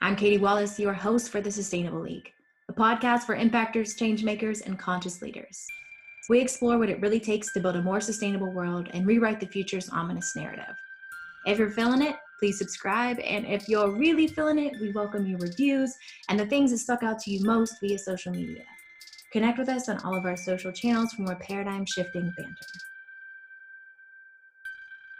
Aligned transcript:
I'm 0.00 0.14
Katie 0.14 0.38
Wallace, 0.38 0.78
your 0.78 0.92
host 0.92 1.28
for 1.28 1.40
the 1.40 1.50
Sustainable 1.50 2.00
League, 2.00 2.32
a 2.68 2.72
podcast 2.72 3.24
for 3.24 3.36
impactors, 3.36 3.98
changemakers, 3.98 4.64
and 4.64 4.78
conscious 4.78 5.20
leaders. 5.20 5.66
We 6.28 6.40
explore 6.40 6.78
what 6.78 6.88
it 6.88 7.00
really 7.00 7.18
takes 7.18 7.52
to 7.52 7.60
build 7.60 7.74
a 7.74 7.82
more 7.82 8.00
sustainable 8.00 8.52
world 8.52 8.88
and 8.92 9.04
rewrite 9.04 9.40
the 9.40 9.46
future's 9.46 9.88
ominous 9.88 10.36
narrative. 10.36 10.76
If 11.46 11.58
you're 11.58 11.70
feeling 11.70 12.02
it, 12.02 12.14
please 12.38 12.58
subscribe. 12.58 13.18
And 13.18 13.44
if 13.44 13.68
you're 13.68 13.90
really 13.90 14.28
feeling 14.28 14.60
it, 14.60 14.80
we 14.80 14.92
welcome 14.92 15.26
your 15.26 15.40
reviews 15.40 15.92
and 16.28 16.38
the 16.38 16.46
things 16.46 16.70
that 16.70 16.78
stuck 16.78 17.02
out 17.02 17.18
to 17.22 17.32
you 17.32 17.44
most 17.44 17.74
via 17.80 17.98
social 17.98 18.30
media. 18.30 18.62
Connect 19.32 19.58
with 19.58 19.68
us 19.68 19.88
on 19.88 19.98
all 20.04 20.14
of 20.14 20.24
our 20.24 20.36
social 20.36 20.70
channels 20.70 21.12
for 21.12 21.22
more 21.22 21.36
paradigm 21.40 21.84
shifting 21.84 22.32
banter. 22.36 22.54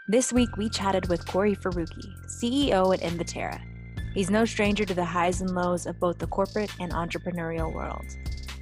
This 0.07 0.31
week, 0.31 0.55
we 0.55 0.69
chatted 0.69 1.09
with 1.09 1.27
Kory 1.27 1.55
Farooquie, 1.55 2.15
CEO 2.27 2.93
at 2.93 3.01
Invaterra. 3.01 3.68
He's 4.13 4.29
no 4.29 4.45
stranger 4.45 4.85
to 4.85 4.93
the 4.93 5.05
highs 5.05 5.41
and 5.41 5.51
lows 5.53 5.85
of 5.85 5.99
both 5.99 6.17
the 6.17 6.27
corporate 6.27 6.71
and 6.79 6.91
entrepreneurial 6.91 7.73
world. 7.73 8.05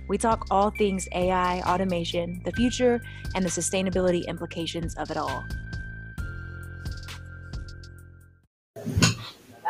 We 0.07 0.17
talk 0.17 0.45
all 0.51 0.71
things 0.71 1.07
AI, 1.13 1.61
automation, 1.61 2.41
the 2.45 2.51
future, 2.51 3.01
and 3.35 3.43
the 3.43 3.49
sustainability 3.49 4.25
implications 4.27 4.95
of 4.95 5.11
it 5.11 5.17
all. 5.17 5.43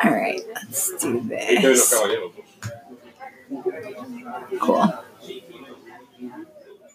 All 0.04 0.12
right, 0.12 0.40
let's 0.54 0.96
do 1.02 1.20
this. 1.22 1.92
Cool. 4.60 4.94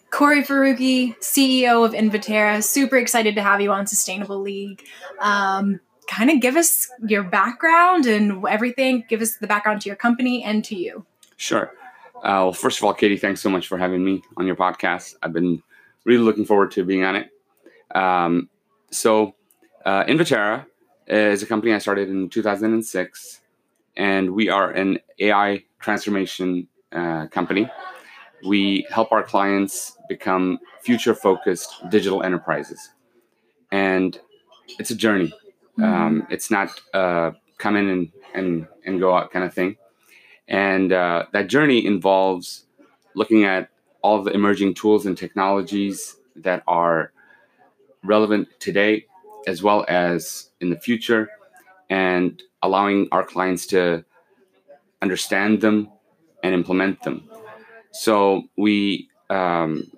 Kory 0.10 0.44
Farooquie, 0.44 1.18
CEO 1.20 1.84
of 1.84 1.94
Invaterra. 1.94 2.64
Super 2.64 2.98
excited 2.98 3.36
to 3.36 3.42
have 3.42 3.62
you 3.62 3.72
on 3.72 3.88
Sustainable 3.88 4.40
League. 4.40 4.84
Um, 5.20 5.80
kind 6.08 6.30
of 6.30 6.40
give 6.40 6.56
us 6.56 6.90
your 7.08 7.24
background 7.24 8.06
and 8.06 8.46
everything. 8.48 9.06
Give 9.08 9.22
us 9.22 9.38
the 9.38 9.48
background 9.48 9.82
to 9.82 9.90
your 9.90 9.96
company 9.96 10.44
and 10.44 10.64
to 10.66 10.76
you. 10.76 11.06
Sure. 11.38 11.72
Uh, 12.18 12.48
well, 12.48 12.54
first 12.54 12.78
of 12.78 12.84
all, 12.86 12.94
Katie, 12.94 13.18
thanks 13.18 13.42
so 13.42 13.50
much 13.50 13.68
for 13.68 13.78
having 13.78 14.04
me 14.04 14.22
on 14.38 14.48
your 14.48 14.56
podcast. 14.56 15.16
I've 15.22 15.34
been 15.34 15.62
really 16.06 16.24
looking 16.24 16.46
forward 16.46 16.72
to 16.72 16.84
being 16.84 17.04
on 17.04 17.16
it. 17.16 17.30
Um, 17.96 18.50
so, 18.92 19.36
uh, 19.86 20.06
Invaterra 20.06 20.66
is 21.08 21.44
a 21.44 21.46
company 21.46 21.74
I 21.74 21.80
started 21.80 22.10
in 22.10 22.30
2006, 22.30 23.42
and 23.98 24.32
we 24.32 24.50
are 24.50 24.72
an 24.72 25.00
AI 25.20 25.64
transformation 25.80 26.68
uh, 26.94 27.28
company 27.28 27.70
we 28.44 28.86
help 28.90 29.12
our 29.12 29.24
clients 29.24 29.98
become 30.10 30.60
future 30.82 31.16
focused 31.16 31.74
digital 31.90 32.24
enterprises. 32.24 32.92
And 33.72 34.20
it's 34.80 34.92
a 34.92 34.96
journey. 34.96 35.34
Mm-hmm. 35.80 35.84
Um, 35.84 36.28
it's 36.30 36.52
not 36.52 36.70
uh, 36.94 37.32
come 37.58 37.76
in 37.76 37.90
and, 37.90 38.12
and, 38.34 38.68
and 38.86 39.00
go 39.00 39.16
out 39.16 39.32
kind 39.32 39.46
of 39.46 39.54
thing. 39.54 39.78
And 40.48 40.92
uh, 40.92 41.26
that 41.32 41.48
journey 41.48 41.86
involves 41.86 42.66
looking 43.16 43.44
at 43.46 43.70
all 44.02 44.22
the 44.22 44.32
emerging 44.32 44.74
tools 44.74 45.06
and 45.06 45.18
technologies 45.18 46.18
that 46.36 46.64
are 46.68 47.14
relevant 48.04 48.50
today 48.60 49.06
as 49.48 49.64
well 49.64 49.86
as 49.88 50.50
in 50.60 50.70
the 50.70 50.80
future 50.80 51.30
and 51.90 52.42
allowing 52.62 53.08
our 53.12 53.24
clients 53.24 53.66
to 53.68 54.04
understand 55.02 55.62
them 55.62 55.90
and 56.44 56.54
implement 56.54 57.02
them. 57.04 57.30
So 57.92 58.44
we 58.58 59.10
um, 59.30 59.92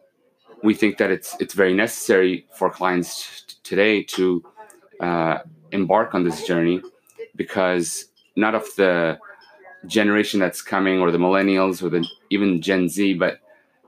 we 0.63 0.73
think 0.73 0.97
that 0.97 1.11
it's 1.11 1.35
it's 1.39 1.53
very 1.53 1.73
necessary 1.73 2.45
for 2.53 2.69
clients 2.69 3.43
t- 3.43 3.55
today 3.63 4.03
to 4.03 4.43
uh, 4.99 5.39
embark 5.75 6.15
on 6.15 6.23
this 6.23 6.47
journey 6.47 6.81
because 7.35 8.05
not 8.35 8.55
of 8.55 8.63
the 8.75 9.19
generation 9.85 10.39
that's 10.39 10.61
coming 10.61 10.99
or 10.99 11.11
the 11.11 11.17
millennials 11.17 11.83
or 11.83 11.89
the 11.89 12.03
even 12.29 12.61
Gen 12.61 12.89
Z, 12.89 13.13
but 13.15 13.39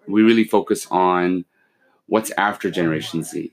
we 0.07 0.21
really 0.21 0.43
focus 0.43 0.87
on 0.91 1.45
what's 2.05 2.31
after 2.37 2.69
Generation 2.69 3.23
Z, 3.23 3.51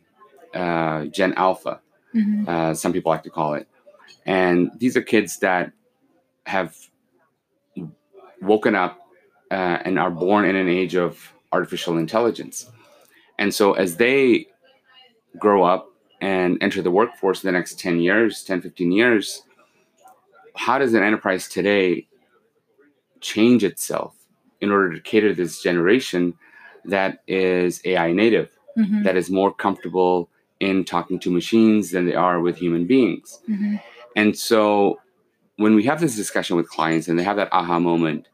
uh, 0.54 1.06
Gen 1.06 1.32
Alpha, 1.34 1.80
mm-hmm. 2.14 2.48
uh, 2.48 2.74
some 2.74 2.92
people 2.92 3.10
like 3.10 3.22
to 3.24 3.30
call 3.30 3.54
it, 3.54 3.66
and 4.26 4.70
these 4.78 4.96
are 4.96 5.02
kids 5.02 5.38
that 5.38 5.72
have 6.46 6.76
woken 8.40 8.74
up 8.74 9.00
uh, 9.50 9.78
and 9.84 9.98
are 9.98 10.10
born 10.10 10.44
in 10.44 10.56
an 10.56 10.68
age 10.68 10.94
of 10.94 11.32
artificial 11.52 11.96
intelligence. 11.96 12.70
And 13.38 13.54
so 13.54 13.72
as 13.72 13.96
they 13.96 14.46
grow 15.38 15.64
up 15.64 15.93
and 16.24 16.56
enter 16.62 16.80
the 16.80 16.90
workforce 16.90 17.44
in 17.44 17.48
the 17.48 17.52
next 17.52 17.78
10 17.78 18.00
years, 18.00 18.42
10, 18.44 18.62
15 18.62 18.92
years, 18.92 19.42
how 20.56 20.78
does 20.78 20.94
an 20.94 21.02
enterprise 21.02 21.48
today 21.48 22.06
change 23.20 23.62
itself 23.62 24.16
in 24.62 24.70
order 24.70 24.94
to 24.94 25.00
cater 25.02 25.28
to 25.28 25.34
this 25.34 25.62
generation 25.62 26.32
that 26.86 27.22
is 27.26 27.82
AI 27.84 28.12
native, 28.12 28.48
mm-hmm. 28.74 29.02
that 29.02 29.18
is 29.18 29.28
more 29.28 29.52
comfortable 29.52 30.30
in 30.60 30.82
talking 30.82 31.18
to 31.18 31.30
machines 31.30 31.90
than 31.90 32.06
they 32.06 32.14
are 32.14 32.40
with 32.40 32.56
human 32.56 32.86
beings? 32.86 33.42
Mm-hmm. 33.46 33.76
And 34.16 34.34
so 34.34 35.00
when 35.56 35.74
we 35.74 35.84
have 35.84 36.00
this 36.00 36.16
discussion 36.16 36.56
with 36.56 36.70
clients 36.70 37.06
and 37.06 37.18
they 37.18 37.22
have 37.22 37.36
that 37.36 37.52
aha 37.52 37.78
moment, 37.78 38.28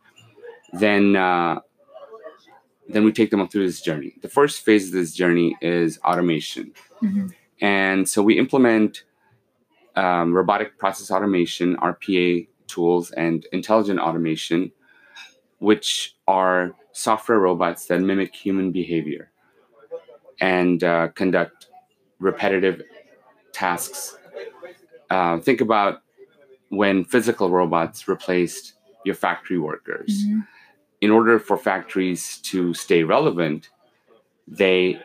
then 0.75 1.17
uh, 1.17 1.59
then 2.89 3.05
we 3.05 3.11
take 3.11 3.33
them 3.33 3.49
through 3.49 3.67
this 3.67 3.81
journey. 3.81 4.15
The 4.23 4.29
first 4.29 4.61
phase 4.65 4.87
of 4.87 4.93
this 4.93 5.13
journey 5.13 5.57
is 5.61 5.99
automation, 6.05 6.73
mm-hmm. 7.03 7.29
And 7.61 8.09
so 8.09 8.23
we 8.23 8.39
implement 8.39 9.05
um, 9.97 10.33
robotic 10.35 10.79
process 10.79 11.11
automation, 11.11 11.77
RPA 11.77 12.49
tools, 12.67 13.11
and 13.13 13.47
intelligent 13.53 14.01
automation, 14.01 14.73
which 15.59 16.17
are 16.27 16.75
software 16.93 17.39
robots 17.39 17.87
that 17.87 18.01
mimic 18.01 18.35
human 18.35 18.73
behavior 18.73 19.31
and 20.41 20.83
uh, 20.85 21.09
conduct 21.09 21.69
repetitive 22.19 22.83
tasks. 23.53 24.17
Uh, 25.11 25.39
think 25.39 25.61
about 25.61 26.03
when 26.69 27.05
physical 27.05 27.51
robots 27.51 28.09
replaced 28.09 28.75
your 29.05 29.15
factory 29.15 29.59
workers. 29.59 30.25
Mm-hmm 30.25 30.41
in 31.01 31.11
order 31.11 31.39
for 31.39 31.57
factories 31.57 32.39
to 32.39 32.75
stay 32.75 33.03
relevant, 33.03 33.71
they 34.47 35.01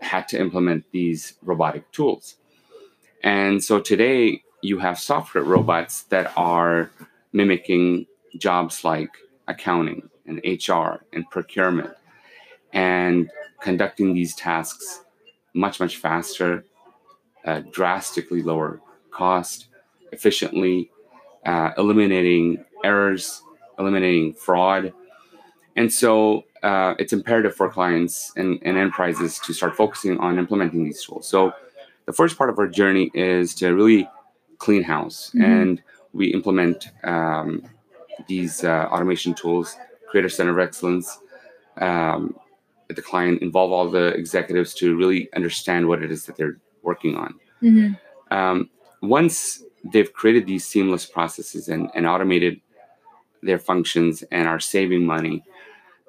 had 0.00 0.28
to 0.28 0.38
implement 0.38 0.84
these 0.92 1.34
robotic 1.42 1.90
tools. 1.92 2.36
And 3.22 3.62
so 3.62 3.80
today 3.80 4.42
you 4.62 4.78
have 4.78 4.98
software 4.98 5.44
robots 5.44 6.02
that 6.04 6.32
are 6.36 6.90
mimicking 7.32 8.06
jobs 8.36 8.84
like 8.84 9.10
accounting 9.46 10.08
and 10.26 10.40
HR 10.44 11.04
and 11.12 11.28
procurement 11.30 11.90
and 12.72 13.30
conducting 13.60 14.14
these 14.14 14.34
tasks 14.34 15.04
much, 15.54 15.80
much 15.80 15.96
faster, 15.96 16.64
uh, 17.44 17.62
drastically 17.72 18.42
lower 18.42 18.80
cost, 19.10 19.68
efficiently, 20.12 20.90
uh, 21.46 21.70
eliminating 21.78 22.64
errors, 22.84 23.42
eliminating 23.78 24.34
fraud, 24.34 24.92
and 25.78 25.92
so 25.92 26.44
uh, 26.64 26.94
it's 26.98 27.12
imperative 27.12 27.54
for 27.54 27.70
clients 27.70 28.32
and, 28.36 28.58
and 28.62 28.76
enterprises 28.76 29.38
to 29.38 29.54
start 29.54 29.76
focusing 29.76 30.18
on 30.18 30.36
implementing 30.36 30.82
these 30.82 31.04
tools. 31.04 31.28
So 31.28 31.52
the 32.06 32.12
first 32.12 32.36
part 32.36 32.50
of 32.50 32.58
our 32.58 32.66
journey 32.66 33.12
is 33.14 33.54
to 33.56 33.72
really 33.72 34.08
clean 34.58 34.82
house 34.82 35.30
mm-hmm. 35.30 35.44
and 35.44 35.82
we 36.12 36.32
implement 36.34 36.90
um, 37.04 37.62
these 38.26 38.64
uh, 38.64 38.88
automation 38.90 39.34
tools, 39.34 39.76
create 40.08 40.26
a 40.26 40.30
center 40.30 40.50
of 40.50 40.58
excellence 40.58 41.20
um, 41.80 42.34
at 42.90 42.96
the 42.96 43.02
client, 43.02 43.40
involve 43.40 43.70
all 43.70 43.88
the 43.88 44.06
executives 44.14 44.74
to 44.74 44.96
really 44.96 45.32
understand 45.36 45.86
what 45.86 46.02
it 46.02 46.10
is 46.10 46.26
that 46.26 46.36
they're 46.36 46.58
working 46.82 47.14
on. 47.14 47.38
Mm-hmm. 47.62 48.34
Um, 48.36 48.68
once 49.00 49.62
they've 49.84 50.12
created 50.12 50.44
these 50.44 50.64
seamless 50.64 51.06
processes 51.06 51.68
and, 51.68 51.88
and 51.94 52.04
automated 52.04 52.60
their 53.44 53.60
functions 53.60 54.24
and 54.32 54.48
are 54.48 54.58
saving 54.58 55.06
money, 55.06 55.44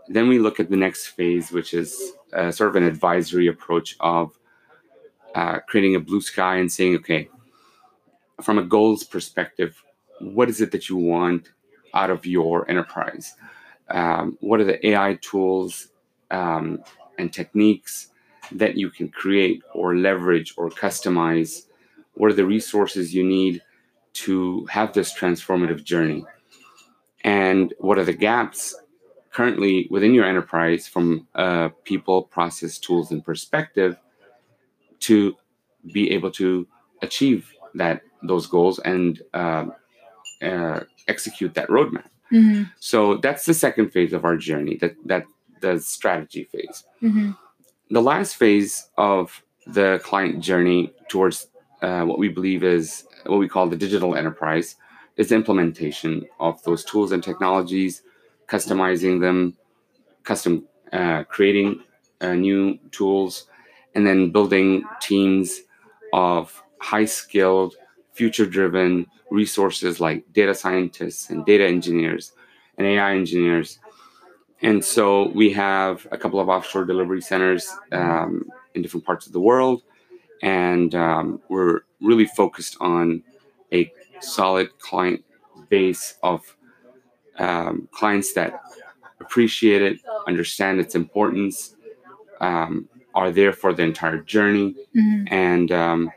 then 0.10 0.28
we 0.28 0.40
look 0.40 0.60
at 0.60 0.70
the 0.70 0.76
next 0.76 1.08
phase, 1.08 1.52
which 1.52 1.74
is 1.74 2.14
uh, 2.34 2.52
sort 2.52 2.70
of 2.70 2.76
an 2.76 2.84
advisory 2.84 3.48
approach 3.48 3.96
of 4.00 4.38
uh, 5.36 5.60
creating 5.68 5.96
a 5.96 6.00
blue 6.00 6.20
sky 6.20 6.58
and 6.58 6.72
saying, 6.72 6.96
okay, 6.96 7.30
from 8.42 8.58
a 8.58 8.64
goals 8.64 9.04
perspective, 9.04 9.84
what 10.20 10.50
is 10.50 10.62
it 10.62 10.72
that 10.72 10.90
you 10.90 10.98
want 10.98 11.50
out 11.94 12.10
of 12.10 12.26
your 12.26 12.70
enterprise? 12.70 13.36
Um, 13.90 14.38
what 14.42 14.60
are 14.60 14.66
the 14.66 14.86
AI 14.88 15.20
tools 15.22 15.90
um, 16.32 16.84
and 17.20 17.32
techniques 17.32 18.10
that 18.52 18.76
you 18.76 18.90
can 18.90 19.10
create 19.10 19.62
or 19.74 19.96
leverage 19.96 20.56
or 20.58 20.70
customize? 20.70 21.68
What 22.16 22.32
are 22.32 22.36
the 22.36 22.46
resources 22.46 23.14
you 23.14 23.24
need 23.24 23.62
to 24.14 24.66
have 24.66 24.94
this 24.94 25.14
transformative 25.14 25.84
journey? 25.84 26.26
And 27.24 27.74
what 27.78 28.00
are 28.00 28.06
the 28.06 28.14
gaps 28.14 28.76
currently 29.40 29.88
within 29.90 30.14
your 30.14 30.26
enterprise 30.26 30.86
from 30.86 31.26
a 31.34 31.72
people, 31.86 32.24
process, 32.24 32.78
tools, 32.78 33.10
and 33.10 33.24
perspective 33.24 33.96
to 35.00 35.34
be 35.94 36.12
able 36.12 36.30
to 36.30 36.68
achieve 37.02 37.54
that 37.74 38.02
those 38.22 38.48
goals 38.48 38.80
and 38.80 39.22
uh, 39.34 39.68
uh, 40.42 40.82
execute 41.08 41.54
that 41.54 41.70
roadmap. 41.70 42.10
Mm-hmm. 42.34 42.64
So 42.82 43.16
that's 43.16 43.46
the 43.46 43.54
second 43.54 43.92
phase 43.92 44.12
of 44.12 44.26
our 44.26 44.36
journey. 44.36 44.76
That 44.76 44.96
that 45.06 45.24
the 45.62 45.80
strategy 45.80 46.44
phase. 46.44 46.84
Mm-hmm. 47.02 47.32
The 47.92 48.02
last 48.02 48.36
phase 48.36 48.90
of 48.98 49.42
the 49.66 50.02
client 50.04 50.44
journey 50.44 50.92
towards 51.08 51.48
uh, 51.82 52.04
what 52.04 52.20
we 52.20 52.28
believe 52.28 52.66
is 52.66 53.06
what 53.26 53.40
we 53.40 53.48
call 53.48 53.70
the 53.70 53.84
digital 53.86 54.16
enterprise 54.16 54.76
is 55.16 55.32
implementation 55.32 56.28
of 56.42 56.62
those 56.64 56.84
tools 56.84 57.14
and 57.14 57.24
technologies, 57.24 58.04
customizing 58.50 59.22
them, 59.22 59.56
custom 60.24 60.66
uh, 60.92 61.24
creating 61.26 61.84
uh, 62.22 62.34
new 62.34 62.78
tools, 62.92 63.48
and 63.96 64.06
then 64.06 64.32
building 64.32 64.84
teams 65.02 65.62
of 66.14 66.62
high 66.80 67.06
skilled, 67.06 67.76
future 68.14 68.46
driven 68.46 69.06
resources 69.32 70.00
like 70.00 70.24
data 70.34 70.54
scientists 70.54 71.30
and 71.30 71.46
data 71.46 71.66
engineers 71.66 72.34
and 72.78 72.88
AI 72.88 73.14
engineers. 73.14 73.80
And 74.62 74.84
so 74.84 75.30
we 75.30 75.52
have 75.54 76.08
a 76.12 76.18
couple 76.18 76.40
of 76.40 76.50
offshore 76.50 76.86
delivery 76.86 77.22
centers 77.22 77.70
um, 77.92 78.50
in 78.74 78.82
different 78.82 79.06
parts 79.06 79.28
of 79.28 79.34
the 79.34 79.40
world. 79.40 79.84
And 80.42 80.94
um, 80.96 81.42
we're 81.50 81.82
really 82.02 82.26
focused 82.26 82.78
on 82.80 83.24
a 83.72 83.92
solid 84.22 84.78
client 84.80 85.24
base 85.70 86.16
of 86.24 86.56
um, 87.40 87.88
clients 87.92 88.34
that 88.34 88.62
appreciate 89.20 89.82
it, 89.82 90.00
understand 90.28 90.80
its 90.80 90.96
importance, 90.96 91.76
um, 92.42 92.88
are 93.16 93.32
there 93.32 93.54
for 93.54 93.74
the 93.74 93.84
entire 93.84 94.20
journey, 94.20 94.76
Mm-hmm. 94.96 95.34
and 95.34 95.72
um, 95.72 96.12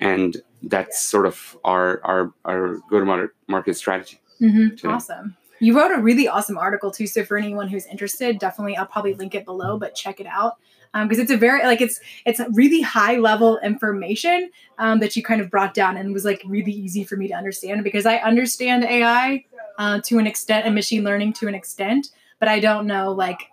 and 0.00 0.36
that's 0.62 1.02
sort 1.02 1.26
of 1.26 1.56
our 1.64 2.00
our 2.04 2.32
our 2.44 2.76
go 2.90 3.00
to 3.00 3.28
market 3.48 3.74
strategy. 3.74 4.20
Mm-hmm. 4.40 4.88
Awesome. 4.88 5.36
You 5.60 5.76
wrote 5.76 5.90
a 5.90 6.00
really 6.00 6.28
awesome 6.28 6.58
article 6.58 6.90
too. 6.90 7.06
So 7.06 7.24
for 7.24 7.38
anyone 7.38 7.68
who's 7.68 7.86
interested, 7.86 8.38
definitely 8.38 8.76
I'll 8.76 8.86
probably 8.86 9.14
link 9.14 9.34
it 9.34 9.46
below, 9.46 9.78
but 9.78 9.94
check 9.94 10.20
it 10.20 10.26
out 10.26 10.58
because 11.04 11.18
it's 11.18 11.30
a 11.30 11.36
very 11.36 11.62
like 11.64 11.80
it's 11.80 12.00
it's 12.24 12.40
really 12.52 12.80
high 12.80 13.16
level 13.16 13.58
information 13.58 14.50
um, 14.78 15.00
that 15.00 15.16
you 15.16 15.22
kind 15.22 15.40
of 15.40 15.50
brought 15.50 15.74
down 15.74 15.96
and 15.96 16.12
was 16.12 16.24
like 16.24 16.42
really 16.46 16.72
easy 16.72 17.04
for 17.04 17.16
me 17.16 17.28
to 17.28 17.34
understand 17.34 17.84
because 17.84 18.06
I 18.06 18.16
understand 18.16 18.84
AI 18.84 19.44
uh, 19.78 20.00
to 20.04 20.18
an 20.18 20.26
extent 20.26 20.66
and 20.66 20.74
machine 20.74 21.04
learning 21.04 21.34
to 21.34 21.48
an 21.48 21.54
extent, 21.54 22.08
but 22.38 22.48
I 22.48 22.60
don't 22.60 22.86
know 22.86 23.12
like 23.12 23.50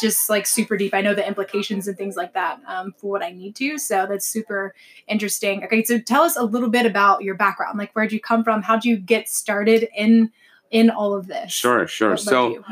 just 0.00 0.28
like 0.28 0.46
super 0.46 0.76
deep. 0.76 0.94
I 0.94 1.00
know 1.00 1.14
the 1.14 1.26
implications 1.26 1.86
and 1.86 1.96
things 1.96 2.16
like 2.16 2.34
that 2.34 2.60
um, 2.66 2.92
for 2.96 3.10
what 3.10 3.22
I 3.22 3.30
need 3.30 3.54
to. 3.56 3.78
So 3.78 4.06
that's 4.08 4.26
super 4.26 4.74
interesting. 5.06 5.64
Okay, 5.64 5.84
so 5.84 5.98
tell 5.98 6.22
us 6.22 6.36
a 6.36 6.42
little 6.42 6.68
bit 6.68 6.86
about 6.86 7.22
your 7.22 7.34
background. 7.34 7.78
Like, 7.78 7.92
where'd 7.92 8.12
you 8.12 8.20
come 8.20 8.44
from? 8.44 8.62
How'd 8.62 8.84
you 8.84 8.96
get 8.96 9.28
started 9.28 9.88
in 9.96 10.30
in 10.70 10.90
all 10.90 11.14
of 11.14 11.26
this? 11.26 11.52
Sure, 11.52 11.86
sure. 11.86 12.16
So 12.16 12.64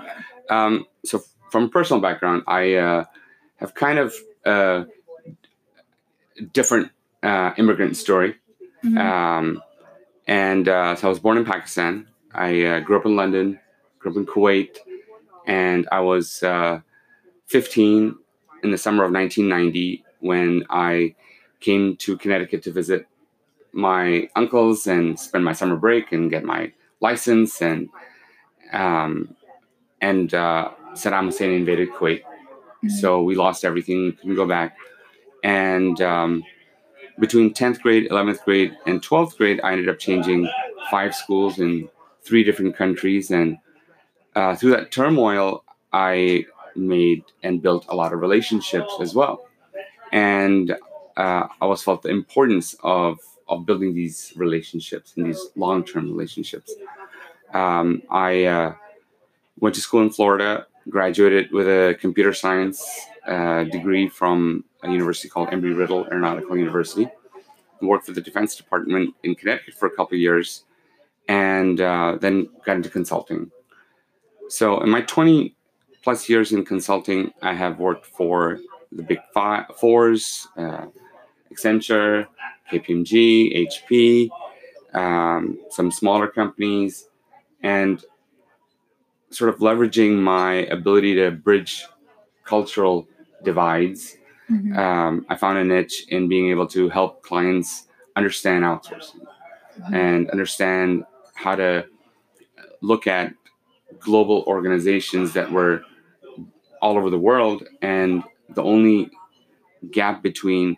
um, 0.51 0.87
so 1.05 1.23
from 1.51 1.65
a 1.65 1.69
personal 1.69 2.01
background, 2.01 2.43
I 2.47 2.75
uh, 2.75 3.05
have 3.57 3.75
kind 3.75 3.99
of 3.99 4.15
uh, 4.45 4.85
different 6.53 6.91
uh, 7.23 7.53
immigrant 7.57 7.97
story. 7.97 8.37
Mhm. 8.85 8.99
Um, 8.99 9.63
and 10.27 10.69
uh, 10.69 10.95
so 10.95 11.09
I 11.09 11.11
was 11.11 11.19
born 11.19 11.39
in 11.39 11.45
Pakistan. 11.45 12.09
I 12.39 12.63
uh, 12.65 12.81
grew 12.81 12.97
up 12.99 13.07
in 13.07 13.17
London, 13.17 13.59
grew 13.99 14.13
up 14.13 14.17
in 14.17 14.27
Kuwait, 14.27 14.79
and 15.47 15.89
I 15.91 16.01
was 16.01 16.43
uh, 16.43 16.81
15 17.47 18.17
in 18.63 18.71
the 18.71 18.79
summer 18.79 19.05
of 19.05 19.13
1990 19.13 20.05
when 20.21 20.65
I 20.71 21.15
came 21.61 21.97
to 21.97 22.17
Connecticut 22.17 22.63
to 22.65 22.73
visit 22.73 23.07
my 23.73 24.29
uncles 24.37 24.87
and 24.87 25.19
spend 25.19 25.45
my 25.45 25.53
summer 25.53 25.77
break 25.77 26.13
and 26.13 26.31
get 26.31 26.45
my 26.45 26.73
license 27.01 27.61
and 27.63 27.89
um, 28.73 29.35
and 30.01 30.33
uh, 30.35 30.71
Saddam 30.93 31.27
Hussein 31.27 31.53
invaded 31.53 31.91
Kuwait, 31.91 32.23
Mhm. 32.85 32.91
so 32.91 33.23
we 33.23 33.35
lost 33.35 33.65
everything, 33.65 34.13
couldn't 34.13 34.37
go 34.37 34.47
back, 34.47 34.77
and 35.43 36.01
um, 36.01 36.45
between 37.19 37.53
10th 37.53 37.81
grade, 37.83 38.09
11th 38.11 38.45
grade, 38.45 38.77
and 38.87 39.03
12th 39.03 39.37
grade, 39.37 39.61
I 39.65 39.73
ended 39.73 39.89
up 39.89 39.99
changing 39.99 40.49
five 40.91 41.15
schools 41.15 41.59
in 41.59 41.89
three 42.29 42.45
different 42.45 42.77
countries. 42.77 43.31
And 43.31 43.59
uh, 44.37 44.55
through 44.55 44.73
that 44.73 44.93
turmoil, 44.93 45.65
I 45.93 46.45
made 46.77 47.25
and 47.43 47.63
built 47.63 47.87
a 47.89 47.97
lot 47.97 48.13
of 48.13 48.21
relationships 48.21 48.93
as 49.01 49.15
well. 49.15 49.47
And 50.13 50.73
uh, 51.17 51.47
I 51.51 51.57
always 51.63 51.83
felt 51.83 52.03
the 52.03 52.11
importance 52.11 52.77
of, 52.83 53.19
of 53.49 53.67
building 53.67 53.95
these 53.95 54.33
relationships 54.37 55.15
and 55.17 55.27
these 55.27 55.43
long 55.57 55.85
term 55.85 56.05
relationships. 56.09 56.73
Um, 57.53 58.03
I 58.11 58.45
uh, 58.45 58.75
went 59.59 59.75
to 59.75 59.81
school 59.81 60.03
in 60.03 60.11
Florida, 60.11 60.67
graduated 60.89 61.51
with 61.51 61.67
a 61.67 61.97
computer 62.01 62.33
science 62.33 62.87
uh, 63.27 63.65
degree 63.65 64.09
from 64.09 64.65
a 64.83 64.91
university 64.91 65.29
called 65.29 65.49
Embry 65.49 65.77
Riddle 65.77 66.07
Aeronautical 66.07 66.57
University. 66.57 67.09
Worked 67.81 68.07
for 68.07 68.13
the 68.13 68.21
Defense 68.21 68.57
Department 68.57 69.15
in 69.23 69.35
Connecticut 69.35 69.75
for 69.75 69.87
a 69.87 69.91
couple 69.91 70.17
years, 70.19 70.65
and 71.29 71.81
uh, 71.81 72.19
then 72.21 72.49
got 72.65 72.77
into 72.77 72.89
consulting. 72.89 73.51
So, 74.49 74.81
in 74.81 74.89
my 74.89 75.03
20 75.03 75.55
plus 76.03 76.29
years 76.29 76.53
in 76.53 76.65
consulting, 76.65 77.33
I 77.43 77.55
have 77.55 77.79
worked 77.79 78.07
for 78.07 78.59
the 78.91 79.03
big 79.03 79.19
five, 79.35 79.67
fours, 79.79 80.49
uh, 80.57 80.87
Accenture, 81.53 82.27
KPMG, 82.73 83.67
HP, 83.69 84.31
um, 84.95 85.59
some 85.71 85.91
smaller 85.91 86.29
companies, 86.29 87.09
and 87.63 88.03
sort 89.31 89.53
of 89.53 89.61
leveraging 89.61 90.17
my 90.17 90.55
ability 90.67 91.15
to 91.17 91.31
bridge 91.31 91.85
cultural 92.45 93.07
divides 93.45 94.17
Mhm. 94.51 94.77
um, 94.79 95.27
I 95.29 95.37
found 95.37 95.59
a 95.59 95.65
niche 95.65 96.07
in 96.09 96.27
being 96.29 96.49
able 96.51 96.67
to 96.69 96.89
help 96.89 97.23
clients 97.23 97.87
understand 98.17 98.65
outsourcing 98.65 99.21
and 99.93 100.31
understand 100.31 101.05
how 101.39 101.55
to 101.55 101.87
look 102.81 103.07
at 103.07 103.33
global 104.01 104.45
organizations 104.47 105.33
that 105.33 105.51
were 105.51 105.83
all 106.83 106.97
over 106.97 107.11
the 107.11 107.19
world. 107.19 107.65
And 107.81 108.25
the 108.51 108.63
only 108.63 109.11
gap 109.93 110.23
between 110.23 110.77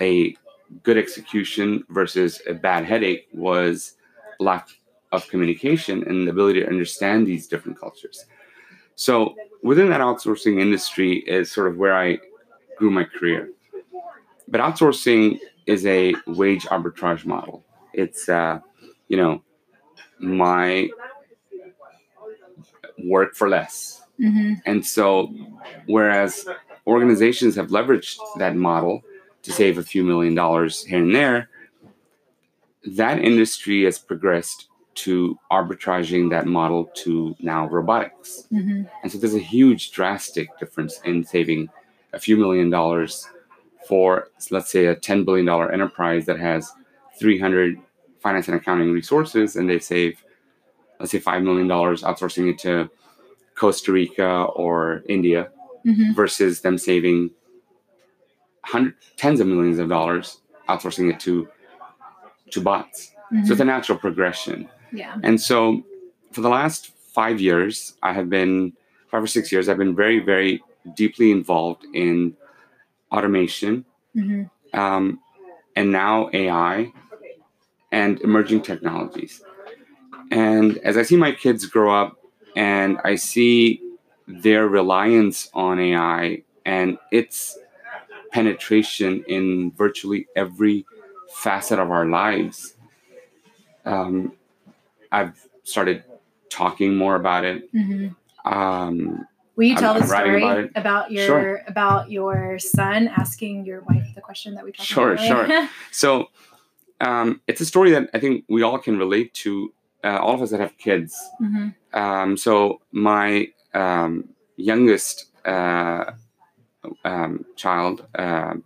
a 0.00 0.34
good 0.82 0.96
execution 0.96 1.84
versus 1.90 2.40
a 2.48 2.54
bad 2.54 2.84
headache 2.84 3.28
was 3.32 3.94
lack 4.40 4.68
of 5.12 5.28
communication 5.28 6.02
and 6.08 6.26
the 6.26 6.30
ability 6.30 6.60
to 6.60 6.68
understand 6.68 7.26
these 7.26 7.46
different 7.46 7.78
cultures. 7.78 8.24
So 8.94 9.34
within 9.62 9.90
that 9.90 10.00
outsourcing 10.00 10.58
industry 10.58 11.18
is 11.18 11.52
sort 11.52 11.68
of 11.68 11.76
where 11.76 11.94
I 11.94 12.18
grew 12.78 12.90
my 12.90 13.04
career. 13.04 13.50
But 14.48 14.62
outsourcing 14.62 15.38
is 15.66 15.84
a 15.84 16.14
wage 16.26 16.64
arbitrage 16.64 17.26
model. 17.26 17.62
It's 17.92 18.28
uh, 18.28 18.60
you 19.08 19.18
know, 19.18 19.42
my 20.22 20.88
work 23.04 23.34
for 23.34 23.48
less. 23.48 24.02
Mhm. 24.20 24.62
And 24.66 24.84
so 24.86 25.34
whereas 25.86 26.46
organizations 26.86 27.56
have 27.56 27.68
leveraged 27.68 28.18
that 28.38 28.56
model 28.56 29.02
to 29.42 29.52
save 29.52 29.78
a 29.78 29.82
few 29.82 30.04
million 30.04 30.34
dollars 30.34 30.84
here 30.84 30.98
and 30.98 31.14
there, 31.14 31.48
that 32.84 33.18
industry 33.18 33.84
has 33.84 33.98
progressed 33.98 34.68
to 34.94 35.38
arbitraging 35.50 36.30
that 36.30 36.46
model 36.46 36.84
to 36.94 37.34
now 37.40 37.66
robotics. 37.66 38.46
Mhm. 38.52 38.88
And 39.02 39.10
so 39.10 39.18
there's 39.18 39.34
a 39.34 39.38
huge 39.38 39.90
drastic 39.92 40.56
difference 40.58 41.00
in 41.04 41.24
saving 41.24 41.70
a 42.12 42.18
few 42.18 42.36
million 42.36 42.68
dollars 42.70 43.26
for, 43.88 44.28
let's 44.50 44.70
say, 44.70 44.86
a 44.86 44.94
$10 44.94 45.24
billion 45.24 45.48
enterprise 45.48 46.26
that 46.26 46.38
has 46.38 46.70
300 47.18 47.78
finance 48.22 48.48
and 48.48 48.56
accounting 48.56 48.92
resources, 48.92 49.56
and 49.56 49.68
they 49.68 49.78
save, 49.78 50.22
let's 51.00 51.12
say, 51.12 51.18
$5 51.20 51.42
million 51.42 51.68
outsourcing 51.68 52.48
it 52.50 52.58
to 52.60 52.88
Costa 53.54 53.92
Rica 53.92 54.44
or 54.54 55.02
India 55.08 55.50
Mhm. 55.84 56.14
versus 56.14 56.60
them 56.60 56.78
saving 56.78 57.30
hundred, 58.64 58.94
tens 59.16 59.40
of 59.40 59.46
millions 59.48 59.80
of 59.80 59.88
dollars 59.88 60.38
outsourcing 60.68 61.10
it 61.12 61.18
to, 61.20 61.48
to 62.52 62.60
bots. 62.60 63.10
So 63.44 63.52
it's 63.52 63.60
a 63.60 63.64
natural 63.64 63.98
progression. 63.98 64.68
Yeah. 64.92 65.16
And 65.24 65.40
so 65.40 65.82
for 66.32 66.40
the 66.42 66.48
last 66.50 66.92
five 67.12 67.40
years, 67.40 67.94
I 68.02 68.12
have 68.12 68.28
been, 68.30 68.74
five 69.10 69.22
or 69.22 69.26
six 69.26 69.50
years, 69.50 69.68
I've 69.68 69.78
been 69.78 69.96
very, 69.96 70.20
very 70.20 70.62
deeply 70.94 71.32
involved 71.32 71.84
in 71.94 72.36
automation 73.10 73.84
Mhm. 74.14 74.50
um, 74.74 75.18
and 75.74 75.90
now 75.90 76.30
AI 76.32 76.92
and 77.92 78.20
emerging 78.22 78.62
technologies. 78.62 79.42
And 80.30 80.78
as 80.78 80.96
I 80.96 81.02
see 81.02 81.16
my 81.16 81.32
kids 81.32 81.66
grow 81.66 81.94
up 81.94 82.16
and 82.56 82.98
I 83.04 83.16
see 83.16 83.82
their 84.26 84.66
reliance 84.66 85.50
on 85.54 85.78
AI 85.78 86.42
and 86.64 86.98
its 87.10 87.58
penetration 88.32 89.24
in 89.28 89.72
virtually 89.72 90.26
every 90.34 90.86
facet 91.34 91.78
of 91.78 91.90
our 91.90 92.06
lives, 92.06 92.76
um, 93.84 94.32
I've 95.10 95.46
started 95.64 96.04
talking 96.48 96.96
more 96.96 97.16
about 97.16 97.44
it. 97.44 97.68
hmm 97.72 98.08
Um, 98.44 99.26
Will 99.54 99.64
you 99.64 99.76
tell 99.76 99.92
the 99.92 100.00
I'm 100.02 100.08
writing 100.10 100.32
story 100.32 100.42
about 100.42 100.70
about, 100.76 101.12
your 101.12 101.26
Sure. 101.26 101.62
about 101.66 102.10
your 102.10 102.58
son 102.58 103.06
asking 103.08 103.66
your 103.66 103.82
wife 103.82 104.06
the 104.14 104.22
question 104.22 104.54
that 104.54 104.64
we 104.64 104.72
talked 104.72 104.88
Sure, 104.88 105.12
about? 105.12 105.30
earlier? 105.50 105.68
so 105.90 106.28
um, 107.08 107.40
it's 107.48 107.60
a 107.60 107.66
story 107.66 107.90
that 107.94 108.04
I 108.14 108.18
think 108.22 108.44
we 108.48 108.62
all 108.62 108.78
can 108.78 108.96
relate 108.98 109.30
to. 109.44 109.72
Uh, 110.04 110.18
all 110.22 110.34
of 110.34 110.42
us 110.42 110.50
that 110.50 110.60
have 110.60 110.76
kids. 110.78 111.12
hmm 111.38 111.68
Um, 112.04 112.36
so 112.36 112.80
my 112.90 113.26
um, 113.74 114.12
youngest 114.56 115.14
uh, 115.54 116.04
um, 117.04 117.44
child, 117.56 118.06
um, 118.18 118.64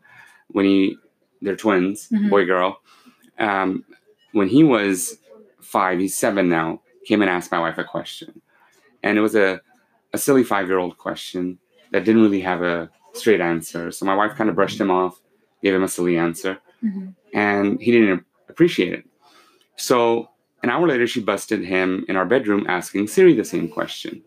when 0.48 0.64
he 0.64 0.96
they're 1.42 1.56
twins, 1.66 2.08
Mhm. 2.08 2.30
boy 2.30 2.44
girl. 2.46 2.80
Um, 3.38 3.84
when 4.32 4.48
he 4.48 4.62
was 4.64 5.18
five, 5.60 5.98
he's 5.98 6.16
seven 6.16 6.48
now. 6.48 6.80
Came 7.08 7.20
and 7.22 7.30
asked 7.30 7.52
my 7.52 7.60
wife 7.66 7.78
a 7.78 7.84
question, 7.84 8.40
and 9.02 9.18
it 9.18 9.20
was 9.20 9.34
a 9.36 9.60
a 10.12 10.18
silly 10.18 10.44
five 10.52 10.66
year 10.68 10.78
old 10.78 10.96
question 11.06 11.58
that 11.92 12.04
didn't 12.06 12.22
really 12.22 12.40
have 12.40 12.62
a 12.62 12.88
straight 13.12 13.40
answer. 13.52 13.90
So 13.92 14.06
my 14.06 14.14
wife 14.20 14.32
kind 14.38 14.48
of 14.50 14.56
brushed 14.56 14.80
him 14.80 14.90
off, 14.90 15.20
gave 15.62 15.74
him 15.74 15.82
a 15.82 15.88
silly 15.88 16.16
answer, 16.16 16.58
hmm 16.86 17.08
and 17.34 17.80
he 17.82 17.90
didn't 17.92 18.24
appreciate 18.48 18.92
it. 18.94 19.04
So 19.76 20.30
an 20.62 20.70
hour 20.70 20.86
later, 20.88 21.06
she 21.06 21.20
busted 21.20 21.62
him 21.62 22.04
in 22.08 22.16
our 22.16 22.24
bedroom 22.24 22.64
asking 22.68 23.08
Siri 23.08 23.34
the 23.34 23.44
same 23.44 23.68
question. 23.68 24.22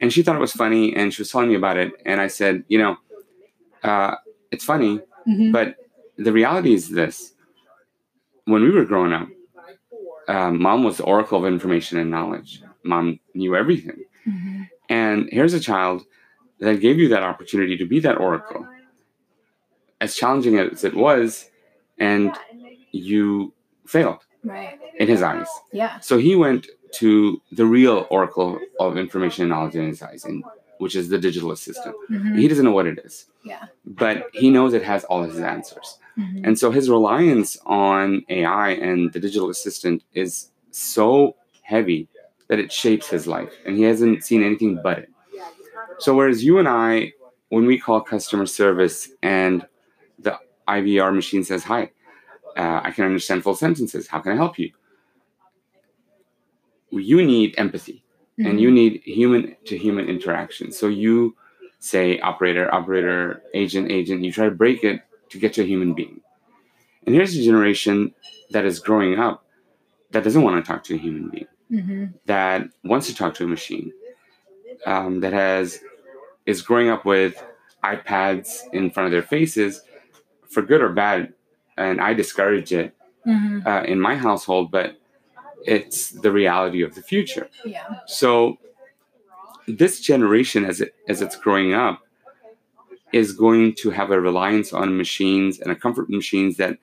And 0.00 0.12
she 0.12 0.22
thought 0.22 0.36
it 0.36 0.40
was 0.40 0.52
funny 0.52 0.94
and 0.94 1.14
she 1.14 1.22
was 1.22 1.30
telling 1.30 1.48
me 1.48 1.54
about 1.54 1.78
it. 1.78 1.92
And 2.04 2.20
I 2.20 2.26
said, 2.26 2.64
you 2.68 2.78
know, 2.78 2.96
uh, 3.82 4.16
it's 4.50 4.64
funny, 4.64 5.00
hmm 5.24 5.52
but 5.52 5.76
the 6.18 6.32
reality 6.32 6.74
is 6.74 6.90
this 6.90 7.32
when 8.44 8.62
we 8.62 8.70
were 8.70 8.84
growing 8.84 9.12
up, 9.12 9.28
um, 10.28 10.60
mom 10.60 10.84
was 10.84 10.98
the 10.98 11.04
oracle 11.04 11.38
of 11.38 11.46
information 11.50 11.98
and 11.98 12.10
knowledge. 12.10 12.62
Mom 12.84 13.18
knew 13.34 13.56
everything. 13.56 14.04
hmm 14.24 14.62
And 14.90 15.28
here's 15.32 15.54
a 15.54 15.60
child 15.60 16.04
that 16.60 16.80
gave 16.80 16.98
you 16.98 17.08
that 17.08 17.22
opportunity 17.22 17.76
to 17.78 17.86
be 17.86 18.00
that 18.00 18.18
oracle. 18.18 18.66
As 20.00 20.14
challenging 20.14 20.58
as 20.58 20.84
it 20.84 20.94
was, 20.94 21.48
and 21.98 22.32
you 22.92 23.52
failed 23.86 24.18
Right. 24.44 24.78
in 24.98 25.08
his 25.08 25.22
eyes. 25.22 25.46
Yeah. 25.72 26.00
So 26.00 26.18
he 26.18 26.36
went 26.36 26.66
to 27.00 27.40
the 27.52 27.64
real 27.64 28.06
oracle 28.10 28.58
of 28.78 28.96
information 28.98 29.42
and 29.44 29.50
knowledge 29.50 29.74
in 29.74 29.86
his 29.88 30.02
eyes, 30.02 30.24
and, 30.24 30.44
which 30.78 30.94
is 30.94 31.08
the 31.08 31.18
digital 31.18 31.50
assistant. 31.50 31.94
hmm 32.08 32.36
He 32.38 32.46
doesn't 32.48 32.64
know 32.64 32.72
what 32.72 32.86
it 32.86 32.98
is, 33.04 33.26
Yeah. 33.44 33.64
but 33.84 34.28
he 34.32 34.50
knows 34.50 34.74
it 34.74 34.82
has 34.82 35.04
all 35.04 35.22
his 35.22 35.40
answers. 35.40 35.98
hmm 36.16 36.44
And 36.44 36.58
so 36.58 36.70
his 36.70 36.88
reliance 36.90 37.56
on 37.64 38.22
AI 38.28 38.70
and 38.70 39.12
the 39.12 39.20
digital 39.20 39.48
assistant 39.50 40.02
is 40.12 40.50
so 40.70 41.36
heavy 41.62 42.08
that 42.48 42.58
it 42.58 42.70
shapes 42.70 43.08
his 43.08 43.26
life, 43.26 43.52
and 43.64 43.76
he 43.76 43.82
hasn't 43.84 44.24
seen 44.24 44.42
anything 44.42 44.78
but 44.82 44.98
it. 44.98 45.10
So 45.98 46.14
whereas 46.14 46.44
you 46.44 46.58
and 46.58 46.68
I, 46.68 47.12
when 47.48 47.66
we 47.66 47.78
call 47.78 48.00
customer 48.00 48.46
service 48.46 49.08
and 49.22 49.66
the 50.18 50.38
IVR 50.68 51.14
machine 51.14 51.44
says, 51.44 51.64
"Hi, 51.64 51.90
uh, 52.56 52.80
I 52.82 52.90
can 52.90 53.04
understand 53.04 53.42
full 53.42 53.54
sentences. 53.54 54.08
How 54.08 54.20
can 54.20 54.32
I 54.32 54.36
help 54.36 54.58
you?" 54.58 54.70
You 56.90 57.24
need 57.24 57.54
empathy 57.58 58.04
and 58.38 58.60
you 58.60 58.70
need 58.70 59.02
human 59.04 59.56
to 59.66 59.76
human 59.76 60.08
interaction. 60.08 60.72
So 60.72 60.88
you 60.88 61.36
say 61.78 62.18
operator, 62.20 62.72
operator, 62.72 63.42
agent, 63.52 63.90
agent. 63.90 64.22
You 64.24 64.32
try 64.32 64.46
to 64.46 64.50
break 64.54 64.84
it 64.84 65.02
to 65.30 65.38
get 65.38 65.52
to 65.54 65.62
a 65.62 65.64
human 65.64 65.94
being. 65.94 66.20
And 67.06 67.14
here's 67.14 67.36
a 67.36 67.42
generation 67.42 68.14
that 68.50 68.64
is 68.64 68.78
growing 68.78 69.18
up 69.18 69.44
that 70.12 70.24
doesn't 70.24 70.42
want 70.42 70.64
to 70.64 70.68
talk 70.70 70.84
to 70.84 70.94
a 70.94 70.98
human 70.98 71.28
being, 71.28 71.46
hmm 71.70 72.04
that 72.26 72.68
wants 72.84 73.06
to 73.08 73.14
talk 73.14 73.34
to 73.34 73.44
a 73.44 73.46
machine, 73.46 73.92
um, 74.86 75.20
that 75.20 75.32
has 75.32 75.80
is 76.46 76.62
growing 76.62 76.88
up 76.88 77.04
with 77.04 77.42
iPads 77.82 78.60
in 78.72 78.90
front 78.90 79.06
of 79.06 79.12
their 79.12 79.22
faces, 79.22 79.82
for 80.54 80.62
good 80.62 80.80
or 80.80 80.90
bad. 80.90 81.34
And 81.76 82.00
I 82.00 82.14
discourage 82.14 82.72
it 82.72 82.94
hmm 83.24 83.60
uh, 83.66 83.82
in 83.92 83.98
my 84.08 84.14
household, 84.16 84.70
but 84.70 84.88
it's 85.64 86.10
the 86.24 86.30
reality 86.30 86.82
of 86.82 86.94
the 86.94 87.02
future. 87.02 87.48
Yeah. 87.64 87.86
So 88.06 88.58
this 89.66 89.94
generation, 90.00 90.64
as 90.64 90.80
it 90.84 90.94
as 91.08 91.20
it's 91.24 91.36
growing 91.36 91.72
up, 91.74 91.96
is 93.12 93.32
going 93.32 93.74
to 93.82 93.90
have 93.90 94.10
a 94.10 94.20
reliance 94.20 94.72
on 94.72 94.96
machines 95.04 95.60
and 95.60 95.70
a 95.72 95.76
comfort 95.84 96.08
machines 96.10 96.56
that 96.62 96.74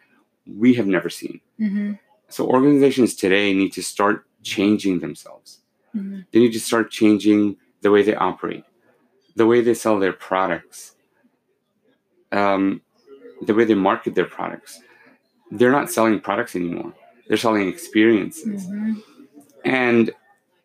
we 0.62 0.74
have 0.80 0.88
never 0.88 1.10
seen. 1.10 1.40
hmm 1.58 1.92
So 2.36 2.48
organizations 2.58 3.12
today 3.24 3.54
need 3.54 3.74
to 3.80 3.84
start 3.94 4.18
changing 4.54 4.96
themselves. 5.06 5.50
hmm 5.94 6.22
They 6.32 6.40
need 6.44 6.54
to 6.60 6.64
start 6.70 6.86
changing 7.00 7.42
the 7.84 7.92
way 7.94 8.02
they 8.08 8.16
operate, 8.30 8.66
the 9.40 9.46
way 9.52 9.60
they 9.62 9.76
sell 9.84 9.98
their 10.00 10.18
products, 10.30 10.80
um, 12.32 12.82
the 13.42 13.54
way 13.54 13.66
they 13.66 13.74
market 13.76 14.16
their 14.16 14.26
products. 14.26 14.82
They're 15.52 15.72
not 15.72 15.92
selling 15.92 16.20
products 16.20 16.56
anymore. 16.56 16.94
They're 17.28 17.38
selling 17.38 17.68
experiences. 17.68 18.66
hmm 18.66 18.94
And 19.66 20.12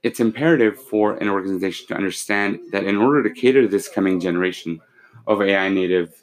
it's 0.03 0.21
imperative 0.21 0.81
for 0.91 1.17
an 1.17 1.29
organization 1.29 1.89
to 1.89 1.95
understand 1.95 2.61
that 2.73 2.85
in 2.85 2.97
order 2.97 3.23
to 3.23 3.31
cater 3.31 3.63
to 3.63 3.69
this 3.69 3.89
coming 3.89 4.21
generation 4.21 4.81
of 5.27 5.43
AI 5.43 5.69
native 5.69 6.23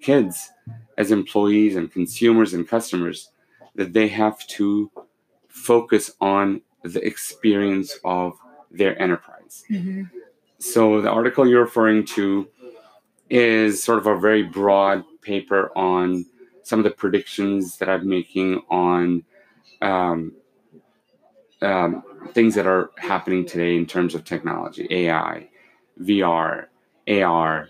kids 0.00 0.50
as 0.98 1.10
employees 1.10 1.76
and 1.76 1.92
consumers 1.92 2.54
and 2.54 2.66
customers, 2.66 3.30
that 3.74 3.92
they 3.92 4.08
have 4.08 4.38
to 4.46 4.90
focus 5.48 6.10
on 6.20 6.62
the 6.82 7.04
experience 7.06 7.98
of 8.04 8.32
their 8.70 9.00
enterprise. 9.00 9.64
hmm 9.68 10.02
So 10.58 11.00
the 11.02 11.10
article 11.10 11.46
you're 11.46 11.64
referring 11.64 12.04
to 12.16 12.48
is 13.28 13.82
sort 13.82 13.98
of 13.98 14.06
a 14.06 14.18
very 14.18 14.42
broad 14.42 15.04
paper 15.22 15.70
on 15.76 16.26
some 16.62 16.78
of 16.78 16.84
the 16.84 16.90
predictions 16.90 17.76
that 17.78 17.88
I'm 17.88 18.08
making 18.08 18.62
on 18.70 19.24
um, 19.80 20.32
um, 21.60 22.02
things 22.32 22.54
that 22.54 22.66
are 22.66 22.90
happening 22.98 23.46
today 23.46 23.76
in 23.76 23.86
terms 23.86 24.14
of 24.14 24.24
technology, 24.24 24.86
AI, 24.90 25.48
VR, 26.00 26.66
AR, 27.08 27.68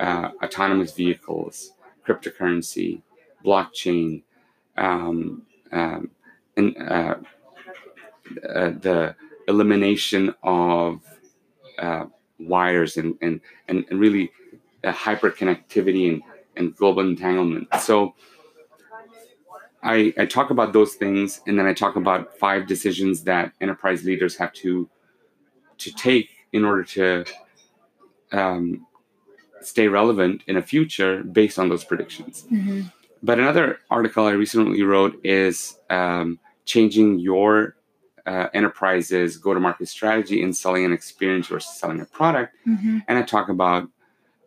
uh, 0.00 0.30
autonomous 0.42 0.92
vehicles, 0.92 1.72
cryptocurrency, 2.06 3.02
blockchain, 3.44 4.22
um, 4.76 5.42
um, 5.72 6.10
and 6.56 6.76
uh, 6.78 7.14
uh, 8.48 8.70
the 8.80 9.14
elimination 9.48 10.34
of 10.42 11.00
uh, 11.78 12.06
wires 12.38 12.96
and, 12.96 13.16
and, 13.20 13.40
and 13.68 13.84
really 13.90 14.32
hyperconnectivity 14.84 16.12
and, 16.12 16.22
and 16.56 16.74
global 16.76 17.02
entanglement. 17.02 17.68
So 17.80 18.14
I, 19.82 20.14
I 20.16 20.24
talk 20.26 20.50
about 20.50 20.72
those 20.72 20.94
things 20.94 21.40
and 21.46 21.58
then 21.58 21.66
I 21.66 21.74
talk 21.74 21.96
about 21.96 22.38
five 22.38 22.66
decisions 22.66 23.24
that 23.24 23.52
enterprise 23.60 24.04
leaders 24.04 24.36
have 24.36 24.52
to 24.54 24.88
to 25.78 25.92
take 25.92 26.30
in 26.52 26.64
order 26.64 26.84
to 26.84 27.24
um, 28.32 28.86
stay 29.60 29.88
relevant 29.88 30.42
in 30.46 30.56
a 30.56 30.62
future 30.62 31.22
based 31.24 31.58
on 31.58 31.68
those 31.68 31.84
predictions. 31.84 32.46
hmm 32.48 32.82
But 33.22 33.38
another 33.38 33.78
article 33.90 34.26
I 34.26 34.32
recently 34.32 34.82
wrote 34.82 35.18
is 35.24 35.78
um, 35.90 36.38
changing 36.64 37.18
your 37.18 37.76
uh, 38.26 38.48
enterprise's 38.54 39.36
go-to-market 39.36 39.88
strategy 39.88 40.42
in 40.42 40.52
selling 40.52 40.84
an 40.84 40.92
experience 40.92 41.48
versus 41.48 41.76
selling 41.76 42.00
a 42.00 42.06
product. 42.06 42.56
hmm 42.64 42.98
And 43.08 43.18
I 43.18 43.22
talk 43.22 43.48
about 43.48 43.88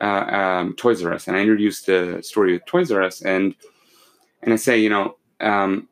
uh, 0.01 0.05
um, 0.05 0.75
Toys 0.75 1.03
R 1.03 1.13
Us, 1.13 1.27
and 1.27 1.35
I 1.37 1.41
introduce 1.41 1.81
the 1.81 2.19
story 2.21 2.55
of 2.55 2.65
Toys 2.65 2.91
R 2.91 3.01
Us, 3.01 3.21
and 3.21 3.55
and 4.43 4.53
I 4.53 4.57
say, 4.57 4.79
you 4.79 4.89
know, 4.89 5.17
um, 5.41 5.87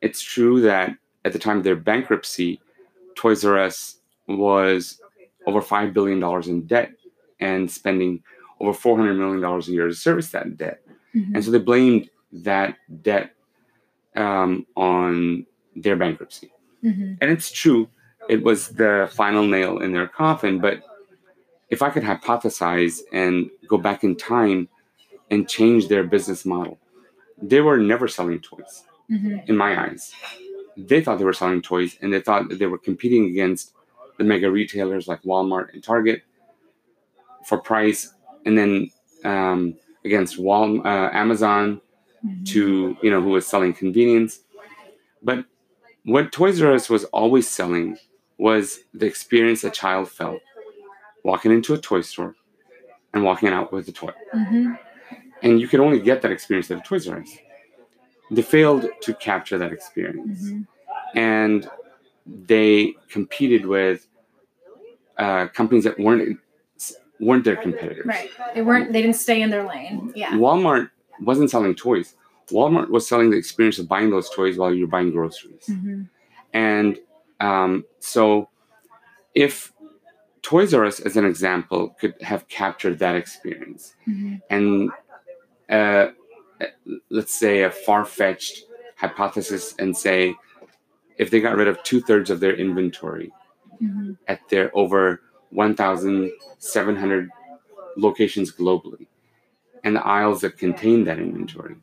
it's 0.00 0.20
true 0.22 0.60
that 0.62 0.94
at 1.24 1.32
the 1.32 1.38
time 1.38 1.58
of 1.58 1.64
their 1.64 1.76
bankruptcy, 1.76 2.60
Toys 3.14 3.44
R 3.44 3.58
Us 3.58 3.96
was 4.26 5.00
over 5.46 5.60
five 5.60 5.92
billion 5.92 6.20
dollars 6.20 6.48
in 6.48 6.66
debt 6.66 6.92
and 7.40 7.70
spending 7.70 8.22
over 8.60 8.72
four 8.72 8.96
hundred 8.96 9.14
million 9.14 9.40
dollars 9.40 9.68
a 9.68 9.72
year 9.72 9.88
to 9.88 9.94
service 9.94 10.30
that 10.30 10.56
debt. 10.56 10.80
hmm 11.12 11.34
And 11.34 11.44
so 11.44 11.50
they 11.50 11.58
blamed 11.58 12.10
that 12.32 12.76
debt 13.02 13.34
um, 14.16 14.66
on 14.76 15.46
their 15.76 15.96
bankruptcy. 15.96 16.52
hmm 16.82 17.14
And 17.20 17.30
it's 17.30 17.50
true, 17.50 17.88
it 18.28 18.42
was 18.42 18.68
the 18.68 19.08
final 19.12 19.44
nail 19.44 19.78
in 19.78 19.92
their 19.92 20.06
coffin. 20.06 20.60
But 20.60 20.82
if 21.70 21.82
I 21.82 21.90
could 21.90 22.02
hypothesize 22.02 23.00
and 23.12 23.50
go 23.68 23.78
back 23.78 24.04
in 24.04 24.16
time 24.16 24.68
and 25.30 25.48
change 25.48 25.88
their 25.88 26.04
business 26.04 26.44
model, 26.44 26.78
they 27.40 27.60
were 27.60 27.78
never 27.78 28.08
selling 28.08 28.40
toys 28.40 28.84
hmm 29.08 29.36
in 29.46 29.56
my 29.56 29.80
eyes. 29.88 30.12
They 30.76 31.00
thought 31.02 31.18
they 31.18 31.24
were 31.24 31.32
selling 31.32 31.62
toys 31.62 31.96
and 32.00 32.12
they 32.12 32.20
thought 32.20 32.48
that 32.48 32.58
they 32.58 32.66
were 32.66 32.78
competing 32.78 33.26
against 33.26 33.74
the 34.18 34.24
mega 34.24 34.50
retailers 34.50 35.08
like 35.08 35.22
Walmart 35.22 35.72
and 35.72 35.82
Target 35.82 36.22
for 37.46 37.58
price, 37.58 38.12
and 38.44 38.56
then 38.56 38.90
um, 39.24 39.74
against 40.04 40.38
Wal- 40.38 40.86
uh, 40.86 41.10
Amazon 41.12 41.80
Mm-hmm. 42.26 42.44
to 42.44 42.96
you 43.02 43.10
know 43.10 43.22
who 43.22 43.30
was 43.30 43.46
selling 43.46 43.72
convenience 43.72 44.40
but 45.22 45.46
what 46.04 46.32
Toys 46.32 46.60
R 46.60 46.72
Us 46.74 46.90
was 46.90 47.04
always 47.04 47.48
selling 47.48 47.96
was 48.36 48.80
the 48.92 49.06
experience 49.06 49.64
a 49.64 49.70
child 49.70 50.10
felt 50.10 50.40
walking 51.24 51.52
into 51.52 51.74
a 51.74 51.78
toy 51.78 52.00
store 52.00 52.34
and 53.12 53.24
walking 53.24 53.48
out 53.48 53.72
with 53.72 53.88
a 53.88 53.92
toy. 53.92 54.12
Mhm. 54.34 54.78
And 55.42 55.60
you 55.60 55.68
could 55.68 55.80
only 55.80 56.00
get 56.00 56.22
that 56.22 56.30
experience 56.30 56.70
at 56.70 56.78
a 56.78 56.82
Toys 56.82 57.08
R 57.08 57.20
Us. 57.20 57.38
They 58.30 58.42
failed 58.42 58.88
to 59.00 59.14
capture 59.14 59.58
that 59.58 59.72
experience. 59.72 60.50
Mhm. 60.50 60.66
And 61.14 61.70
they 62.26 62.94
competed 63.08 63.66
with 63.66 64.06
uh, 65.18 65.48
companies 65.48 65.84
that 65.84 65.98
weren't 65.98 66.38
weren't 67.18 67.44
their 67.44 67.56
competitors. 67.56 68.06
Right. 68.06 68.30
They 68.54 68.62
weren't. 68.62 68.92
They 68.92 69.02
didn't 69.02 69.16
stay 69.16 69.42
in 69.42 69.50
their 69.50 69.66
lane. 69.68 70.12
Yeah. 70.14 70.32
Walmart 70.32 70.90
wasn't 71.20 71.50
selling 71.50 71.74
toys. 71.74 72.14
Walmart 72.48 72.88
was 72.88 73.06
selling 73.06 73.30
the 73.30 73.36
experience 73.36 73.78
of 73.78 73.86
buying 73.86 74.10
those 74.10 74.30
toys 74.30 74.56
while 74.56 74.72
you're 74.72 74.88
buying 74.88 75.10
groceries. 75.10 75.66
Mhm. 75.68 76.08
And 76.54 76.98
um, 77.40 77.84
so, 77.98 78.48
if 79.34 79.72
Toys 80.42 80.72
R 80.74 80.84
Us, 80.84 81.00
as 81.00 81.16
an 81.16 81.24
example, 81.24 81.90
could 82.00 82.14
have 82.22 82.48
captured 82.48 82.98
that 82.98 83.16
experience, 83.16 83.94
Mhm. 84.08 84.40
and 84.50 84.90
uh, 85.68 86.10
let's 87.10 87.34
say 87.34 87.62
a 87.62 87.70
far 87.70 88.04
fetched 88.04 88.64
hypothesis, 88.96 89.74
and 89.78 89.96
say 89.96 90.34
if 91.18 91.30
they 91.30 91.40
got 91.40 91.56
rid 91.56 91.68
of 91.68 91.82
two 91.82 92.00
thirds 92.00 92.30
of 92.30 92.40
their 92.40 92.54
inventory 92.54 93.30
Mhm. 93.82 94.16
at 94.28 94.40
their 94.48 94.70
over 94.76 95.22
1,700 95.50 97.28
locations 97.96 98.52
globally, 98.52 99.06
and 99.84 99.96
the 99.96 100.06
aisles 100.06 100.40
that 100.42 100.58
contain 100.58 101.04
that 101.04 101.18
inventory, 101.18 101.76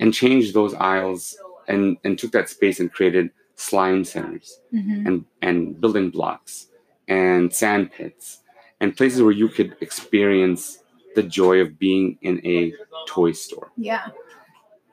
and 0.00 0.12
changed 0.14 0.54
those 0.54 0.74
aisles 0.74 1.38
and, 1.66 1.98
and 2.04 2.18
took 2.18 2.32
that 2.32 2.48
space 2.48 2.80
and 2.80 2.92
created 2.92 3.30
slime 3.54 4.04
centers 4.04 4.60
Mhm. 4.72 5.06
and, 5.06 5.24
and 5.42 5.80
building 5.80 6.10
blocks 6.10 6.68
and 7.08 7.52
sand 7.52 7.90
pits 7.92 8.40
and 8.80 8.96
places 8.96 9.22
where 9.22 9.32
you 9.32 9.48
could 9.48 9.76
experience 9.80 10.78
the 11.16 11.22
joy 11.22 11.60
of 11.60 11.78
being 11.78 12.18
in 12.22 12.44
a 12.46 12.72
toy 13.08 13.32
store 13.32 13.70
Yeah. 13.76 14.08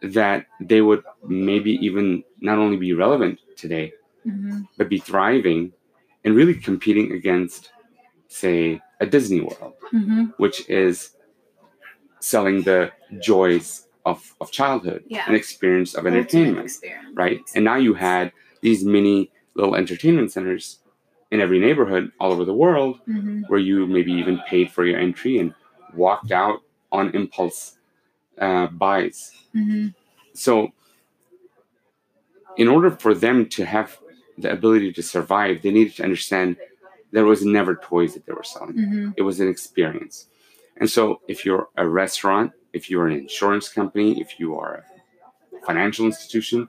that 0.01 0.47
they 0.59 0.81
would 0.81 1.03
maybe 1.27 1.71
even 1.85 2.23
not 2.39 2.57
only 2.57 2.77
be 2.77 2.93
relevant 2.93 3.39
today 3.55 3.93
Mhm. 4.25 4.67
but 4.77 4.89
be 4.89 4.97
thriving 4.97 5.73
and 6.23 6.35
really 6.35 6.53
competing 6.55 7.11
against 7.11 7.71
say 8.27 8.81
a 8.99 9.05
disney 9.05 9.41
world 9.41 9.73
Mhm. 9.93 10.33
which 10.37 10.67
is 10.69 11.11
selling 12.19 12.63
the 12.63 12.91
joys 13.21 13.87
of, 14.05 14.35
of 14.41 14.51
childhood 14.51 15.03
Yeah. 15.07 15.23
and 15.27 15.35
experience 15.35 15.93
of 15.95 16.05
entertainment 16.07 16.65
experience. 16.65 17.09
right? 17.13 17.41
And 17.55 17.65
now 17.65 17.75
you 17.75 17.93
had 17.93 18.31
these 18.61 18.83
mini 18.83 19.31
little 19.55 19.75
entertainment 19.75 20.31
centers 20.31 20.79
in 21.31 21.41
every 21.41 21.59
neighborhood 21.59 22.11
all 22.19 22.31
over 22.31 22.45
the 22.45 22.53
world 22.53 22.99
Mhm. 23.07 23.49
where 23.49 23.59
you 23.59 23.85
maybe 23.87 24.11
even 24.13 24.39
paid 24.47 24.71
for 24.71 24.85
your 24.85 24.99
entry 24.99 25.37
and 25.39 25.53
walked 25.93 26.31
out 26.31 26.61
on 26.91 27.09
impulse 27.15 27.77
uh, 28.37 28.67
buys. 28.67 29.31
Mhm. 29.55 29.93
So, 30.33 30.73
in 32.57 32.67
order 32.67 32.91
for 32.91 33.13
them 33.13 33.47
to 33.49 33.65
have 33.65 33.97
the 34.37 34.51
ability 34.51 34.91
to 34.93 35.01
survive, 35.01 35.61
they 35.61 35.71
needed 35.71 35.95
to 35.95 36.03
understand 36.03 36.57
there 37.11 37.25
was 37.25 37.45
never 37.45 37.75
toys 37.75 38.13
that 38.13 38.25
they 38.25 38.33
were 38.33 38.43
selling. 38.43 38.75
Mhm. 38.75 39.13
It 39.17 39.21
was 39.21 39.39
an 39.39 39.47
experience. 39.47 40.27
And 40.77 40.89
so, 40.89 41.21
if 41.27 41.45
you're 41.45 41.69
a 41.77 41.87
restaurant, 41.87 42.51
if 42.73 42.89
you're 42.89 43.07
an 43.07 43.17
insurance 43.17 43.69
company, 43.69 44.19
if 44.19 44.37
you 44.39 44.57
are 44.59 44.83
a 45.55 45.65
financial 45.65 46.05
institution, 46.05 46.67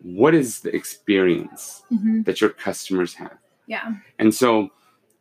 what 0.00 0.34
is 0.34 0.60
the 0.60 0.74
experience 0.74 1.82
Mhm. 1.92 2.24
that 2.24 2.40
your 2.40 2.50
customers 2.50 3.14
have? 3.14 3.36
Yeah. 3.72 3.92
And 4.18 4.34
so, 4.34 4.68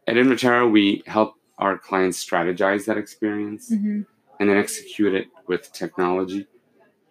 at 0.07 0.15
Invaterra, 0.15 0.69
we 0.69 1.03
help 1.07 1.35
our 1.57 1.77
clients 1.77 2.17
strategize 2.25 2.85
that 2.85 2.97
experience 2.97 3.71
Mhm. 3.71 4.05
and 4.39 4.49
then 4.49 4.57
execute 4.57 5.13
it 5.13 5.27
with 5.47 5.71
technology 5.71 6.47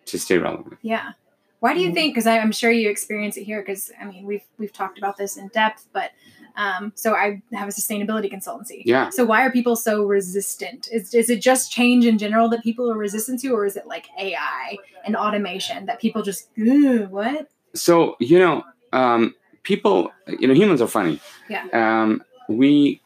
to 0.07 0.19
stay 0.19 0.37
relevant. 0.39 0.77
Yeah. 0.83 1.13
Why 1.61 1.71
Mm-hmm. 1.71 1.79
do 1.79 1.85
you 1.87 1.93
think? 1.95 2.09
Because 2.15 2.27
I'm 2.27 2.53
sure 2.53 2.71
you 2.71 2.91
experience 2.91 3.37
it 3.39 3.45
here. 3.45 3.61
Because 3.63 3.91
I 4.01 4.05
mean, 4.05 4.27
we've 4.27 4.45
we've 4.59 4.73
talked 4.73 4.99
about 4.99 5.17
this 5.17 5.37
in 5.39 5.49
depth, 5.49 5.87
but 5.95 6.11
um, 6.57 6.93
so 6.95 7.15
I 7.15 7.41
have 7.53 7.69
a 7.69 7.73
sustainability 7.81 8.31
consultancy. 8.37 8.83
Yeah. 8.85 9.09
So 9.11 9.25
why 9.25 9.43
are 9.47 9.51
people 9.53 9.77
so 9.77 10.05
resistant? 10.05 10.89
Is 10.93 11.15
is 11.15 11.31
it 11.31 11.41
just 11.41 11.73
change 11.73 12.05
in 12.05 12.19
general 12.19 12.49
that 12.51 12.63
people 12.63 12.91
are 12.93 12.99
resistant 12.99 13.41
to, 13.43 13.49
or 13.57 13.65
is 13.65 13.77
it 13.77 13.87
like 13.87 14.07
AI 14.19 14.77
and 15.07 15.17
automation 15.17 15.87
that 15.87 16.01
people 16.01 16.23
just 16.23 16.49
"Ugh, 16.59 17.09
what? 17.09 17.49
So, 17.75 18.17
you 18.19 18.39
know, 18.39 18.65
um, 18.93 19.35
people, 19.63 20.11
you 20.27 20.49
know, 20.49 20.55
humans 20.55 20.81
are 20.81 20.87
funny. 20.89 21.21
Yeah. 21.49 21.67
Um, 21.73 22.23
we, 22.49 23.01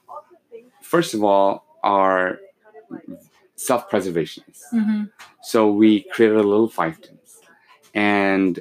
first 0.83 1.15
of 1.15 1.23
all, 1.25 1.65
are 1.83 2.39
self 3.57 3.91
preservationists. 3.91 4.63
Mm-hmm. 4.73 5.05
So 5.43 5.71
we 5.71 6.03
created 6.13 6.37
a 6.39 6.43
little 6.43 6.69
fiefdoms. 6.69 7.41
And 7.95 8.61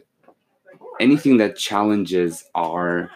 anything 1.00 1.38
that 1.38 1.56
challenges 1.58 2.44
our 2.56 3.10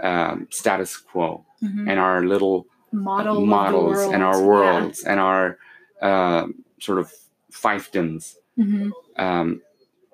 um, 0.00 0.48
status 0.50 0.96
quo 0.96 1.44
Mm-hmm. 1.62 1.88
and 1.88 1.98
our 1.98 2.22
little 2.22 2.66
Model 2.92 3.46
models 3.46 3.98
and 4.12 4.22
our 4.22 4.38
world. 4.42 4.82
worlds 4.82 5.04
and 5.04 5.18
our 5.18 5.56
uh, 6.02 6.46
sort 6.80 6.98
of 6.98 7.10
fiefdoms, 7.50 8.36
Yeah. 8.56 8.64
Mhm, 8.64 8.90
um, 9.16 9.62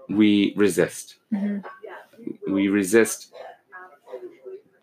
we 0.09 0.55
resist. 0.57 1.16
mhm, 1.33 1.64
We 2.48 2.68
resist, 2.68 3.33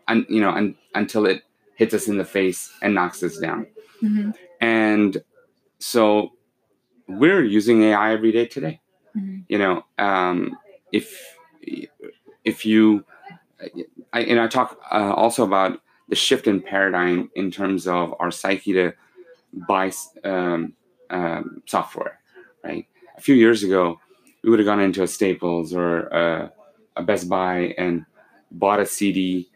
un, 0.10 0.26
you 0.30 0.42
know, 0.42 0.50
un, 0.50 0.76
until 0.96 1.26
it 1.26 1.44
hits 1.76 1.94
us 1.94 2.08
in 2.08 2.18
the 2.18 2.26
face 2.26 2.72
and 2.82 2.94
knocks 2.94 3.24
us 3.24 3.38
down. 3.38 3.68
mhm, 4.02 4.34
And 4.62 5.24
so 5.80 6.34
we're 7.08 7.44
using 7.44 7.84
AI 7.84 8.12
every 8.14 8.32
day 8.32 8.46
today. 8.46 8.82
mhm. 9.16 9.46
You 9.50 9.58
know, 9.58 9.84
um, 9.98 10.58
if 10.92 11.08
if 12.44 12.66
you, 12.66 13.04
I, 14.14 14.22
and 14.22 14.40
I 14.40 14.48
talk 14.48 14.80
uh, 14.92 15.14
also 15.14 15.44
about 15.44 15.82
the 16.08 16.16
shift 16.16 16.48
in 16.48 16.62
paradigm 16.62 17.30
in 17.36 17.52
terms 17.52 17.88
of 17.88 18.14
our 18.20 18.32
psyche 18.32 18.74
to 18.74 18.94
buy 19.68 19.92
um, 20.24 20.74
um, 21.10 21.62
software, 21.66 22.20
right? 22.64 22.86
A 23.18 23.22
few 23.22 23.36
years 23.36 23.64
ago, 23.64 24.00
we 24.44 24.50
would 24.50 24.60
have 24.60 24.66
gone 24.66 24.80
into 24.80 25.04
a 25.04 25.08
Staples 25.08 25.74
or 25.74 26.08
a, 26.08 26.52
a 26.96 27.04
Best 27.04 27.28
Buy 27.30 27.74
and 27.78 28.06
bought 28.52 28.80
a 28.80 28.86
CD 28.86 29.50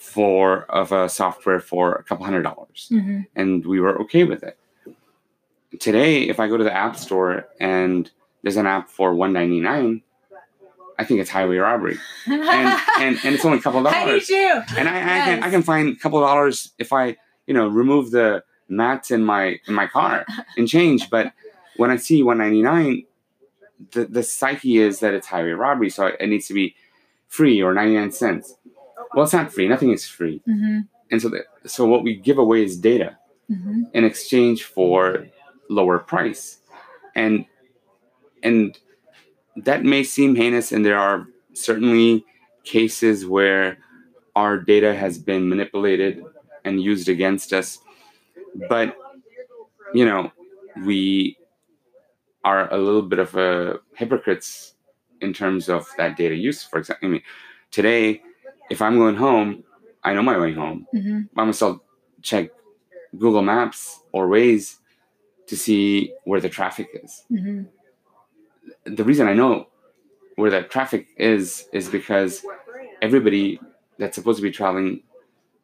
for 0.00 0.62
of 0.70 0.92
a 0.92 1.08
software 1.08 1.60
for 1.60 1.92
a 1.92 2.02
couple 2.02 2.24
hundred 2.24 2.42
dollars 2.42 2.88
Mhm. 2.90 3.26
and 3.36 3.64
we 3.66 3.78
were 3.80 4.00
okay 4.02 4.24
with 4.24 4.42
it. 4.42 4.56
Today, 5.78 6.22
if 6.22 6.40
I 6.40 6.48
go 6.48 6.56
to 6.56 6.64
the 6.64 6.72
app 6.74 6.96
store 6.96 7.46
and 7.60 8.10
there's 8.42 8.56
an 8.56 8.66
app 8.66 8.88
for 8.88 9.14
199 9.14 10.02
I 10.98 11.04
think 11.04 11.20
it's 11.20 11.30
highway 11.30 11.56
robbery, 11.56 11.98
and 12.26 12.38
and, 12.98 13.18
and 13.24 13.34
it's 13.34 13.42
only 13.46 13.56
a 13.56 13.62
couple 13.62 13.86
I 13.88 14.04
do 14.04 14.06
dollars. 14.10 14.26
too. 14.26 14.60
And 14.76 14.86
I, 14.86 14.96
I 14.96 15.24
can 15.24 15.42
I 15.44 15.50
can 15.50 15.62
find 15.62 15.96
a 15.96 15.98
couple 15.98 16.18
of 16.18 16.26
dollars 16.28 16.72
if 16.78 16.92
I 16.92 17.16
you 17.46 17.54
know 17.54 17.68
remove 17.68 18.10
the 18.10 18.44
mats 18.68 19.10
in 19.10 19.24
my 19.24 19.58
in 19.66 19.72
my 19.72 19.86
car 19.86 20.26
and 20.58 20.68
change. 20.68 21.08
But 21.08 21.32
when 21.76 21.90
I 21.90 21.96
see 21.96 22.22
199 22.22 23.04
the 23.92 24.04
the 24.04 24.22
psyche 24.22 24.76
is 24.76 25.00
that 25.00 25.14
it's 25.14 25.28
highway 25.28 25.52
robbery, 25.52 25.88
so 25.88 26.04
it 26.08 26.26
needs 26.28 26.46
to 26.48 26.54
be 26.54 26.74
free 27.28 27.62
or 27.62 27.72
99 27.72 28.12
cents. 28.12 28.54
Well, 29.14 29.24
it's 29.24 29.32
not 29.32 29.52
free. 29.52 29.68
Nothing 29.68 29.90
is 29.90 30.06
free. 30.06 30.40
Mhm, 30.48 30.86
And 31.10 31.20
so 31.20 31.28
the, 31.28 31.44
so 31.66 31.86
what 31.86 32.02
we 32.04 32.14
give 32.16 32.38
away 32.38 32.62
is 32.64 32.76
data 32.78 33.16
mhm, 33.50 33.90
in 33.92 34.04
exchange 34.04 34.64
for 34.64 35.26
lower 35.68 35.98
price. 35.98 36.60
And 37.14 37.44
and 38.42 38.78
that 39.56 39.84
may 39.84 40.02
seem 40.04 40.34
heinous 40.36 40.72
and 40.72 40.84
there 40.86 40.98
are 40.98 41.26
certainly 41.52 42.24
cases 42.64 43.26
where 43.26 43.78
our 44.36 44.56
data 44.58 44.94
has 44.94 45.18
been 45.18 45.48
manipulated 45.48 46.24
and 46.64 46.80
used 46.80 47.08
against 47.08 47.52
us. 47.52 47.78
But 48.68 48.96
you 49.92 50.04
know 50.04 50.30
we 50.84 51.36
are 52.44 52.72
a 52.72 52.78
little 52.78 53.02
bit 53.02 53.18
of 53.18 53.34
a 53.34 53.80
hypocrites 53.94 54.74
in 55.20 55.32
terms 55.32 55.68
of 55.68 55.86
that 55.98 56.16
data 56.16 56.34
use. 56.34 56.62
For 56.62 56.78
example 56.78 57.08
i 57.08 57.10
mean 57.12 57.22
today 57.70 58.22
if 58.70 58.80
i'm 58.82 58.96
going 58.96 59.16
home 59.16 59.62
i 60.04 60.12
know 60.14 60.22
my 60.22 60.38
way 60.38 60.52
home 60.52 60.86
mhm. 60.94 61.16
I'm 61.36 61.46
gonna 61.46 61.52
still 61.52 61.82
check 62.22 62.50
Google 63.18 63.42
Maps 63.42 64.00
or 64.12 64.28
Waze 64.28 64.76
to 65.48 65.56
see 65.56 66.12
where 66.24 66.40
the 66.40 66.48
traffic 66.48 66.88
is. 67.02 67.24
Mhm. 67.30 67.66
The 68.84 69.04
reason 69.04 69.26
I 69.26 69.34
know 69.34 69.66
where 70.36 70.50
that 70.50 70.70
traffic 70.70 71.08
is 71.16 71.66
is 71.72 71.88
because 71.88 72.44
everybody 73.02 73.60
that's 73.98 74.14
supposed 74.14 74.38
to 74.38 74.42
be 74.42 74.50
traveling 74.50 75.02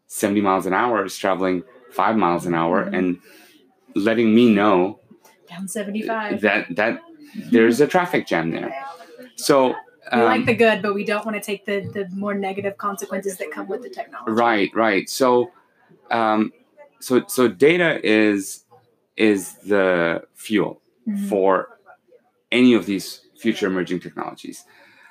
70 0.09 0.41
miles 0.41 0.67
an 0.67 0.73
hour 0.73 1.05
is 1.05 1.17
traveling 1.17 1.63
five 1.93 2.17
miles 2.17 2.47
an 2.47 2.55
hour 2.55 2.85
Mhm. 2.85 2.97
and 2.99 3.19
letting 3.95 4.35
me 4.35 4.53
know 4.53 4.99
Down 5.49 5.69
75. 5.69 6.41
that 6.41 6.75
that 6.77 7.01
there's 7.53 7.81
a 7.81 7.87
traffic 7.87 8.27
jam 8.27 8.51
there. 8.51 8.75
So 9.37 9.75
We 10.13 10.21
like 10.23 10.41
Um, 10.41 10.47
the 10.47 10.55
good, 10.55 10.83
but 10.83 10.95
we 10.95 11.05
don't 11.05 11.25
want 11.27 11.37
to 11.37 11.41
take 11.43 11.65
the 11.65 11.81
the 11.93 12.09
more 12.15 12.35
negative 12.35 12.77
consequences 12.79 13.37
that 13.39 13.51
come 13.51 13.67
with 13.67 13.83
the 13.83 13.91
technology. 13.91 14.33
Right, 14.33 14.71
right. 14.75 15.09
So, 15.11 15.51
um, 16.11 16.53
so 17.01 17.25
so 17.27 17.49
data 17.49 18.01
is 18.05 18.65
is 19.17 19.55
the 19.55 20.23
fuel 20.35 20.81
Mhm. 21.09 21.29
for 21.29 21.79
any 22.53 22.75
of 22.75 22.87
these 22.87 23.23
future 23.37 23.67
emerging 23.67 24.01
technologies. 24.01 24.65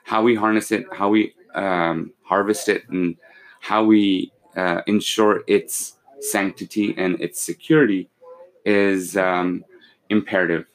How 0.03 0.21
we 0.21 0.35
harness 0.35 0.71
it, 0.71 0.85
how 0.93 1.09
we 1.09 1.33
um, 1.55 2.13
harvest 2.23 2.69
it, 2.69 2.87
and 2.89 3.17
how 3.61 3.83
we 3.83 4.31
uh, 4.55 4.81
ensure 4.87 5.43
its 5.47 5.97
sanctity 6.19 6.93
and 6.97 7.19
its 7.21 7.41
security 7.41 8.09
is 8.65 9.17
um, 9.17 9.63
imperative 10.09 10.65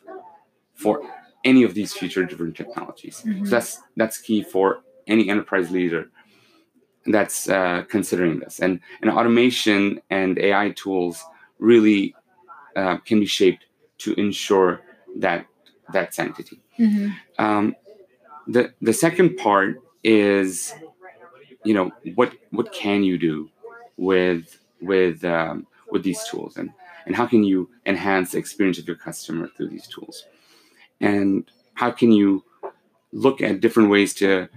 for 0.75 1.03
any 1.45 1.63
of 1.63 1.75
these 1.75 1.93
future 1.93 2.25
different 2.25 2.57
technologies. 2.57 3.23
Mhm. 3.27 3.45
So 3.45 3.51
that's 3.51 3.79
that's 3.97 4.19
key 4.19 4.43
for 4.43 4.83
any 5.07 5.29
enterprise 5.29 5.71
leader 5.71 6.11
that's 7.07 7.49
uh, 7.49 7.85
considering 7.89 8.41
this. 8.41 8.61
And 8.61 8.81
and 9.01 9.11
automation 9.11 10.01
and 10.11 10.39
AI 10.39 10.71
tools 10.71 11.25
really 11.59 12.15
uh, 12.77 12.99
can 12.99 13.21
be 13.21 13.27
shaped 13.27 13.67
to 13.99 14.15
ensure 14.15 14.81
that 15.17 15.47
that 15.93 16.15
sanctity. 16.15 16.61
Mhm. 16.79 17.15
Um, 17.39 17.75
the 18.47 18.73
the 18.81 18.93
second 18.93 19.37
part 19.37 19.81
is, 20.05 20.73
you 21.65 21.75
know, 21.75 21.91
what 22.15 22.35
what 22.51 22.73
can 22.73 23.03
you 23.03 23.19
do 23.19 23.49
with 23.97 24.59
with 24.81 25.25
um, 25.25 25.67
with 25.91 26.03
these 26.03 26.23
tools, 26.25 26.57
and 26.57 26.71
and 27.07 27.17
how 27.17 27.27
can 27.27 27.43
you 27.45 27.69
enhance 27.87 28.33
the 28.33 28.39
experience 28.39 28.79
of 28.79 28.87
your 28.87 28.97
customer 28.97 29.49
through 29.49 29.69
these 29.69 29.87
tools, 29.89 30.25
and 31.01 31.51
how 31.75 31.91
can 31.91 32.13
you 32.13 32.45
look 33.13 33.41
at 33.41 33.61
different 33.61 33.91
ways 33.91 34.15
to 34.15 34.49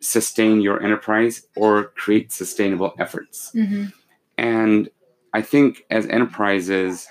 sustain 0.00 0.60
your 0.60 0.82
enterprise 0.82 1.46
or 1.56 1.84
create 1.96 2.32
sustainable 2.32 2.94
efforts. 2.98 3.50
Mhm. 3.54 3.92
And 4.38 4.90
I 5.32 5.42
think 5.42 5.84
as 5.90 6.06
enterprises 6.06 7.08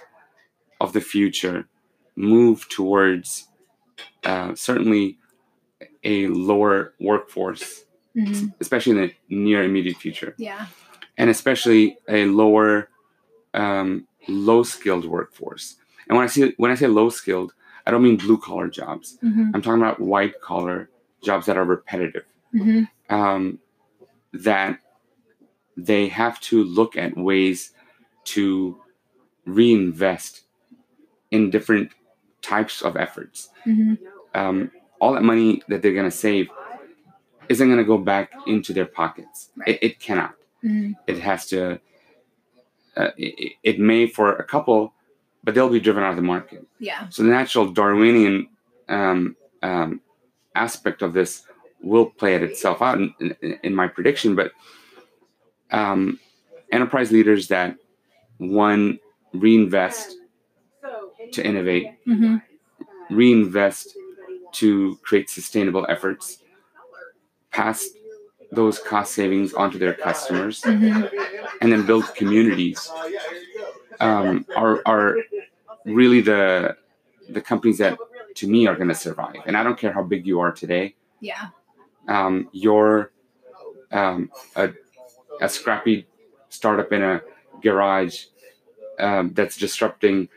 of 0.79 0.93
the 0.93 1.01
future 1.01 1.67
move 2.15 2.67
towards 2.69 3.47
uh, 4.23 4.55
certainly 4.55 5.17
a 6.03 6.27
lower 6.27 6.93
workforce, 6.99 7.85
Mhm. 8.15 8.53
especially 8.59 8.91
in 8.93 8.97
the 8.97 9.13
near 9.29 9.63
immediate 9.63 9.97
future, 9.97 10.33
Yeah. 10.37 10.65
and 11.17 11.29
especially 11.29 11.97
a 12.07 12.25
lower, 12.25 12.89
um, 13.53 14.07
low 14.27 14.63
skilled 14.63 15.05
workforce. 15.05 15.75
And 16.07 16.17
when 16.17 16.23
I 16.23 16.27
see 16.27 16.53
when 16.57 16.71
I 16.71 16.75
say 16.75 16.87
low 16.87 17.09
skilled, 17.09 17.53
I 17.85 17.91
don't 17.91 18.03
mean 18.03 18.17
blue 18.17 18.37
collar 18.37 18.67
jobs. 18.67 19.17
Mhm. 19.23 19.51
I'm 19.53 19.61
talking 19.61 19.81
about 19.81 19.99
white 19.99 20.41
collar 20.41 20.89
jobs 21.21 21.45
that 21.45 21.57
are 21.57 21.63
repetitive 21.65 22.25
Mhm. 22.53 22.87
um, 23.09 23.59
that 24.33 24.79
they 25.77 26.07
have 26.07 26.39
to 26.41 26.63
look 26.63 26.95
at 26.97 27.15
ways 27.17 27.73
to 28.25 28.79
reinvest 29.45 30.43
in 31.31 31.49
different 31.49 31.91
types 32.41 32.81
of 32.81 32.95
efforts. 32.95 33.49
Mhm. 33.65 33.97
Um, 34.33 34.71
all 34.99 35.13
that 35.13 35.23
money 35.23 35.61
that 35.67 35.81
they're 35.81 35.93
going 35.93 36.09
to 36.09 36.11
save 36.15 36.49
isn't 37.49 37.67
going 37.67 37.77
to 37.77 37.83
go 37.85 37.97
back 37.97 38.31
into 38.47 38.73
their 38.73 38.85
pockets. 38.85 39.51
Right. 39.55 39.69
It, 39.69 39.79
it 39.83 39.99
cannot. 39.99 40.35
Mhm. 40.63 40.95
It 41.07 41.19
has 41.19 41.45
to. 41.47 41.79
Uh, 42.97 43.11
it, 43.17 43.53
it 43.61 43.79
may 43.79 44.07
for 44.07 44.33
a 44.35 44.43
couple, 44.43 44.93
but 45.45 45.53
they'll 45.53 45.69
be 45.69 45.79
driven 45.79 46.03
out 46.03 46.09
of 46.09 46.15
the 46.17 46.21
market. 46.23 46.65
Yeah. 46.79 47.07
So 47.09 47.23
the 47.23 47.29
natural 47.29 47.71
Darwinian 47.71 48.49
um, 48.89 49.35
um, 49.61 50.01
aspect 50.55 51.01
of 51.03 51.13
this 51.13 51.43
will 51.81 52.07
play 52.07 52.33
it 52.35 52.41
itself 52.43 52.81
out 52.81 52.97
in, 52.99 53.13
in, 53.41 53.59
in 53.63 53.75
my 53.75 53.87
prediction. 53.87 54.35
But 54.35 54.51
um, 55.71 56.19
enterprise 56.71 57.11
leaders 57.11 57.47
that 57.49 57.75
one 58.37 58.99
reinvest 59.33 60.17
to 61.33 61.45
innovate, 61.45 61.87
Mhm. 62.07 62.41
reinvest 63.09 63.95
to 64.53 64.97
create 65.03 65.29
sustainable 65.29 65.85
efforts, 65.89 66.39
pass 67.51 67.87
those 68.51 68.79
cost 68.79 69.13
savings 69.13 69.53
onto 69.53 69.77
their 69.77 69.93
customers, 69.93 70.61
Mhm. 70.61 71.09
and 71.61 71.71
then 71.71 71.85
build 71.85 72.05
communities 72.15 72.89
um, 73.99 74.45
are 74.55 74.81
are 74.85 75.17
really 75.85 76.21
the 76.21 76.75
the 77.29 77.41
companies 77.41 77.77
that 77.79 77.97
to 78.35 78.47
me 78.47 78.67
are 78.67 78.75
going 78.75 78.89
to 78.89 78.95
survive. 78.95 79.37
And 79.45 79.55
I 79.57 79.63
don't 79.63 79.77
care 79.77 79.93
how 79.93 80.03
big 80.03 80.27
you 80.27 80.39
are 80.39 80.51
today. 80.51 80.95
Yeah. 81.21 81.47
Um, 82.07 82.49
you're 82.51 83.11
um, 83.91 84.29
a, 84.55 84.69
a 85.41 85.49
scrappy 85.49 86.05
startup 86.49 86.91
in 86.91 87.01
a 87.01 87.21
garage 87.61 88.25
um, 88.99 89.33
that's 89.33 89.57
disrupting 89.57 90.29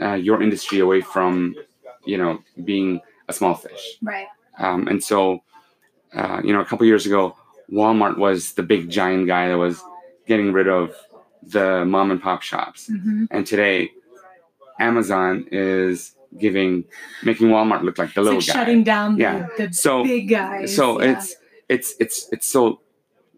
uh, 0.00 0.14
your 0.14 0.42
industry 0.42 0.80
away 0.80 1.00
from 1.00 1.54
you 2.04 2.16
know 2.16 2.42
being 2.64 3.00
a 3.28 3.32
small 3.32 3.54
fish. 3.54 3.98
Right. 4.02 4.26
Um, 4.58 4.88
and 4.88 5.02
so, 5.02 5.42
uh, 6.14 6.40
you 6.44 6.52
know, 6.52 6.60
a 6.60 6.64
couple 6.64 6.86
years 6.86 7.06
ago, 7.06 7.36
Walmart 7.72 8.18
was 8.18 8.52
the 8.54 8.62
big 8.62 8.90
giant 8.90 9.26
guy 9.26 9.48
that 9.48 9.56
was 9.56 9.82
getting 10.26 10.52
rid 10.52 10.68
of 10.68 10.94
the 11.42 11.84
mom 11.84 12.10
and 12.10 12.20
pop 12.20 12.42
shops. 12.42 12.90
Mhm. 12.90 13.28
And 13.30 13.46
today, 13.46 13.92
Amazon 14.80 15.46
is 15.52 16.14
giving, 16.38 16.84
making 17.22 17.48
Walmart 17.48 17.82
look 17.82 17.98
like 17.98 18.14
the 18.14 18.20
It's 18.20 18.24
little 18.24 18.40
like 18.40 18.46
guy. 18.46 18.52
shutting 18.52 18.82
down 18.84 19.14
the, 19.16 19.22
Yeah. 19.22 19.46
the 19.58 19.72
So- 19.72 20.02
big 20.04 20.28
guys. 20.28 20.74
so 20.74 21.00
yeah. 21.00 21.12
it's 21.12 21.36
it's 21.68 21.94
it's 22.00 22.28
it's 22.32 22.46
so 22.46 22.80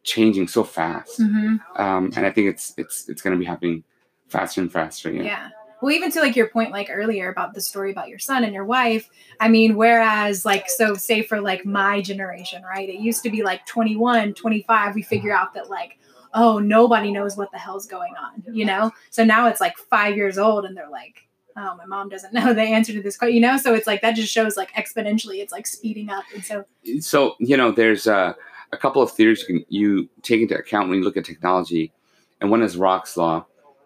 changing 0.05 0.49
so 0.49 0.65
fast, 0.65 1.21
Mhm. 1.21 1.61
um, 1.79 2.11
and 2.17 2.25
I 2.27 2.31
think 2.31 2.49
it's 2.49 2.75
it's 2.77 3.09
it's 3.09 3.23
going 3.23 3.35
to 3.35 3.39
be 3.39 3.45
happening 3.47 3.85
faster 4.29 4.61
and 4.61 4.73
faster. 4.73 5.11
Yeah. 5.13 5.23
Yeah. 5.23 5.49
Well, 5.81 5.91
even 5.93 6.11
to 6.13 6.21
like 6.21 6.37
your 6.37 6.49
point, 6.49 6.71
like 6.71 6.89
earlier 6.93 7.29
about 7.29 7.55
the 7.55 7.61
story 7.61 7.91
about 7.91 8.09
your 8.09 8.19
son 8.21 8.45
and 8.45 8.55
your 8.55 8.65
wife. 8.65 9.09
I 9.41 9.49
mean, 9.49 9.75
whereas, 9.75 10.45
like, 10.45 10.71
so 10.71 10.95
say 10.95 11.23
for 11.23 11.41
like 11.41 11.67
my 11.67 12.01
generation, 12.01 12.63
right? 12.63 12.89
It 12.89 13.01
used 13.01 13.25
to 13.25 13.31
be 13.31 13.43
like 13.43 13.67
21, 13.67 14.33
25, 14.35 14.95
we 14.95 15.03
figure 15.03 15.33
out 15.35 15.55
that, 15.55 15.69
like, 15.69 15.99
oh, 16.35 16.61
nobody 16.61 17.11
knows 17.11 17.37
what 17.37 17.51
the 17.51 17.59
hell's 17.59 17.87
going 17.87 18.15
on, 18.17 18.45
you 18.55 18.65
know? 18.65 18.93
So 19.11 19.25
now 19.25 19.49
it's 19.49 19.61
like 19.61 19.77
five 19.77 20.17
years 20.17 20.39
old 20.39 20.65
and 20.65 20.77
they're 20.77 20.89
like, 20.89 21.27
oh, 21.57 21.77
my 21.77 21.85
mom 21.87 22.09
doesn't 22.09 22.33
know 22.39 22.53
the 22.55 22.63
answer 22.63 22.93
to 22.93 23.03
this 23.03 23.17
question, 23.17 23.35
you 23.35 23.41
know? 23.41 23.57
So 23.57 23.75
it's 23.75 23.87
like 23.87 24.03
that 24.03 24.13
just 24.17 24.33
shows 24.33 24.57
like 24.57 24.73
exponentially, 24.73 25.41
it's 25.43 25.53
like 25.53 25.67
speeding 25.67 26.11
up. 26.11 26.25
And 26.35 26.45
so, 26.45 26.65
so 27.01 27.35
you 27.39 27.57
know 27.57 27.71
there's 27.73 28.07
uh, 28.07 28.33
a 28.73 28.77
couple 28.77 29.03
of 29.03 29.11
theories 29.13 29.41
you 29.41 29.47
can 29.47 29.65
you 29.69 30.09
take 30.23 30.41
into 30.43 30.57
account 30.57 30.89
when 30.89 30.99
you 30.99 31.05
look 31.05 31.17
at 31.17 31.25
technology 31.25 31.93
and 32.41 32.51
one 32.51 32.63
is 32.63 32.77
rock's 32.77 33.17
law 33.17 33.45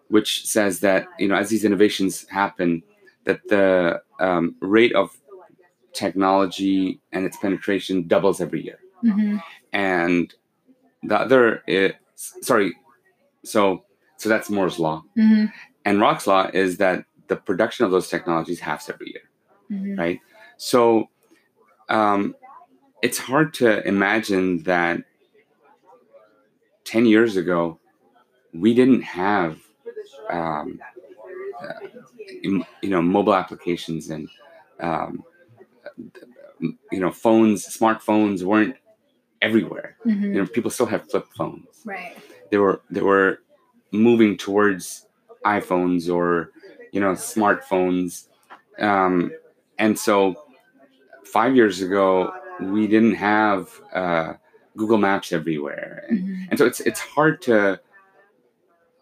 which 0.09 0.45
says 0.47 0.79
that 0.79 1.05
you 1.19 1.27
know 1.27 1.35
as 1.35 1.49
these 1.49 1.65
innovations 1.65 2.25
happen 2.29 2.81
that 3.25 3.41
the 3.49 4.01
um, 4.21 4.55
rate 4.61 4.95
of 4.95 5.11
technology 5.93 6.99
and 7.11 7.25
its 7.25 7.37
penetration 7.37 8.07
doubles 8.07 8.39
every 8.39 8.63
year 8.63 8.79
Mhm. 9.03 9.41
and 9.73 10.33
the 11.03 11.19
other 11.19 11.63
is 11.67 11.93
sorry 12.41 12.73
so 13.43 13.83
so 14.17 14.29
that's 14.29 14.49
moore's 14.49 14.79
law 14.79 15.03
Mhm. 15.17 15.51
and 15.85 15.99
rock's 15.99 16.25
law 16.27 16.49
is 16.53 16.77
that 16.77 17.03
the 17.27 17.35
production 17.35 17.85
of 17.85 17.91
those 17.91 18.09
technologies 18.09 18.59
halves 18.59 18.89
every 18.89 19.09
year 19.11 19.21
Mhm. 19.71 19.97
right? 19.97 20.19
So 20.57 21.09
um, 21.89 22.35
it's 23.01 23.17
hard 23.17 23.53
to 23.55 23.85
imagine 23.87 24.63
that 24.63 25.03
10 26.85 27.05
years 27.05 27.35
ago, 27.37 27.79
we 28.53 28.73
didn't 28.73 29.01
have, 29.01 29.57
um, 30.29 30.79
uh, 31.61 31.73
you 32.81 32.89
know, 32.89 33.01
mobile 33.01 33.35
applications 33.35 34.09
and, 34.09 34.29
um, 34.79 35.23
you 36.91 36.99
know, 36.99 37.11
phones, 37.11 37.65
smartphones 37.67 38.43
weren't 38.43 38.75
everywhere. 39.41 39.97
Mhm. 40.05 40.21
You 40.23 40.33
know, 40.41 40.45
people 40.47 40.71
still 40.71 40.85
have 40.87 41.09
flip 41.09 41.25
phones. 41.35 41.81
right. 41.85 42.17
They 42.51 42.57
were, 42.57 42.81
they 42.89 43.01
were 43.01 43.39
moving 43.91 44.37
towards 44.37 45.07
iPhones 45.45 46.13
or, 46.13 46.51
you 46.91 46.99
know, 46.99 47.13
smartphones. 47.13 48.27
Um, 48.79 49.31
and 49.79 49.97
so 49.97 50.35
five 51.25 51.55
years 51.55 51.81
ago 51.81 52.31
we 52.61 52.87
didn't 52.87 53.15
have 53.15 53.69
uh, 53.93 54.33
google 54.75 54.97
maps 54.97 55.31
everywhere 55.33 56.03
and, 56.09 56.19
Mhm. 56.19 56.47
and 56.49 56.57
so 56.59 56.65
it's 56.65 56.79
it's 56.81 56.99
hard 56.99 57.41
to 57.43 57.79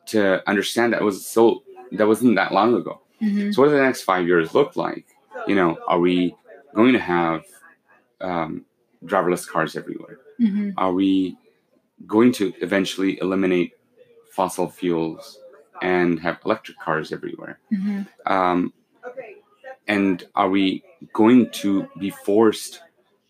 to 0.07 0.47
understand 0.47 0.93
that 0.93 1.01
it 1.01 1.05
was 1.05 1.25
so 1.25 1.63
that 1.91 2.07
wasn't 2.07 2.35
that 2.35 2.51
long 2.51 2.73
ago 2.75 3.01
Mhm. 3.21 3.53
so 3.53 3.61
what 3.61 3.69
do 3.69 3.75
the 3.75 3.81
next 3.81 4.01
five 4.03 4.27
years 4.27 4.53
look 4.53 4.75
like 4.75 5.05
you 5.47 5.55
know 5.55 5.77
are 5.87 5.99
we 5.99 6.35
going 6.73 6.93
to 6.93 6.99
have 6.99 7.43
um, 8.21 8.65
driverless 9.05 9.47
cars 9.47 9.75
everywhere 9.75 10.17
Mhm. 10.39 10.73
are 10.77 10.93
we 10.93 11.37
going 12.07 12.31
to 12.33 12.53
eventually 12.61 13.19
eliminate 13.21 13.73
fossil 14.31 14.67
fuels 14.69 15.39
and 15.81 16.19
have 16.19 16.39
electric 16.45 16.77
cars 16.79 17.11
everywhere 17.11 17.59
Mhm. 17.71 18.07
um, 18.25 18.73
and 19.87 20.23
are 20.35 20.49
we 20.49 20.83
going 21.13 21.49
to 21.51 21.87
be 21.99 22.09
forced 22.09 22.81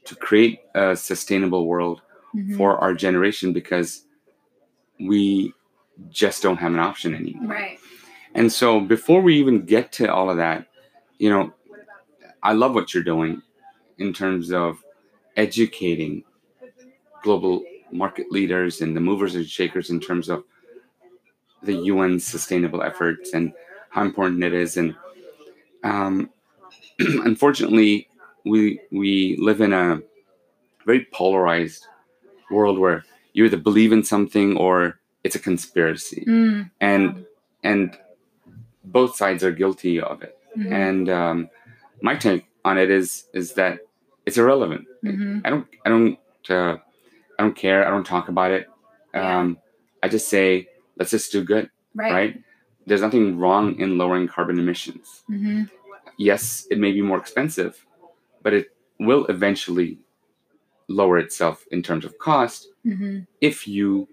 to 0.06 0.16
create 0.16 0.60
a 0.76 0.96
sustainable 0.96 1.66
world 1.68 2.02
Mhm. 2.34 2.58
for 2.58 2.78
our 2.78 2.94
generation 2.94 3.54
because 3.54 4.06
we 5.00 5.54
just 6.10 6.44
don't 6.44 6.58
have 6.58 6.74
an 6.74 6.80
option 6.80 7.14
anymore. 7.16 7.52
right. 7.54 7.80
And 8.34 8.52
so 8.52 8.80
before 8.82 9.22
we 9.22 9.36
even 9.38 9.66
get 9.66 9.92
to 9.94 10.12
all 10.14 10.30
of 10.30 10.38
that, 10.38 10.68
you 11.20 11.30
know, 11.30 11.54
I 12.44 12.54
love 12.54 12.76
what 12.76 12.94
you're 12.94 13.04
doing 13.04 13.42
in 13.98 14.14
terms 14.14 14.52
of 14.52 14.84
educating 15.38 16.24
global 17.24 17.64
market 17.92 18.32
leaders 18.32 18.82
and 18.82 18.96
the 18.96 19.00
movers 19.00 19.36
and 19.36 19.46
shakers 19.48 19.90
in 19.90 20.00
terms 20.00 20.30
of 20.30 20.44
the 21.66 21.76
UN 21.92 22.20
sustainable 22.20 22.82
efforts 22.84 23.34
and 23.34 23.54
how 23.90 24.04
important 24.04 24.44
it 24.44 24.54
is. 24.54 24.78
And 24.78 24.96
um, 25.84 26.30
unfortunately, 27.00 28.08
we 28.46 28.80
we 28.92 29.38
live 29.40 29.62
in 29.62 29.74
a 29.74 30.02
very 30.86 31.06
polarized 31.12 31.86
world 32.52 32.78
where 32.80 33.04
you 33.34 33.46
either 33.46 33.58
believe 33.58 33.92
in 33.92 34.04
something 34.04 34.56
or 34.58 35.00
it's 35.24 35.36
a 35.36 35.40
conspiracy. 35.40 36.24
Mm, 36.28 36.70
and 36.80 37.26
and 37.64 37.98
both 38.84 39.16
sides 39.16 39.44
are 39.44 39.52
guilty 39.52 40.00
of 40.00 40.22
it. 40.22 40.38
Mhm, 40.58 40.72
and 40.72 41.10
um, 41.10 41.50
my 42.02 42.16
take 42.16 42.46
on 42.64 42.78
it 42.78 42.90
is 42.90 43.26
is 43.34 43.54
that 43.54 43.80
it's 44.26 44.38
irrelevant. 44.38 44.86
Mhm. 45.04 45.42
i 45.46 45.50
don't 45.50 45.68
i 45.86 45.90
don't 45.90 46.18
uh, 46.50 46.78
i 47.38 47.44
don't 47.44 47.56
care. 47.56 47.86
I 47.86 47.90
don't 47.90 48.06
talk 48.06 48.30
about 48.30 48.52
it. 48.52 48.68
Um, 49.14 49.58
i 50.04 50.08
just 50.08 50.28
say 50.30 50.68
let's 50.98 51.12
just 51.12 51.32
do 51.32 51.44
good 51.44 51.70
Right. 51.94 52.12
right 52.12 52.44
there's 52.88 53.02
nothing 53.02 53.38
wrong 53.40 53.80
in 53.80 53.98
lowering 53.98 54.28
carbon 54.28 54.60
emissions 54.60 55.24
Mhm. 55.30 55.70
yes 56.18 56.68
it 56.70 56.78
may 56.80 56.92
be 56.92 57.02
more 57.02 57.18
expensive 57.18 57.86
but 58.44 58.54
it 58.54 58.76
will 59.00 59.26
eventually 59.28 60.00
lower 60.88 61.18
itself 61.18 61.66
in 61.72 61.82
terms 61.82 62.06
of 62.06 62.18
cost 62.20 62.70
Mhm. 62.86 63.26
if 63.42 63.68
you 63.68 64.08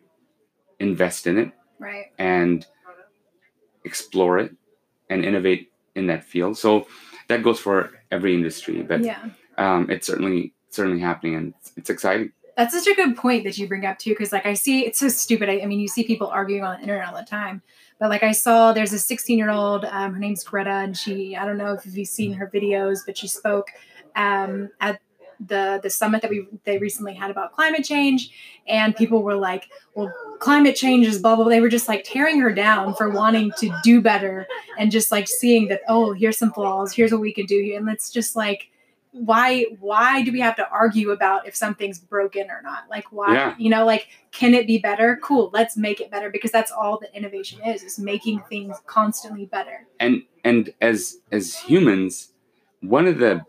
invest 0.80 1.26
in 1.26 1.38
it 1.38 1.52
Right. 1.78 2.06
and 2.18 2.66
explore 3.84 4.38
it 4.38 4.54
and 5.10 5.24
innovate 5.24 5.70
in 5.94 6.06
that 6.06 6.24
field. 6.24 6.56
So 6.56 6.86
that 7.28 7.42
goes 7.42 7.58
for 7.60 7.90
every 8.10 8.34
industry, 8.34 8.82
but 8.82 9.02
Yeah. 9.02 9.30
um, 9.58 9.90
it's 9.90 10.06
certainly 10.06 10.54
certainly 10.70 11.00
happening 11.00 11.34
and 11.34 11.54
it's, 11.58 11.72
it's 11.76 11.90
exciting. 11.90 12.32
That's 12.56 12.74
such 12.74 12.86
a 12.86 12.94
good 12.94 13.16
point 13.16 13.44
that 13.44 13.56
you 13.56 13.66
bring 13.66 13.86
up 13.86 13.98
too, 13.98 14.10
because 14.10 14.32
like 14.32 14.46
I 14.46 14.54
see, 14.54 14.84
it's 14.84 14.98
so 14.98 15.08
stupid. 15.08 15.48
I, 15.48 15.60
I 15.60 15.66
mean, 15.66 15.80
you 15.80 15.88
see 15.88 16.04
people 16.04 16.28
arguing 16.28 16.64
on 16.64 16.76
the 16.76 16.82
internet 16.82 17.08
all 17.08 17.16
the 17.18 17.24
time, 17.24 17.62
but 17.98 18.10
like 18.10 18.22
I 18.22 18.32
saw, 18.32 18.72
there's 18.72 18.92
a 18.92 18.98
16 18.98 19.38
year 19.38 19.50
old. 19.50 19.84
Um, 19.86 20.12
her 20.12 20.18
name's 20.18 20.44
Greta, 20.44 20.70
and 20.70 20.96
she, 20.96 21.36
I 21.36 21.46
don't 21.46 21.56
know 21.56 21.72
if 21.72 21.86
you've 21.86 22.08
seen 22.08 22.34
her 22.34 22.50
videos, 22.52 23.00
but 23.06 23.16
she 23.16 23.28
spoke 23.28 23.68
um, 24.16 24.70
at 24.80 25.00
the 25.46 25.80
the 25.82 25.90
summit 25.90 26.22
that 26.22 26.30
we 26.30 26.46
they 26.64 26.78
recently 26.78 27.14
had 27.14 27.30
about 27.30 27.52
climate 27.52 27.84
change, 27.84 28.30
and 28.66 28.94
people 28.94 29.22
were 29.22 29.36
like, 29.36 29.68
"Well, 29.94 30.12
climate 30.38 30.76
change 30.76 31.06
is 31.06 31.18
blah 31.18 31.36
blah." 31.36 31.48
They 31.48 31.60
were 31.60 31.68
just 31.68 31.88
like 31.88 32.04
tearing 32.04 32.40
her 32.40 32.52
down 32.52 32.94
for 32.94 33.10
wanting 33.10 33.52
to 33.58 33.72
do 33.82 34.00
better 34.00 34.46
and 34.78 34.90
just 34.90 35.10
like 35.10 35.28
seeing 35.28 35.68
that, 35.68 35.80
oh, 35.88 36.12
here's 36.12 36.38
some 36.38 36.52
flaws, 36.52 36.92
here's 36.92 37.12
what 37.12 37.20
we 37.20 37.32
could 37.32 37.46
do 37.46 37.62
here, 37.62 37.78
and 37.78 37.88
it's 37.88 38.10
just 38.10 38.36
like 38.36 38.70
why 39.12 39.66
why 39.78 40.22
do 40.22 40.32
we 40.32 40.40
have 40.40 40.56
to 40.56 40.66
argue 40.70 41.10
about 41.10 41.46
if 41.46 41.54
something's 41.54 41.98
broken 41.98 42.50
or 42.50 42.62
not 42.62 42.84
like 42.90 43.04
why 43.12 43.34
Yeah. 43.34 43.54
you 43.58 43.68
know 43.68 43.84
like 43.84 44.08
can 44.30 44.54
it 44.54 44.66
be 44.66 44.78
better 44.78 45.18
cool 45.22 45.50
let's 45.52 45.76
make 45.76 46.00
it 46.00 46.10
better 46.10 46.30
because 46.30 46.50
that's 46.50 46.72
all 46.72 46.98
that 47.00 47.14
innovation 47.14 47.60
is 47.66 47.82
is 47.82 47.98
making 47.98 48.42
things 48.48 48.76
constantly 48.86 49.44
better 49.44 49.86
And 50.00 50.22
and 50.44 50.72
as 50.80 51.18
as 51.30 51.56
humans, 51.56 52.32
one 52.80 53.06
of 53.06 53.18
the 53.18 53.44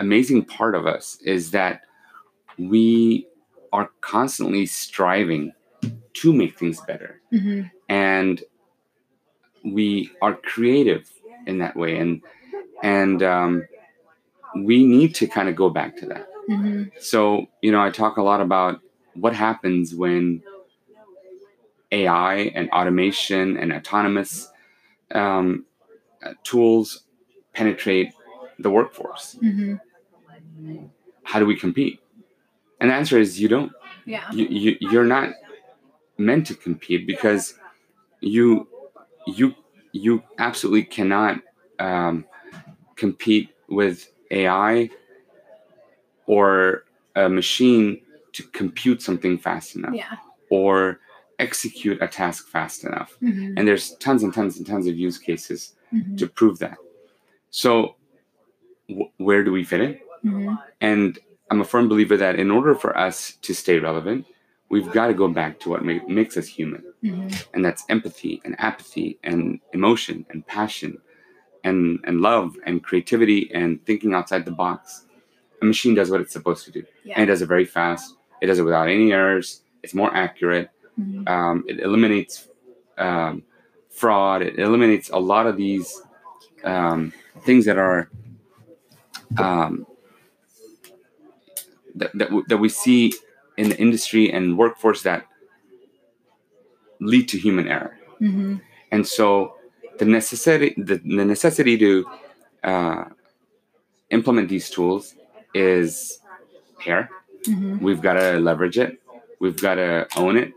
amazing 0.00 0.44
part 0.44 0.74
of 0.74 0.86
us 0.86 1.16
is 1.22 1.52
that 1.52 1.82
we 2.58 3.26
are 3.72 3.90
constantly 4.00 4.66
striving 4.66 5.52
to 6.14 6.32
make 6.32 6.58
things 6.58 6.80
better. 6.80 7.20
mm-hmm. 7.32 7.62
and 7.88 8.42
we 9.64 10.10
are 10.22 10.34
creative 10.34 11.10
in 11.46 11.58
that 11.58 11.76
way 11.76 11.98
and 11.98 12.22
and 12.82 13.22
um, 13.22 13.66
we 14.64 14.84
need 14.84 15.14
to 15.16 15.26
kind 15.26 15.48
of 15.48 15.56
go 15.56 15.70
back 15.70 15.96
to 15.98 16.06
that. 16.06 16.26
Mm-hmm. 16.48 16.84
so 16.98 17.46
you 17.60 17.70
know 17.70 17.82
i 17.82 17.90
talk 17.90 18.16
a 18.16 18.22
lot 18.22 18.40
about 18.40 18.80
what 19.12 19.34
happens 19.34 19.94
when 19.94 20.42
ai 21.92 22.50
and 22.54 22.70
automation 22.70 23.58
and 23.58 23.70
autonomous 23.70 24.50
um, 25.14 25.66
uh, 26.22 26.32
tools 26.44 27.04
penetrate 27.52 28.12
the 28.58 28.70
workforce. 28.70 29.36
Mm-hmm. 29.42 30.86
how 31.22 31.38
do 31.38 31.46
we 31.46 31.56
compete? 31.56 32.00
And 32.80 32.90
the 32.90 32.94
answer 32.94 33.18
is 33.18 33.40
you 33.40 33.48
don't. 33.48 33.72
Yeah. 34.04 34.30
You, 34.32 34.46
you 34.46 34.76
you're 34.80 35.04
not 35.04 35.30
meant 36.16 36.46
to 36.46 36.54
compete 36.54 37.06
because 37.06 37.54
you 38.20 38.68
you 39.26 39.54
you 39.92 40.22
absolutely 40.38 40.84
cannot 40.84 41.40
um, 41.78 42.24
compete 42.96 43.50
with 43.68 44.10
AI 44.30 44.90
or 46.26 46.84
a 47.16 47.28
machine 47.28 48.00
to 48.32 48.42
compute 48.52 49.02
something 49.02 49.38
fast 49.38 49.74
enough 49.76 49.94
yeah 49.94 50.16
or 50.50 50.98
execute 51.38 52.00
a 52.02 52.08
task 52.08 52.48
fast 52.48 52.82
enough. 52.84 53.16
mm-hmm. 53.22 53.54
And 53.56 53.68
there's 53.68 53.94
tons 53.96 54.22
and 54.24 54.34
tons 54.34 54.56
and 54.58 54.66
tons 54.66 54.86
of 54.86 54.96
use 54.96 55.18
cases 55.18 55.74
Mm-hmm. 55.94 56.16
to 56.16 56.26
prove 56.26 56.58
that. 56.58 56.76
So 57.50 57.94
w- 58.90 59.08
where 59.16 59.42
do 59.42 59.50
we 59.52 59.64
fit 59.64 59.80
in? 59.80 59.94
Mm-hmm. 60.22 60.54
And 60.82 61.18
I'm 61.50 61.62
a 61.62 61.64
firm 61.64 61.88
believer 61.88 62.14
that 62.18 62.34
in 62.38 62.50
order 62.50 62.74
for 62.74 62.94
us 62.98 63.38
to 63.40 63.54
stay 63.54 63.78
relevant, 63.78 64.26
we've 64.68 64.90
got 64.92 65.06
to 65.06 65.14
go 65.14 65.28
back 65.28 65.60
to 65.60 65.70
what 65.70 65.82
ma- 65.84 66.04
makes 66.06 66.36
us 66.36 66.46
human, 66.46 66.82
Mm-hmm. 67.02 67.28
and 67.54 67.64
that's 67.64 67.84
empathy 67.88 68.42
and 68.44 68.54
apathy 68.58 69.18
and 69.24 69.60
emotion 69.72 70.26
and 70.30 70.46
passion 70.46 70.98
and 71.64 72.00
and 72.04 72.20
love 72.20 72.56
and 72.66 72.82
creativity 72.82 73.50
and 73.52 73.84
thinking 73.84 74.14
outside 74.14 74.44
the 74.44 74.52
box. 74.52 75.04
A 75.60 75.64
machine 75.64 75.94
does 75.94 76.10
what 76.10 76.20
it's 76.20 76.32
supposed 76.32 76.64
to 76.66 76.70
do, 76.70 76.84
yeah 77.04 77.14
and 77.14 77.24
it 77.24 77.26
does 77.26 77.42
it 77.42 77.46
very 77.46 77.64
fast. 77.64 78.14
It 78.40 78.46
does 78.46 78.58
it 78.58 78.62
without 78.62 78.88
any 78.88 79.12
errors. 79.12 79.62
It's 79.82 79.94
more 79.94 80.14
accurate. 80.14 80.70
Mhm. 80.98 81.28
Um, 81.28 81.64
it 81.68 81.80
eliminates 81.80 82.48
um, 82.96 83.42
fraud. 83.90 84.42
It 84.42 84.58
eliminates 84.58 85.10
a 85.10 85.18
lot 85.18 85.46
of 85.46 85.56
these 85.56 86.00
um, 86.64 87.12
things 87.44 87.64
that 87.64 87.78
are 87.78 88.08
um, 89.38 89.86
that, 91.94 92.10
that, 92.14 92.26
w- 92.26 92.44
that 92.48 92.58
we 92.58 92.68
see 92.68 93.12
in 93.56 93.68
the 93.68 93.78
industry 93.78 94.32
and 94.32 94.56
workforce 94.56 95.02
that 95.02 95.26
lead 97.00 97.28
to 97.28 97.38
human 97.38 97.68
error. 97.68 97.98
Mhm. 98.20 98.60
And 98.90 99.06
so 99.06 99.54
the 99.98 100.04
necessity 100.04 100.74
the, 100.76 100.96
the 100.96 101.24
necessity 101.24 101.76
to 101.78 102.06
uh, 102.64 103.04
implement 104.10 104.48
these 104.48 104.70
tools 104.70 105.14
is 105.54 106.20
here. 106.80 107.08
Mhm. 107.44 107.80
We've 107.80 108.00
got 108.02 108.14
to 108.14 108.38
leverage 108.38 108.78
it. 108.78 109.00
We've 109.40 109.60
got 109.60 109.76
to 109.76 110.06
own 110.16 110.36
it, 110.36 110.52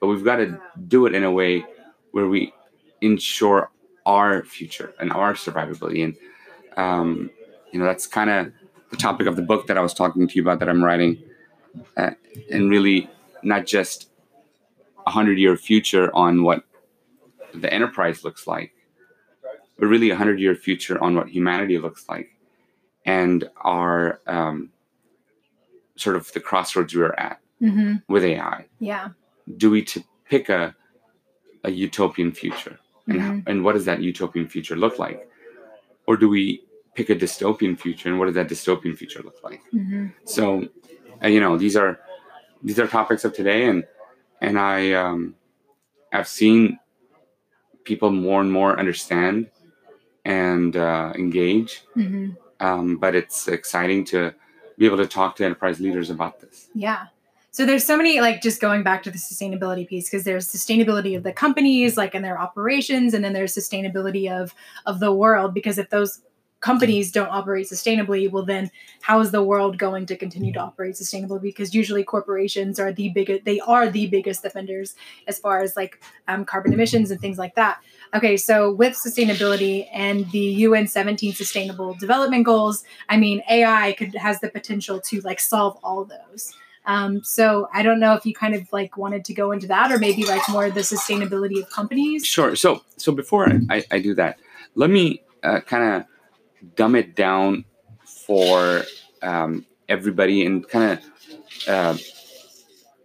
but 0.00 0.08
we've 0.08 0.24
got 0.24 0.36
to 0.36 0.60
do 0.88 1.06
it 1.06 1.14
in 1.14 1.24
a 1.24 1.30
way 1.30 1.64
where 2.12 2.28
we 2.28 2.52
ensure 3.00 3.70
our 4.04 4.44
future 4.44 4.94
and 5.00 5.12
our 5.12 5.34
survivability. 5.34 6.04
And 6.04 6.16
um, 6.76 7.30
you 7.72 7.78
know, 7.78 7.86
that's 7.86 8.06
kind 8.06 8.30
of 8.30 8.52
the 8.90 8.96
topic 8.96 9.26
of 9.26 9.36
the 9.36 9.42
book 9.42 9.66
that 9.66 9.76
I 9.78 9.80
was 9.80 9.94
talking 9.94 10.28
to 10.28 10.34
you 10.34 10.42
about 10.42 10.58
that 10.60 10.68
I'm 10.68 10.84
writing, 10.84 11.22
uh, 11.96 12.10
and 12.50 12.70
really 12.70 13.08
not 13.42 13.66
just 13.66 14.08
a 15.06 15.10
hundred 15.10 15.38
year 15.38 15.56
future 15.56 16.14
on 16.14 16.42
what 16.42 16.64
the 17.54 17.72
enterprise 17.72 18.24
looks 18.24 18.46
like, 18.46 18.72
but 19.78 19.86
really 19.86 20.10
a 20.10 20.16
hundred 20.16 20.40
year 20.40 20.54
future 20.54 21.02
on 21.02 21.14
what 21.14 21.28
humanity 21.28 21.78
looks 21.78 22.08
like, 22.08 22.30
and 23.04 23.48
our 23.62 24.20
um, 24.26 24.70
sort 25.96 26.16
of 26.16 26.32
the 26.32 26.40
crossroads 26.40 26.94
we're 26.94 27.14
at 27.14 27.40
Mhm. 27.62 28.02
with 28.08 28.22
AI. 28.24 28.66
yeah 28.80 29.10
Do 29.56 29.70
we 29.70 29.82
to 29.82 30.04
pick 30.28 30.48
a 30.48 30.74
a 31.64 31.70
utopian 31.70 32.30
future, 32.32 32.78
and 33.08 33.20
how, 33.20 33.30
Mhm. 33.32 33.42
and 33.48 33.64
what 33.64 33.72
does 33.74 33.86
that 33.86 34.00
utopian 34.02 34.46
future 34.48 34.76
look 34.76 34.98
like, 34.98 35.28
or 36.06 36.16
do 36.16 36.28
we 36.28 36.62
pick 36.94 37.10
a 37.10 37.14
dystopian 37.14 37.78
future, 37.78 38.08
and 38.08 38.18
what 38.18 38.26
does 38.26 38.34
that 38.34 38.48
dystopian 38.48 38.96
future 38.96 39.22
look 39.22 39.42
like? 39.42 39.60
Mhm. 39.72 40.12
So, 40.24 40.68
uh, 41.22 41.28
you 41.28 41.40
know, 41.40 41.56
these 41.56 41.76
are 41.76 41.98
these 42.62 42.78
are 42.78 42.86
topics 42.86 43.24
of 43.24 43.32
today, 43.32 43.68
and 43.68 43.84
and 44.40 44.58
I 44.58 44.92
um, 44.92 45.34
I've 46.12 46.28
seen 46.28 46.78
people 47.84 48.10
more 48.10 48.40
and 48.40 48.50
more 48.52 48.78
understand 48.78 49.48
and 50.26 50.76
uh, 50.76 51.12
engage, 51.14 51.82
Mhm. 51.96 52.36
um, 52.60 52.96
but 52.96 53.14
it's 53.14 53.46
exciting 53.48 54.04
to 54.06 54.34
be 54.76 54.84
able 54.84 54.96
to 54.98 55.06
talk 55.06 55.36
to 55.36 55.44
enterprise 55.44 55.80
leaders 55.80 56.10
about 56.10 56.40
this. 56.40 56.68
Yeah. 56.74 57.06
So 57.52 57.64
there's 57.64 57.84
so 57.84 57.96
many 57.96 58.20
like 58.20 58.42
just 58.42 58.60
going 58.60 58.82
back 58.82 59.02
to 59.04 59.10
the 59.10 59.16
sustainability 59.18 59.88
piece 59.88 60.10
because 60.10 60.24
there's 60.24 60.46
sustainability 60.46 61.16
of 61.16 61.22
the 61.22 61.32
companies 61.32 61.96
like 61.96 62.14
in 62.14 62.22
their 62.22 62.38
operations 62.38 63.14
and 63.14 63.24
then 63.24 63.32
there's 63.32 63.54
sustainability 63.54 64.30
of 64.30 64.52
of 64.84 65.00
the 65.00 65.12
world 65.12 65.54
because 65.54 65.78
if 65.78 65.88
those 65.88 66.20
companies 66.60 67.12
don't 67.12 67.28
operate 67.28 67.66
sustainably, 67.68 68.30
well, 68.30 68.44
then 68.44 68.70
how 69.02 69.20
is 69.20 69.30
the 69.30 69.42
world 69.42 69.78
going 69.78 70.04
to 70.06 70.16
continue 70.16 70.52
to 70.52 70.58
operate 70.58 70.94
sustainably? 70.96 71.40
Because 71.40 71.74
usually 71.74 72.02
corporations 72.02 72.80
are 72.80 72.92
the 72.92 73.10
biggest, 73.10 73.44
they 73.44 73.60
are 73.60 73.88
the 73.88 74.06
biggest 74.08 74.44
offenders 74.44 74.94
as 75.28 75.38
far 75.38 75.60
as 75.60 75.76
like 75.76 76.02
um, 76.28 76.44
carbon 76.44 76.72
emissions 76.72 77.10
and 77.10 77.20
things 77.20 77.38
like 77.38 77.54
that. 77.54 77.78
Okay, 78.14 78.36
so 78.36 78.72
with 78.72 78.94
sustainability 78.94 79.88
and 79.92 80.30
the 80.30 80.38
UN 80.38 80.86
17 80.86 81.34
Sustainable 81.34 81.94
Development 81.94 82.44
Goals, 82.44 82.84
I 83.08 83.16
mean, 83.16 83.42
AI 83.50 83.92
could 83.98 84.14
has 84.14 84.40
the 84.40 84.48
potential 84.48 85.00
to 85.02 85.20
like 85.22 85.40
solve 85.40 85.78
all 85.82 86.04
those. 86.04 86.54
Um, 86.86 87.22
so 87.24 87.68
I 87.74 87.82
don't 87.82 87.98
know 87.98 88.14
if 88.14 88.24
you 88.24 88.32
kind 88.32 88.54
of 88.54 88.72
like 88.72 88.96
wanted 88.96 89.24
to 89.24 89.34
go 89.34 89.50
into 89.50 89.66
that 89.66 89.90
or 89.90 89.98
maybe 89.98 90.24
like 90.24 90.42
more 90.48 90.70
the 90.70 90.80
sustainability 90.80 91.60
of 91.60 91.68
companies. 91.70 92.24
Sure. 92.24 92.54
So 92.54 92.82
so 92.96 93.10
before 93.12 93.48
I, 93.70 93.84
I 93.90 93.98
do 93.98 94.14
that, 94.14 94.38
let 94.76 94.88
me 94.90 95.22
uh, 95.42 95.60
kind 95.60 95.84
of 96.02 96.74
dumb 96.76 96.94
it 96.94 97.16
down 97.16 97.64
for 98.04 98.82
um, 99.22 99.66
everybody 99.88 100.46
and 100.46 100.66
kind 100.68 100.92
of 100.92 101.68
uh, 101.68 101.98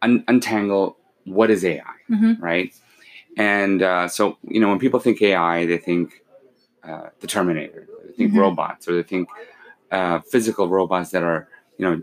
un- 0.03 0.23
untangle 0.27 0.97
what 1.25 1.49
is 1.51 1.63
AI, 1.65 1.81
Mhm. 2.09 2.39
right? 2.41 2.73
And 3.37 3.81
uh, 3.81 4.07
so 4.07 4.37
you 4.47 4.59
know 4.59 4.69
when 4.69 4.79
people 4.79 4.99
think 4.99 5.21
AI, 5.21 5.65
they 5.65 5.77
think 5.77 6.23
uh, 6.83 7.09
the 7.19 7.27
Terminator, 7.27 7.87
they 8.05 8.13
think 8.13 8.33
Mhm. 8.33 8.39
robots, 8.39 8.87
or 8.87 8.95
they 8.95 9.03
think 9.03 9.29
uh, 9.91 10.19
physical 10.19 10.67
robots 10.69 11.11
that 11.11 11.23
are 11.23 11.47
you 11.77 11.85
know 11.85 12.01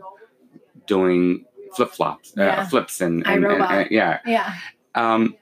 doing 0.86 1.44
flip 1.74 1.90
flops, 1.90 2.32
uh, 2.38 2.42
Yeah. 2.42 2.68
flips, 2.68 3.00
and, 3.00 3.26
and, 3.26 3.44
and- 3.44 3.62
and- 3.62 3.90
yeah, 3.90 4.20
Yeah. 4.24 4.54
um, 4.94 5.36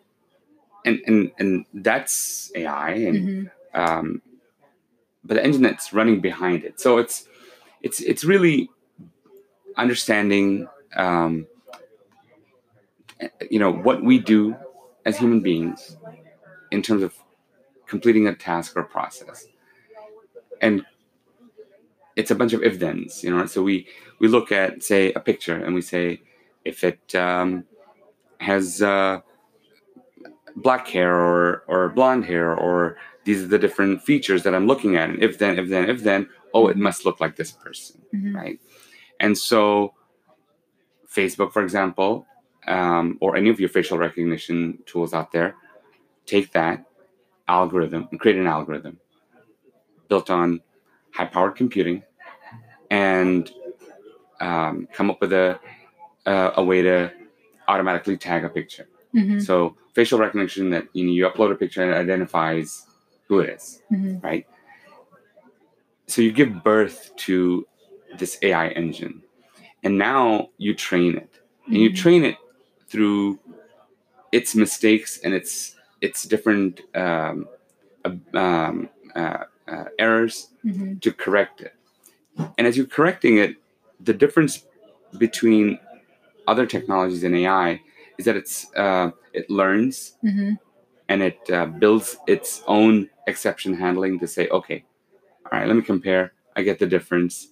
and 0.85 1.01
and 1.07 1.31
and 1.39 1.65
that's 1.73 2.51
AI, 2.57 2.91
and 2.91 3.29
Mhm. 3.29 3.51
um, 3.75 4.23
but 5.25 5.35
the 5.35 5.45
engine 5.45 5.63
that's 5.63 5.93
running 5.93 6.21
behind 6.21 6.65
it. 6.65 6.81
So 6.81 6.99
it's 6.99 7.29
it's 7.83 8.01
it's 8.01 8.25
really 8.25 8.71
understanding, 9.77 10.69
um, 10.97 11.47
you 13.51 13.59
know, 13.59 13.71
what 13.73 14.03
we 14.03 14.19
do 14.19 14.57
as 15.07 15.17
human 15.17 15.41
beings 15.41 15.97
in 16.71 16.83
terms 16.83 17.03
of 17.03 17.15
completing 17.87 18.27
a 18.27 18.35
task 18.35 18.77
or 18.77 18.83
process, 18.83 19.47
and 20.61 20.85
it's 22.17 22.31
a 22.31 22.35
bunch 22.35 22.53
of 22.53 22.63
if 22.63 22.79
thens, 22.79 23.23
you 23.25 23.31
know. 23.31 23.47
So 23.47 23.63
we 23.63 23.87
we 24.19 24.29
look 24.29 24.53
at 24.53 24.83
say 24.83 25.13
a 25.15 25.21
picture 25.21 25.57
and 25.57 25.75
we 25.75 25.81
say 25.81 26.21
if 26.65 26.85
it 26.85 27.15
um, 27.15 27.65
has 28.41 28.83
uh, 28.83 29.21
black 30.57 30.89
hair 30.89 31.15
or 31.15 31.63
or 31.69 31.89
blonde 31.91 32.25
hair 32.25 32.55
or 32.55 32.97
these 33.25 33.43
are 33.43 33.49
the 33.49 33.59
different 33.59 34.03
features 34.03 34.43
that 34.45 34.55
I'm 34.55 34.67
looking 34.67 34.97
at. 34.97 35.11
And 35.11 35.23
if 35.23 35.39
then, 35.39 35.59
if 35.59 35.69
then, 35.69 35.91
if 35.91 36.03
then, 36.05 36.29
oh, 36.55 36.69
it 36.69 36.77
must 36.77 37.05
look 37.05 37.21
like 37.21 37.35
this 37.37 37.51
person, 37.51 38.01
Mhm. 38.15 38.35
right? 38.35 38.61
And 39.19 39.37
so, 39.37 39.95
Facebook, 41.13 41.53
for 41.53 41.63
example, 41.63 42.25
um, 42.67 43.19
or 43.21 43.37
any 43.37 43.51
of 43.51 43.61
your 43.61 43.69
facial 43.69 43.99
recognition 43.99 44.79
tools 44.87 45.15
out 45.15 45.33
there, 45.33 45.55
take 46.27 46.53
that 46.53 46.85
algorithm 47.49 48.09
and 48.11 48.19
create 48.21 48.37
an 48.39 48.47
algorithm 48.47 48.99
built 50.09 50.31
on 50.31 50.61
high-powered 51.13 51.57
computing, 51.57 52.03
and 52.91 53.51
um, 54.41 54.89
come 54.93 55.11
up 55.11 55.21
with 55.21 55.33
a 55.33 55.59
uh, 56.27 56.53
a 56.57 56.65
way 56.65 56.83
to 56.83 57.13
automatically 57.69 58.17
tag 58.17 58.45
a 58.45 58.49
picture. 58.49 58.89
Mhm. 59.15 59.41
So 59.41 59.77
facial 59.95 60.19
recognition 60.19 60.71
that 60.71 60.89
you 60.93 61.05
know 61.07 61.13
you 61.13 61.29
upload 61.29 61.53
a 61.53 61.55
picture 61.55 61.83
and 61.83 61.93
it 61.93 61.97
identifies 61.97 62.87
who 63.29 63.41
it 63.41 63.49
is, 63.51 63.83
Mhm. 63.91 64.23
right? 64.23 64.47
So 66.07 66.23
you 66.23 66.33
give 66.33 66.63
birth 66.63 67.15
to 67.27 67.67
this 68.19 68.39
AI 68.43 68.69
engine, 68.69 69.23
and 69.83 69.99
now 69.99 70.51
you 70.59 70.75
train 70.75 71.17
it, 71.17 71.41
and 71.67 71.77
you 71.77 71.91
Mhm. 71.91 71.97
train 71.97 72.25
it 72.25 72.37
through 72.89 73.39
its 74.33 74.55
mistakes 74.55 75.19
and 75.25 75.35
its 75.35 75.77
its 76.01 76.25
different 76.25 76.83
um, 76.95 77.49
um, 78.35 78.89
uh, 79.15 79.45
uh, 79.69 79.85
errors 79.99 80.49
Mhm. 80.65 81.01
to 81.01 81.13
correct 81.13 81.61
it. 81.63 81.75
And 82.59 82.67
as 82.67 82.77
you're 82.77 82.87
correcting 82.87 83.39
it, 83.39 83.57
the 84.01 84.13
difference 84.15 84.65
between 85.19 85.79
other 86.47 86.67
technologies 86.67 87.25
and 87.25 87.35
AI 87.37 87.83
is 88.19 88.25
that 88.27 88.37
it's 88.37 88.67
uh, 88.77 89.11
it 89.33 89.49
learns 89.51 90.17
Mhm. 90.25 90.59
and 91.09 91.23
it 91.23 91.39
uh, 91.51 91.67
builds 91.67 92.17
its 92.27 92.63
own 92.67 93.09
exception 93.27 93.75
handling 93.75 94.19
to 94.21 94.27
say, 94.27 94.49
okay, 94.49 94.85
all 95.51 95.59
right, 95.59 95.67
let 95.69 95.77
me 95.77 95.83
compare. 95.83 96.33
I 96.57 96.63
get 96.63 96.79
the 96.79 96.87
difference, 96.87 97.49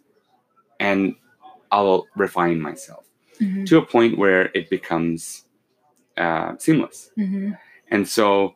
and 0.80 1.14
I'll 1.70 2.06
refine 2.16 2.60
myself 2.60 3.03
Mhm. 3.40 3.66
to 3.66 3.78
a 3.78 3.86
point 3.86 4.18
where 4.18 4.50
it 4.54 4.70
becomes 4.70 5.44
uh, 6.16 6.56
seamless. 6.58 7.10
Mhm. 7.18 7.58
And 7.90 8.06
so 8.08 8.54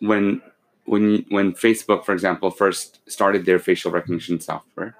when 0.00 0.40
when 0.84 1.24
when 1.30 1.52
Facebook, 1.52 2.04
for 2.04 2.12
example, 2.12 2.50
first 2.50 3.00
started 3.10 3.44
their 3.44 3.58
facial 3.58 3.90
recognition 3.90 4.38
software, 4.40 4.94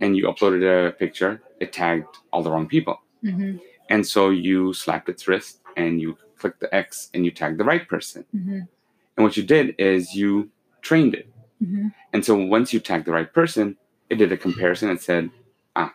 and 0.00 0.16
you 0.16 0.24
uploaded 0.26 0.62
a 0.88 0.92
picture, 0.92 1.40
it 1.60 1.72
tagged 1.72 2.06
all 2.32 2.42
the 2.42 2.50
wrong 2.50 2.66
people. 2.66 3.00
Mhm. 3.22 3.60
And 3.88 4.06
so 4.06 4.30
you 4.30 4.72
slapped 4.72 5.08
its 5.08 5.26
wrist 5.28 5.60
and 5.76 6.00
you 6.00 6.16
clicked 6.36 6.60
the 6.60 6.72
X 6.74 7.08
and 7.14 7.24
you 7.24 7.30
tagged 7.30 7.58
the 7.58 7.64
right 7.64 7.88
person. 7.88 8.24
Mhm. 8.34 8.68
And 9.16 9.24
what 9.24 9.36
you 9.36 9.42
did 9.42 9.74
is 9.78 10.14
you 10.14 10.50
trained 10.82 11.14
it. 11.14 11.28
Mhm. 11.62 11.92
And 12.12 12.24
so 12.24 12.34
once 12.36 12.72
you 12.72 12.80
tagged 12.80 13.06
the 13.06 13.12
right 13.12 13.32
person, 13.32 13.76
it 14.10 14.16
did 14.16 14.30
a 14.32 14.36
comparison 14.36 14.88
and 14.90 15.00
said, 15.00 15.30
ah, 15.76 15.94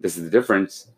this 0.00 0.16
is 0.16 0.24
the 0.24 0.30
difference. 0.30 0.88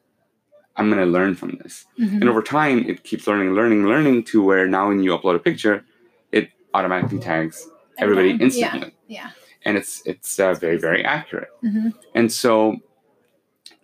I'm 0.76 0.90
going 0.90 1.00
to 1.00 1.06
learn 1.06 1.34
from 1.34 1.58
this. 1.62 1.86
Mhm. 1.98 2.20
And 2.20 2.28
over 2.28 2.42
time, 2.42 2.78
it 2.88 3.04
keeps 3.04 3.26
learning, 3.26 3.54
learning, 3.54 3.86
learning 3.86 4.24
to 4.24 4.42
where 4.42 4.66
now 4.66 4.88
when 4.88 5.02
you 5.02 5.10
upload 5.16 5.36
a 5.36 5.38
picture, 5.38 5.84
it 6.32 6.50
automatically 6.74 7.18
tags 7.20 7.68
everybody 7.98 8.30
Everyone. 8.30 8.42
instantly. 8.46 8.94
Yeah. 9.06 9.30
And 9.64 9.76
it's 9.76 10.02
it's 10.04 10.38
uh, 10.40 10.54
very 10.54 10.76
very 10.78 11.04
accurate. 11.04 11.48
Mhm. 11.62 11.94
And 12.14 12.30
so 12.32 12.76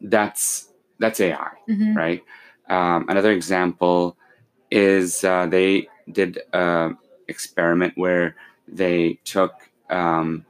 that's 0.00 0.68
that's 0.98 1.20
AI, 1.20 1.50
Mhm. 1.68 1.96
right? 1.96 2.22
Um, 2.68 3.06
another 3.08 3.32
example 3.32 4.16
is 4.70 5.24
uh, 5.24 5.46
they 5.46 5.88
did 6.12 6.40
an 6.52 6.96
experiment 7.28 7.94
where 7.96 8.36
they 8.68 9.18
took 9.24 9.52
um, 9.90 10.44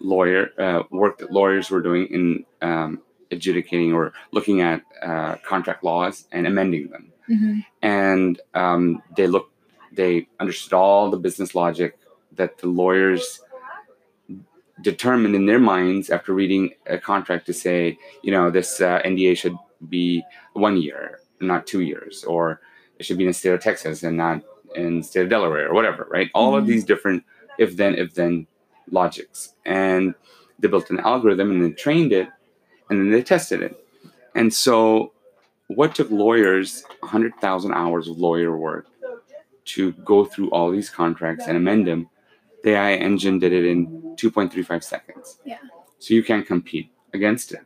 lawyer 0.00 0.50
uh, 0.58 0.82
work 0.90 1.18
that 1.18 1.32
lawyers 1.32 1.70
were 1.70 1.82
doing 1.82 2.06
in 2.06 2.44
um, 2.62 3.00
adjudicating 3.30 3.92
or 3.92 4.12
looking 4.32 4.60
at 4.60 4.82
uh, 5.02 5.36
contract 5.44 5.82
laws 5.84 6.26
and 6.32 6.46
amending 6.46 6.88
them 6.90 7.12
Mhm. 7.28 7.64
and 7.82 8.40
um, 8.54 9.02
they 9.16 9.26
looked 9.26 9.52
they 9.92 10.28
understood 10.40 10.72
all 10.74 11.10
the 11.10 11.16
business 11.16 11.54
logic 11.54 11.98
that 12.32 12.58
the 12.58 12.68
lawyers 12.68 13.40
determined 14.82 15.34
in 15.34 15.46
their 15.46 15.58
minds 15.58 16.10
after 16.10 16.34
reading 16.34 16.70
a 16.86 16.98
contract 16.98 17.46
to 17.46 17.52
say 17.52 17.98
you 18.22 18.30
know 18.30 18.50
this 18.50 18.80
uh, 18.80 19.00
nda 19.04 19.36
should 19.36 19.56
be 19.88 20.22
one 20.52 20.76
year 20.76 21.20
not 21.40 21.66
two 21.66 21.80
years 21.80 22.24
or 22.24 22.60
it 22.98 23.04
should 23.04 23.16
be 23.18 23.24
in 23.24 23.28
the 23.28 23.34
state 23.34 23.52
of 23.52 23.60
texas 23.60 24.02
and 24.02 24.16
not 24.16 24.42
in 24.74 24.98
the 24.98 25.02
state 25.02 25.22
of 25.22 25.28
delaware 25.30 25.68
or 25.68 25.74
whatever 25.74 26.06
right 26.10 26.30
all 26.34 26.54
of 26.56 26.64
Mhm. 26.64 26.68
these 26.68 26.84
different 26.84 27.24
if 27.58 27.76
then 27.76 27.94
if 27.94 28.12
then 28.14 28.46
logics 28.90 29.54
and 29.64 30.14
they 30.58 30.68
built 30.68 30.90
an 30.90 31.00
algorithm 31.00 31.50
and 31.50 31.62
then 31.62 31.74
trained 31.74 32.12
it 32.12 32.28
and 32.90 33.00
then 33.00 33.10
they 33.10 33.22
tested 33.22 33.62
it 33.62 33.86
and 34.34 34.52
so 34.52 35.12
what 35.68 35.94
took 35.94 36.10
lawyers 36.10 36.84
100,000 37.00 37.72
hours 37.72 38.08
of 38.08 38.18
lawyer 38.18 38.56
work 38.56 38.86
to 39.64 39.92
go 39.92 40.24
through 40.24 40.50
all 40.50 40.70
these 40.70 40.90
contracts 40.90 41.46
and 41.46 41.56
amend 41.56 41.86
them, 41.86 42.08
the 42.62 42.70
AI 42.70 42.92
engine 42.94 43.38
did 43.38 43.52
it 43.52 43.64
in 43.64 44.14
2.35 44.16 44.84
seconds. 44.84 45.38
Yeah. 45.44 45.58
So 45.98 46.14
you 46.14 46.22
can't 46.22 46.46
compete 46.46 46.92
against 47.12 47.52
it. 47.52 47.60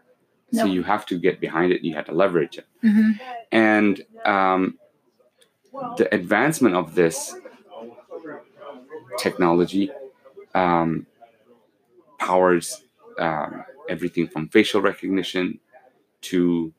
So 0.53 0.65
you 0.65 0.83
have 0.83 1.07
to 1.07 1.19
get 1.19 1.41
behind 1.41 1.73
it. 1.73 1.83
You 1.83 1.95
have 1.95 2.07
to 2.07 2.13
leverage 2.13 2.59
it. 2.59 2.67
Mm-hmm. 2.83 3.13
And 3.53 4.03
um, 4.25 4.79
the 5.97 6.13
advancement 6.13 6.75
of 6.75 6.97
this 6.97 7.37
technology 9.17 9.93
um, 10.55 11.07
powers 12.19 12.83
um, 13.19 13.65
everything 13.91 14.27
from 14.29 14.49
facial 14.49 14.81
recognition 14.81 15.61
to 16.23 16.73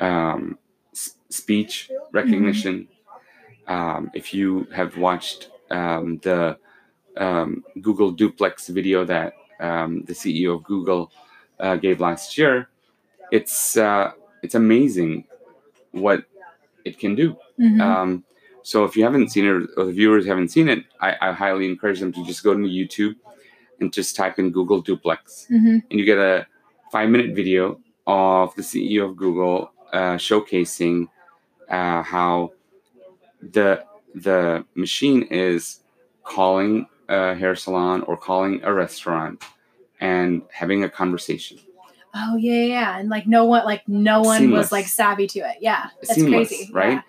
um, 0.00 0.58
s- 0.92 1.16
speech 1.30 1.90
recognition. 2.12 2.88
Um, 3.66 4.10
if 4.14 4.34
you 4.34 4.66
have 4.74 4.96
watched 4.98 5.50
um, 5.70 6.18
the 6.18 6.58
um, 7.16 7.64
Google 7.80 8.10
Duplex 8.12 8.68
video 8.68 9.04
that 9.04 9.34
um, 9.60 10.02
the 10.04 10.14
CEO 10.14 10.56
of 10.56 10.64
Google 10.64 11.10
uh, 11.60 11.76
gave 11.76 12.00
last 12.00 12.36
year, 12.38 12.68
it's 13.32 13.76
uh, 13.76 14.12
it's 14.42 14.54
amazing 14.54 15.24
what 15.92 16.24
it 16.84 16.98
can 16.98 17.14
do. 17.14 17.36
Mhm. 17.58 17.80
Um, 17.80 18.24
so 18.62 18.84
if 18.84 18.96
you 18.96 19.04
haven't 19.04 19.30
seen 19.30 19.46
it, 19.46 19.68
or 19.76 19.84
the 19.86 19.92
viewers 19.92 20.26
haven't 20.26 20.48
seen 20.48 20.68
it, 20.68 20.84
I, 21.00 21.16
I 21.20 21.32
highly 21.32 21.66
encourage 21.66 22.00
them 22.00 22.12
to 22.12 22.24
just 22.26 22.42
go 22.44 22.54
to 22.54 22.60
YouTube, 22.60 23.16
and 23.80 23.92
just 23.92 24.16
type 24.16 24.38
in 24.38 24.50
Google 24.50 24.80
duplex, 24.80 25.46
hmm 25.48 25.78
and 25.90 25.98
you 26.00 26.04
get 26.04 26.18
a 26.18 26.46
five 26.92 27.08
minute 27.08 27.34
video 27.34 27.80
of 28.06 28.54
the 28.54 28.62
CEO 28.62 29.08
of 29.10 29.16
Google 29.16 29.72
uh, 29.92 30.16
showcasing 30.16 31.08
uh, 31.68 32.02
how 32.02 32.52
the 33.40 33.84
the 34.14 34.64
machine 34.74 35.22
is 35.24 35.80
calling 36.22 36.86
a 37.08 37.34
hair 37.34 37.54
salon 37.54 38.02
or 38.02 38.16
calling 38.16 38.60
a 38.62 38.72
restaurant 38.72 39.42
and 40.00 40.42
having 40.52 40.84
a 40.84 40.88
conversation. 40.88 41.58
Oh 42.14 42.36
yeah, 42.36 42.52
yeah, 42.52 42.64
yeah. 42.66 42.98
And 42.98 43.08
like 43.08 43.26
no 43.26 43.44
one, 43.44 43.64
like 43.64 43.86
no 43.88 44.20
one 44.20 44.38
Seamless. 44.40 44.58
was 44.66 44.72
like 44.72 44.86
savvy 44.86 45.26
to 45.28 45.40
it. 45.40 45.56
Yeah, 45.60 45.88
that's 46.02 46.14
Seamless, 46.14 46.48
crazy. 46.48 46.70
right? 46.72 47.02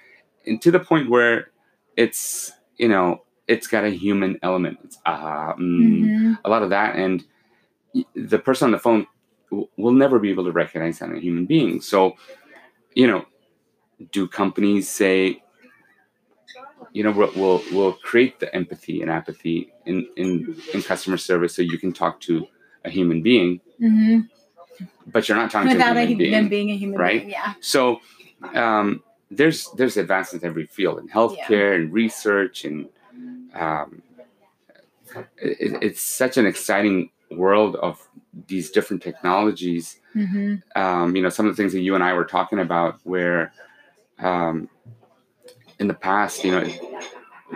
And 0.47 0.61
to 0.63 0.71
the 0.71 0.79
point 0.79 1.09
where 1.09 1.51
it's 1.95 2.51
you 2.77 2.87
know 2.87 3.21
it's 3.47 3.67
got 3.67 3.83
a 3.83 3.89
human 3.89 4.37
element. 4.41 4.79
It's 4.83 4.97
ah, 5.05 5.49
Yeah. 5.49 5.53
mm, 5.63 6.03
Mhm. 6.05 6.39
a 6.43 6.49
lot 6.49 6.63
of 6.63 6.69
that, 6.71 6.95
and 6.95 7.23
the 8.15 8.39
person 8.39 8.65
on 8.67 8.71
the 8.71 8.79
phone 8.79 9.07
w- 9.51 9.67
will 9.77 9.93
never 9.93 10.19
be 10.19 10.29
able 10.29 10.45
to 10.45 10.51
recognize 10.51 10.99
that 10.99 11.09
in 11.09 11.17
a 11.17 11.19
human 11.19 11.45
being. 11.45 11.79
So, 11.81 12.15
you 12.93 13.07
know, 13.07 13.25
do 14.11 14.27
companies 14.27 14.89
say, 14.89 15.41
you 16.91 17.03
know, 17.03 17.11
we'll 17.11 17.31
we'll, 17.35 17.61
we'll 17.71 17.93
create 17.93 18.39
the 18.39 18.53
empathy 18.55 19.01
and 19.01 19.09
apathy 19.11 19.71
in, 19.85 20.07
in 20.17 20.55
in 20.73 20.81
customer 20.81 21.17
service 21.17 21.55
so 21.55 21.61
you 21.61 21.77
can 21.77 21.93
talk 21.93 22.19
to 22.21 22.47
a 22.83 22.89
human 22.89 23.21
being, 23.21 23.61
Mhm. 23.81 24.27
but 25.07 25.27
you're 25.27 25.37
not 25.37 25.51
talking 25.51 25.69
to 25.69 25.75
a 25.75 25.77
Without 25.77 25.97
a, 25.97 26.01
human 26.01 26.17
being. 26.17 26.31
them 26.31 26.49
being 26.49 26.71
a 26.71 26.75
human 26.77 26.99
right? 26.99 27.19
being. 27.21 27.31
Yeah. 27.31 27.53
So 27.61 28.01
um, 28.53 29.01
there's 29.31 29.69
there's 29.71 29.97
advances 29.97 30.41
in 30.43 30.47
every 30.49 30.65
field 30.67 30.99
in 30.99 31.07
healthcare 31.07 31.75
and 31.75 31.91
research 31.93 32.65
and 32.65 32.87
um, 33.55 34.01
it, 35.37 35.77
it's 35.81 36.01
such 36.01 36.37
an 36.37 36.45
exciting 36.45 37.09
world 37.31 37.75
of 37.77 38.07
these 38.47 38.69
different 38.71 39.01
technologies. 39.01 39.99
hmm 40.13 40.55
Um, 40.75 41.15
you 41.15 41.21
know, 41.21 41.29
some 41.29 41.47
of 41.47 41.55
the 41.55 41.61
things 41.61 41.73
that 41.73 41.81
you 41.81 41.95
and 41.95 42.03
I 42.03 42.13
were 42.13 42.25
talking 42.25 42.59
about, 42.59 42.99
where 43.03 43.53
um, 44.19 44.69
in 45.79 45.87
the 45.87 45.93
past, 45.93 46.43
you 46.43 46.51
know, 46.51 46.63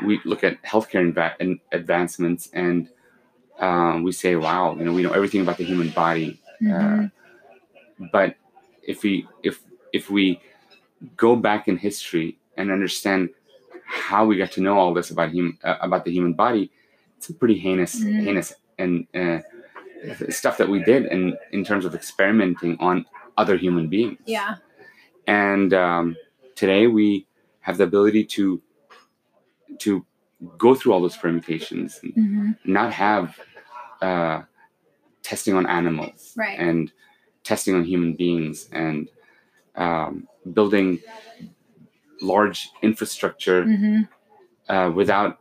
we 0.06 0.20
look 0.26 0.44
at 0.44 0.62
healthcare 0.64 1.36
and 1.40 1.60
advancements 1.72 2.50
and 2.54 2.90
um, 3.60 4.04
we 4.04 4.12
say, 4.12 4.36
"Wow, 4.36 4.76
you 4.78 4.86
know, 4.86 4.94
we 4.94 5.04
know 5.04 5.12
everything 5.12 5.42
about 5.42 5.58
the 5.58 5.66
human 5.66 5.90
body." 5.90 6.40
hmm 6.62 7.06
but 8.12 8.36
if 8.84 9.04
we 9.04 9.28
if 9.44 9.62
if 9.94 10.10
we 10.10 10.40
go 11.18 11.36
back 11.36 11.68
in 11.68 11.78
history 11.78 12.38
and 12.58 12.72
understand 12.72 13.30
how 13.90 14.26
we 14.26 14.38
got 14.38 14.52
to 14.54 14.62
know 14.62 14.78
all 14.78 14.94
this 14.94 15.10
about 15.10 15.32
hum, 15.32 15.58
uh, 15.64 15.78
about 15.82 16.06
the 16.06 16.12
human 16.12 16.34
body 16.34 16.72
it's 17.18 17.30
a 17.30 17.34
pretty 17.34 17.58
heinous 17.58 18.00
Mm. 18.00 18.24
heinous 18.24 18.54
and 18.78 19.08
uh, 19.16 19.40
stuff 20.30 20.58
that 20.58 20.70
we 20.70 20.82
did 20.84 21.06
in 21.08 21.36
in 21.52 21.64
terms 21.66 21.86
of 21.86 21.94
experimenting 21.96 22.78
on 22.80 23.06
other 23.38 23.58
human 23.58 23.88
beings 23.90 24.20
yeah. 24.26 24.56
and 25.28 25.74
um, 25.74 26.16
today 26.56 26.88
we 26.88 27.26
have 27.62 27.78
the 27.78 27.84
ability 27.84 28.24
to 28.26 28.62
to 29.80 30.06
go 30.58 30.74
through 30.76 30.94
all 30.94 31.02
those 31.02 31.18
permutations 31.18 32.00
and 32.04 32.14
hmm 32.14 32.52
not 32.66 32.92
have 32.94 33.38
uh, 34.02 34.42
testing 35.24 35.56
on 35.56 35.66
animals 35.66 36.34
Right. 36.38 36.60
and 36.60 36.92
testing 37.44 37.74
on 37.76 37.84
human 37.84 38.14
beings 38.14 38.70
and 38.72 39.10
um, 39.76 40.28
building 40.54 41.00
large 42.22 42.70
infrastructure 42.82 43.64
hmm 43.64 44.02
uh, 44.68 44.92
without 44.94 45.40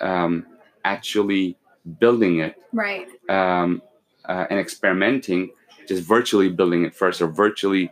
um, 0.00 0.46
actually 0.84 1.56
building 1.98 2.38
it 2.40 2.54
Right. 2.72 3.08
um, 3.28 3.82
uh, 4.24 4.46
and 4.50 4.60
experimenting, 4.60 5.50
just 5.88 6.04
virtually 6.04 6.48
building 6.48 6.84
it 6.84 6.94
first 6.94 7.20
or 7.20 7.26
virtually 7.26 7.90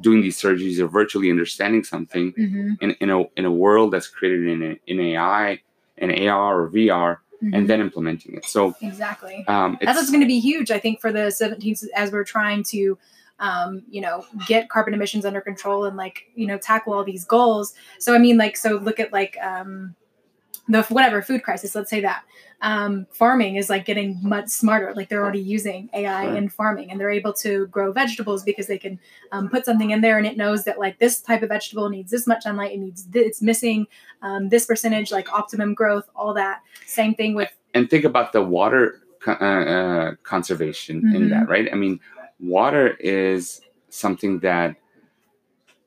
doing 0.00 0.22
these 0.22 0.38
surgeries 0.40 0.78
or 0.78 0.86
virtually 0.86 1.30
understanding 1.30 1.84
something 1.84 2.32
hmm 2.32 2.74
in, 2.80 2.90
in, 3.00 3.10
a, 3.10 3.24
in 3.36 3.44
a 3.44 3.50
world 3.50 3.92
that's 3.92 4.06
created 4.06 4.46
in, 4.48 4.62
a, 4.62 4.78
in 4.86 5.00
AI, 5.00 5.60
and 5.98 6.12
AR 6.28 6.60
or 6.62 6.70
VR, 6.70 7.18
and 7.54 7.68
then 7.70 7.80
implementing 7.80 8.36
it. 8.36 8.44
So 8.44 8.74
exactly. 8.82 9.44
um, 9.48 9.78
That's 9.80 9.96
what's 9.96 10.10
going 10.10 10.20
to 10.20 10.26
be 10.26 10.40
huge, 10.40 10.70
I 10.70 10.78
think, 10.78 11.00
for 11.00 11.12
the 11.12 11.28
17th 11.28 11.86
as 11.94 12.10
we're 12.12 12.24
trying 12.24 12.62
to, 12.64 12.98
um, 13.38 13.82
you 13.90 14.00
know, 14.00 14.24
get 14.46 14.68
carbon 14.68 14.94
emissions 14.94 15.24
under 15.24 15.40
control 15.40 15.84
and 15.84 15.96
like, 15.96 16.24
you 16.34 16.46
know, 16.46 16.58
tackle 16.58 16.94
all 16.94 17.04
these 17.04 17.24
goals. 17.24 17.74
So, 17.98 18.14
I 18.14 18.18
mean, 18.18 18.36
like, 18.38 18.56
so 18.56 18.76
look 18.76 18.98
at 19.00 19.12
like 19.12 19.36
um, 19.42 19.94
the 20.68 20.82
whatever 20.84 21.22
food 21.22 21.42
crisis, 21.42 21.74
let's 21.74 21.90
say 21.90 22.00
that. 22.00 22.24
Um, 22.62 23.06
farming 23.12 23.56
is 23.56 23.68
like 23.68 23.84
getting 23.84 24.18
much 24.22 24.48
smarter. 24.48 24.94
Like 24.94 25.10
they're 25.10 25.22
already 25.22 25.40
using 25.40 25.90
AI 25.92 26.28
Right. 26.28 26.36
in 26.36 26.48
farming 26.48 26.90
and 26.90 26.98
they're 26.98 27.10
able 27.10 27.34
to 27.34 27.66
grow 27.66 27.92
vegetables 27.92 28.42
because 28.42 28.66
they 28.66 28.78
can 28.78 28.98
um, 29.30 29.50
put 29.50 29.66
something 29.66 29.90
in 29.90 30.00
there 30.00 30.16
and 30.16 30.26
it 30.26 30.38
knows 30.38 30.64
that 30.64 30.78
like 30.78 30.98
this 30.98 31.20
type 31.20 31.42
of 31.42 31.50
vegetable 31.50 31.90
needs 31.90 32.10
this 32.10 32.26
much 32.26 32.44
sunlight, 32.44 32.72
it 32.72 32.78
needs 32.78 33.04
th- 33.04 33.26
it's 33.26 33.42
missing 33.42 33.86
um, 34.22 34.48
this 34.48 34.64
percentage, 34.64 35.12
like 35.12 35.30
optimum 35.30 35.74
growth, 35.74 36.08
all 36.16 36.32
that. 36.32 36.62
Same 36.86 37.14
thing 37.14 37.34
with 37.34 37.50
and 37.74 37.90
think 37.90 38.04
about 38.06 38.32
the 38.32 38.40
water 38.42 39.02
co- 39.20 39.32
uh, 39.32 39.64
uh, 39.64 40.14
conservation 40.22 41.06
in 41.14 41.24
Mhm. 41.24 41.30
that, 41.30 41.48
right? 41.50 41.68
I 41.70 41.74
mean, 41.74 42.00
water 42.40 42.88
is 43.00 43.60
something 43.88 44.40
that 44.40 44.76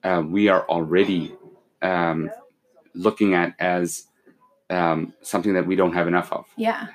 uh, 0.04 0.24
we 0.26 0.48
are 0.48 0.64
already 0.68 1.36
um, 1.82 2.30
looking 2.94 3.34
at 3.34 3.54
as 3.60 4.08
um, 4.70 5.14
something 5.22 5.54
that 5.54 5.66
we 5.66 5.76
don't 5.76 5.94
have 5.94 6.08
enough 6.08 6.32
of. 6.32 6.46
Yeah. 6.58 6.88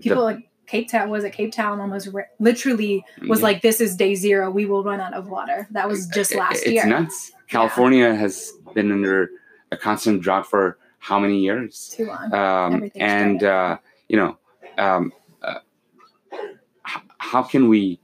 People 0.00 0.22
like 0.24 0.48
Cape 0.66 0.88
Town 0.88 1.10
was 1.10 1.24
it 1.24 1.32
Cape 1.32 1.52
Town 1.52 1.80
almost 1.80 2.08
re- 2.12 2.24
literally 2.38 3.04
was 3.26 3.40
Yeah. 3.40 3.44
like 3.44 3.62
this 3.62 3.80
is 3.80 3.96
day 3.96 4.14
zero 4.14 4.50
we 4.50 4.64
will 4.66 4.84
run 4.84 5.00
out 5.00 5.14
of 5.14 5.28
water. 5.28 5.66
That 5.72 5.88
was 5.88 6.06
just 6.06 6.34
last 6.34 6.58
it's 6.62 6.66
year. 6.68 6.82
It's 6.82 6.86
nuts. 6.88 7.32
California 7.48 8.14
has 8.14 8.52
been 8.74 8.92
under 8.92 9.30
a 9.72 9.76
constant 9.76 10.22
drought 10.22 10.46
for 10.46 10.78
how 10.98 11.18
many 11.18 11.38
years? 11.38 11.92
Too 11.96 12.06
long. 12.06 12.32
um, 12.34 12.90
and 12.94 13.42
uh, 13.42 13.78
you 14.08 14.16
know 14.16 14.38
um, 14.78 15.12
uh, 15.42 15.58
how 17.18 17.42
can 17.42 17.68
we 17.68 17.98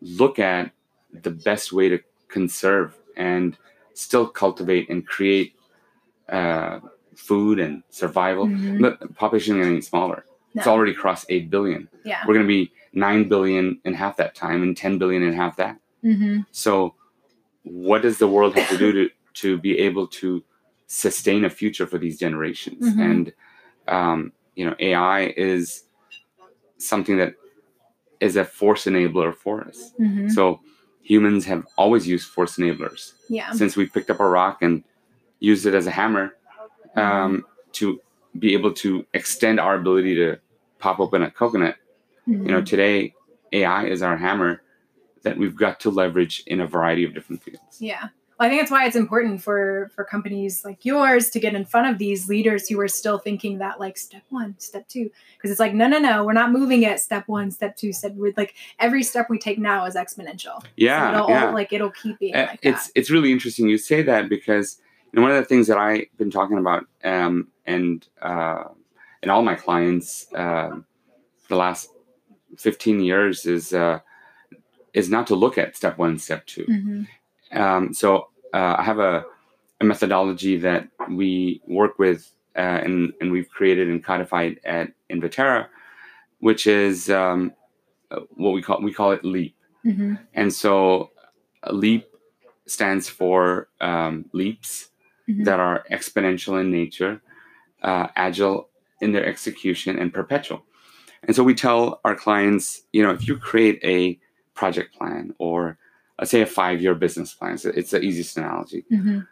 look 0.00 0.38
at 0.38 0.72
the 1.22 1.30
best 1.30 1.72
way 1.72 1.88
to 1.88 1.98
conserve 2.28 2.96
and 3.16 3.56
still 3.94 4.26
cultivate 4.26 4.88
and 4.90 5.06
create 5.06 5.54
uh, 6.28 6.80
food 7.16 7.58
and 7.58 7.82
survival 7.90 8.46
Mhm. 8.46 8.80
but 8.80 9.00
the 9.00 9.08
population 9.08 9.58
is 9.58 9.66
getting 9.66 9.82
smaller 9.82 10.24
it's 10.54 10.66
already 10.66 10.92
crossed 10.94 11.26
8 11.28 11.50
billion 11.50 11.88
Yeah. 12.04 12.22
we're 12.26 12.34
going 12.34 12.46
to 12.46 12.48
be 12.48 12.72
9 12.92 13.28
billion 13.28 13.80
in 13.84 13.94
half 13.94 14.16
that 14.16 14.34
time 14.34 14.62
and 14.62 14.76
10 14.76 14.98
billion 14.98 15.22
in 15.22 15.32
half 15.32 15.56
that 15.56 15.78
Mm-hmm. 16.04 16.40
so, 16.52 16.94
what 17.64 18.02
does 18.02 18.18
the 18.18 18.28
world 18.28 18.54
have 18.56 18.68
to 18.68 18.78
do 18.78 18.92
to 18.92 19.10
to 19.34 19.58
be 19.58 19.78
able 19.78 20.06
to 20.06 20.44
sustain 20.86 21.44
a 21.44 21.50
future 21.50 21.86
for 21.86 21.98
these 21.98 22.18
generations? 22.18 22.86
Mhm. 22.94 23.00
And 23.10 23.32
um, 23.88 24.32
you 24.54 24.64
know, 24.66 24.76
AI 24.78 25.34
is 25.36 25.84
something 26.78 27.16
that 27.18 27.34
is 28.20 28.36
a 28.36 28.44
force 28.44 28.84
enabler 28.86 29.34
for 29.34 29.62
us. 29.66 29.92
hmm 29.96 30.28
So, 30.28 30.60
humans 31.02 31.44
have 31.46 31.66
always 31.76 32.06
used 32.06 32.28
force 32.28 32.56
enablers 32.58 33.12
Yeah. 33.30 33.50
since 33.52 33.76
we 33.76 33.86
picked 33.86 34.10
up 34.10 34.20
a 34.20 34.28
rock 34.28 34.60
and 34.62 34.84
used 35.40 35.64
it 35.66 35.74
as 35.74 35.86
a 35.86 35.90
hammer 35.90 36.34
um, 36.96 37.44
to 37.72 38.00
be 38.38 38.52
able 38.54 38.72
to 38.74 39.06
extend 39.14 39.58
our 39.60 39.74
ability 39.74 40.14
to 40.16 40.38
pop 40.78 41.00
open 41.00 41.22
a 41.22 41.30
coconut 41.30 41.76
you 42.26 42.36
know 42.36 42.60
Mhm. 42.60 42.66
today 42.66 43.14
ai 43.52 43.86
is 43.86 44.02
our 44.02 44.16
hammer 44.16 44.62
that 45.22 45.36
we've 45.38 45.56
got 45.56 45.80
to 45.80 45.90
leverage 45.90 46.42
in 46.46 46.60
a 46.60 46.66
variety 46.66 47.04
of 47.04 47.14
different 47.14 47.42
fields 47.42 47.80
Yeah. 47.80 48.08
Well, 48.38 48.46
I 48.46 48.50
think 48.50 48.62
that's 48.62 48.70
why 48.70 48.86
it's 48.86 48.94
important 48.94 49.42
for 49.42 49.90
for 49.94 50.04
companies 50.04 50.64
like 50.64 50.84
yours 50.84 51.28
to 51.30 51.40
get 51.40 51.54
in 51.54 51.64
front 51.64 51.88
of 51.90 51.98
these 51.98 52.28
leaders 52.28 52.68
who 52.68 52.78
are 52.80 52.86
still 52.88 53.18
thinking 53.18 53.58
that 53.58 53.80
like 53.80 53.98
step 53.98 54.22
one, 54.30 54.54
step 54.58 54.86
two, 54.88 55.10
because 55.36 55.50
it's 55.50 55.58
like 55.58 55.74
no, 55.74 55.88
no, 55.88 55.98
no, 55.98 56.24
we're 56.24 56.32
not 56.34 56.52
moving 56.52 56.84
at 56.84 57.00
step 57.00 57.26
one, 57.26 57.50
step 57.50 57.76
two, 57.76 57.92
step. 57.92 58.14
With 58.14 58.36
like 58.36 58.54
every 58.78 59.02
step 59.02 59.28
we 59.28 59.38
take 59.38 59.58
now 59.58 59.84
is 59.86 59.96
exponential. 59.96 60.60
So 60.62 60.68
yeah 60.76 61.10
it'll 61.10 61.28
yeah 61.28 61.50
like 61.50 61.72
it'll 61.72 61.90
keep 61.90 62.18
being 62.20 62.36
Uh, 62.36 62.46
like 62.46 62.60
it's 62.62 62.86
that. 62.86 62.92
it's 62.94 63.10
really 63.10 63.32
interesting 63.32 63.68
you 63.68 63.78
say 63.78 64.02
that 64.02 64.28
because 64.28 64.78
you 65.12 65.16
know, 65.16 65.22
one 65.22 65.30
of 65.32 65.38
the 65.38 65.44
things 65.44 65.66
that 65.66 65.78
i've 65.78 66.04
been 66.16 66.30
talking 66.30 66.58
about 66.58 66.84
um, 67.02 67.48
and 67.66 68.06
uh, 68.22 68.64
and 69.22 69.30
all 69.32 69.42
my 69.42 69.54
clients 69.56 70.26
um 70.34 70.84
the 71.48 71.56
last 71.56 71.88
15 72.56 73.00
years 73.00 73.46
is 73.46 73.72
uh, 73.72 73.98
is 74.92 75.08
not 75.10 75.26
to 75.26 75.34
look 75.34 75.58
at 75.58 75.74
step 75.76 75.98
one 75.98 76.18
step 76.18 76.46
2 76.46 76.64
Mhm. 76.66 77.08
Um, 77.52 77.92
so 77.94 78.28
uh, 78.54 78.76
I 78.78 78.82
have 78.82 78.98
a, 78.98 79.24
a 79.80 79.84
methodology 79.84 80.58
that 80.58 80.88
we 81.10 81.60
work 81.66 81.98
with 81.98 82.30
uh, 82.56 82.80
and, 82.84 83.12
and 83.20 83.30
we've 83.30 83.48
created 83.50 83.88
and 83.88 84.02
codified 84.02 84.58
at 84.64 84.92
Invaterra, 85.10 85.68
which 86.40 86.66
is 86.66 87.08
um, 87.10 87.52
what 88.30 88.50
we 88.50 88.62
call 88.62 88.80
we 88.82 88.92
call 88.92 89.12
it 89.12 89.24
LEAP. 89.24 89.54
Mhm. 89.84 90.18
And 90.34 90.52
so 90.52 91.10
uh, 91.62 91.72
LEAP 91.72 92.04
stands 92.66 93.08
for 93.08 93.68
um, 93.80 94.24
leaps 94.32 94.88
Mhm. 95.28 95.44
that 95.44 95.60
are 95.60 95.84
exponential 95.92 96.58
in 96.60 96.70
nature, 96.70 97.20
uh, 97.82 98.08
agile 98.16 98.70
in 99.00 99.12
their 99.12 99.26
execution, 99.26 99.98
and 99.98 100.12
perpetual. 100.12 100.64
And 101.22 101.36
so 101.36 101.44
we 101.44 101.54
tell 101.54 102.00
our 102.04 102.14
clients, 102.16 102.82
you 102.92 103.02
know, 103.02 103.10
if 103.10 103.28
you 103.28 103.36
create 103.36 103.78
a 103.84 104.18
project 104.54 104.94
plan 104.96 105.34
or 105.38 105.76
let's 106.18 106.30
say 106.30 106.40
a 106.42 106.46
five 106.46 106.80
year 106.82 106.94
business 106.94 107.32
plan, 107.34 107.54
it's, 107.54 107.64
it's 107.64 107.90
the 107.92 108.00
easiest 108.00 108.36
analogy. 108.36 108.84
Mhm. 108.90 109.26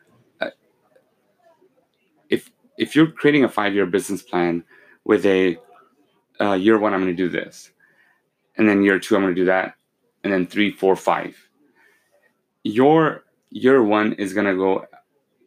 If 2.28 2.50
if 2.78 2.94
you're 2.96 3.10
creating 3.10 3.44
a 3.44 3.48
five 3.48 3.74
year 3.74 3.86
business 3.86 4.22
plan 4.22 4.64
with 5.04 5.24
a 5.26 5.58
uh, 6.40 6.52
year 6.54 6.78
one, 6.78 6.92
I'm 6.92 7.00
going 7.02 7.16
to 7.16 7.22
do 7.22 7.28
this, 7.28 7.70
and 8.56 8.68
then 8.68 8.82
year 8.82 8.98
two, 8.98 9.16
I'm 9.16 9.22
going 9.22 9.34
to 9.34 9.40
do 9.40 9.46
that, 9.46 9.74
and 10.24 10.32
then 10.32 10.46
three, 10.46 10.70
four, 10.72 10.96
five. 10.96 11.36
Your 12.64 13.24
year 13.50 13.82
one 13.82 14.12
is 14.14 14.34
going 14.34 14.46
to 14.46 14.54
go 14.56 14.84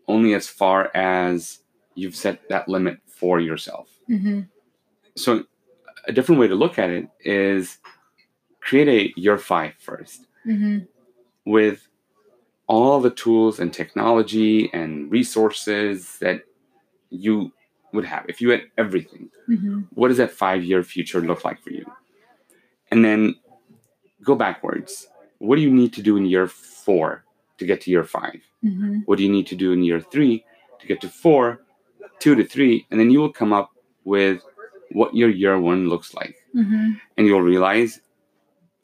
only 0.07 0.33
as 0.33 0.47
far 0.47 0.89
as 0.95 1.59
you've 1.95 2.15
set 2.15 2.47
that 2.49 2.67
limit 2.67 2.97
for 3.05 3.39
yourself. 3.39 3.89
Mhm. 4.09 4.47
So, 5.15 5.43
a 6.07 6.11
different 6.13 6.39
way 6.41 6.47
to 6.47 6.55
look 6.55 6.79
at 6.79 6.89
it 6.89 7.07
is 7.19 7.77
create 8.61 8.87
a 8.87 9.19
year 9.19 9.37
five 9.37 9.73
first 9.77 10.25
Mhm. 10.45 10.87
With 11.55 11.87
all 12.67 12.99
the 13.01 13.09
tools 13.23 13.59
and 13.59 13.73
technology 13.73 14.69
and 14.73 15.11
resources 15.11 16.17
that 16.19 16.37
you 17.09 17.51
would 17.93 18.05
have 18.05 18.23
if 18.31 18.37
you 18.41 18.49
had 18.53 18.63
everything 18.77 19.25
Mhm. 19.49 19.87
what 19.99 20.09
does 20.09 20.17
that 20.23 20.31
five 20.43 20.61
year 20.63 20.81
future 20.83 21.21
look 21.29 21.41
like 21.47 21.59
for 21.65 21.71
you 21.79 21.85
and 22.91 22.99
then 23.05 23.21
go 24.29 24.35
backwards 24.45 24.91
what 25.39 25.55
do 25.57 25.61
you 25.67 25.71
need 25.81 25.91
to 25.97 26.03
do 26.09 26.13
in 26.19 26.25
year 26.35 26.47
four 26.85 27.07
to 27.57 27.63
get 27.65 27.81
to 27.81 27.89
year 27.95 28.03
five 28.17 28.39
Mhm. 28.63 29.01
what 29.07 29.17
do 29.17 29.23
you 29.27 29.31
need 29.37 29.47
to 29.53 29.55
do 29.63 29.71
in 29.75 29.81
year 29.89 30.01
three 30.13 30.35
to 30.79 30.85
get 30.91 30.99
to 31.01 31.09
four 31.23 31.43
two 32.23 32.35
to 32.39 32.43
three 32.53 32.75
and 32.91 32.99
then 32.99 33.09
you 33.13 33.19
will 33.21 33.33
come 33.41 33.53
up 33.59 33.69
with 34.13 34.37
what 34.97 35.15
your 35.19 35.29
year 35.41 35.55
one 35.71 35.81
looks 35.91 36.13
like 36.19 36.35
Mhm. 36.53 36.99
and 37.17 37.21
you'll 37.27 37.47
realize 37.53 37.91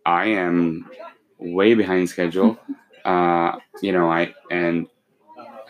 I 0.05 0.24
am 0.45 0.89
way 1.39 1.73
behind 1.73 2.09
schedule. 2.09 2.57
uh, 3.05 3.57
you 3.81 3.91
know, 3.91 4.09
I 4.09 4.33
and 4.51 4.88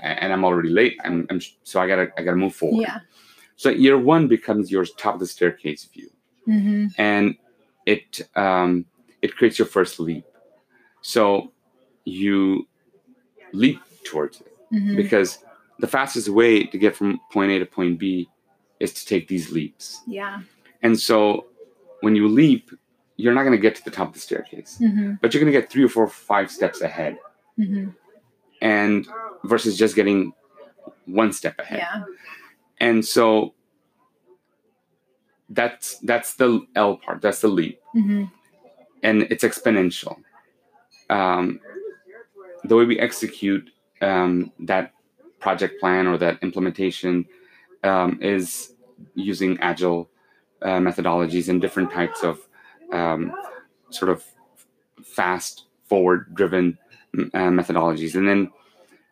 and 0.01 0.31
I'm 0.33 0.45
already 0.45 0.69
late. 0.69 0.97
I'm, 1.03 1.25
I'm 1.29 1.41
so 1.63 1.79
I 1.81 1.87
gotta 1.87 2.11
I 2.17 2.23
gotta 2.23 2.37
move 2.37 2.55
forward. 2.55 2.81
Yeah. 2.81 2.99
So 3.55 3.69
year 3.69 3.97
one 3.97 4.27
becomes 4.27 4.71
your 4.71 4.85
top 4.85 5.15
of 5.15 5.19
the 5.19 5.25
staircase 5.27 5.85
view, 5.85 6.09
Mhm. 6.47 6.93
and 6.97 7.35
it 7.85 8.21
um, 8.35 8.85
it 9.21 9.35
creates 9.35 9.57
your 9.57 9.67
first 9.67 9.99
leap. 9.99 10.25
So 11.01 11.51
you 12.03 12.67
leap 13.53 13.79
towards 14.03 14.41
it 14.41 14.51
Mhm. 14.73 14.95
because 14.97 15.39
the 15.79 15.87
fastest 15.87 16.29
way 16.29 16.63
to 16.65 16.77
get 16.77 16.95
from 16.95 17.19
point 17.31 17.51
A 17.51 17.59
to 17.59 17.65
point 17.65 17.97
B 17.99 18.29
is 18.79 18.93
to 18.93 19.05
take 19.05 19.27
these 19.27 19.51
leaps. 19.51 20.01
Yeah. 20.07 20.41
And 20.83 20.99
so 20.99 21.47
when 22.01 22.15
you 22.15 22.27
leap, 22.27 22.69
you're 23.17 23.33
not 23.33 23.43
going 23.43 23.53
to 23.55 23.61
get 23.61 23.75
to 23.75 23.83
the 23.83 23.91
top 23.91 24.09
of 24.09 24.13
the 24.13 24.19
staircase, 24.19 24.77
Mhm. 24.81 25.19
but 25.21 25.33
you're 25.33 25.41
going 25.41 25.51
to 25.53 25.59
get 25.59 25.69
three 25.69 25.83
or 25.83 25.89
four, 25.89 26.07
five 26.07 26.51
steps 26.51 26.81
ahead, 26.81 27.17
Mhm. 27.57 27.95
and 28.61 29.07
versus 29.43 29.77
just 29.77 29.95
getting 29.95 30.33
one 31.05 31.31
step 31.31 31.57
ahead. 31.59 31.79
Yeah. 31.79 32.03
And 32.79 33.05
so 33.05 33.53
that's 35.49 35.97
that's 35.99 36.33
the 36.35 36.65
L 36.75 36.97
part. 36.97 37.21
That's 37.21 37.41
the 37.41 37.47
leap, 37.47 37.79
Mhm. 37.95 38.31
and 39.03 39.23
it's 39.23 39.43
exponential. 39.43 40.17
Um, 41.09 41.59
the 42.63 42.75
way 42.75 42.85
we 42.85 42.99
execute 42.99 43.69
um, 44.01 44.51
that 44.59 44.93
project 45.39 45.79
plan 45.79 46.07
or 46.07 46.17
that 46.17 46.41
implementation 46.41 47.25
um, 47.83 48.19
is 48.21 48.73
using 49.13 49.57
agile 49.59 50.09
uh, 50.63 50.79
methodologies 50.79 51.47
and 51.49 51.61
different 51.61 51.91
types 51.91 52.23
of 52.23 52.39
um, 52.99 53.21
sort 53.89 54.09
of 54.11 54.23
fast 55.03 55.65
forward 55.89 56.33
driven 56.39 56.77
uh, 57.17 57.51
methodologies 57.59 58.15
and 58.15 58.27
then 58.29 58.41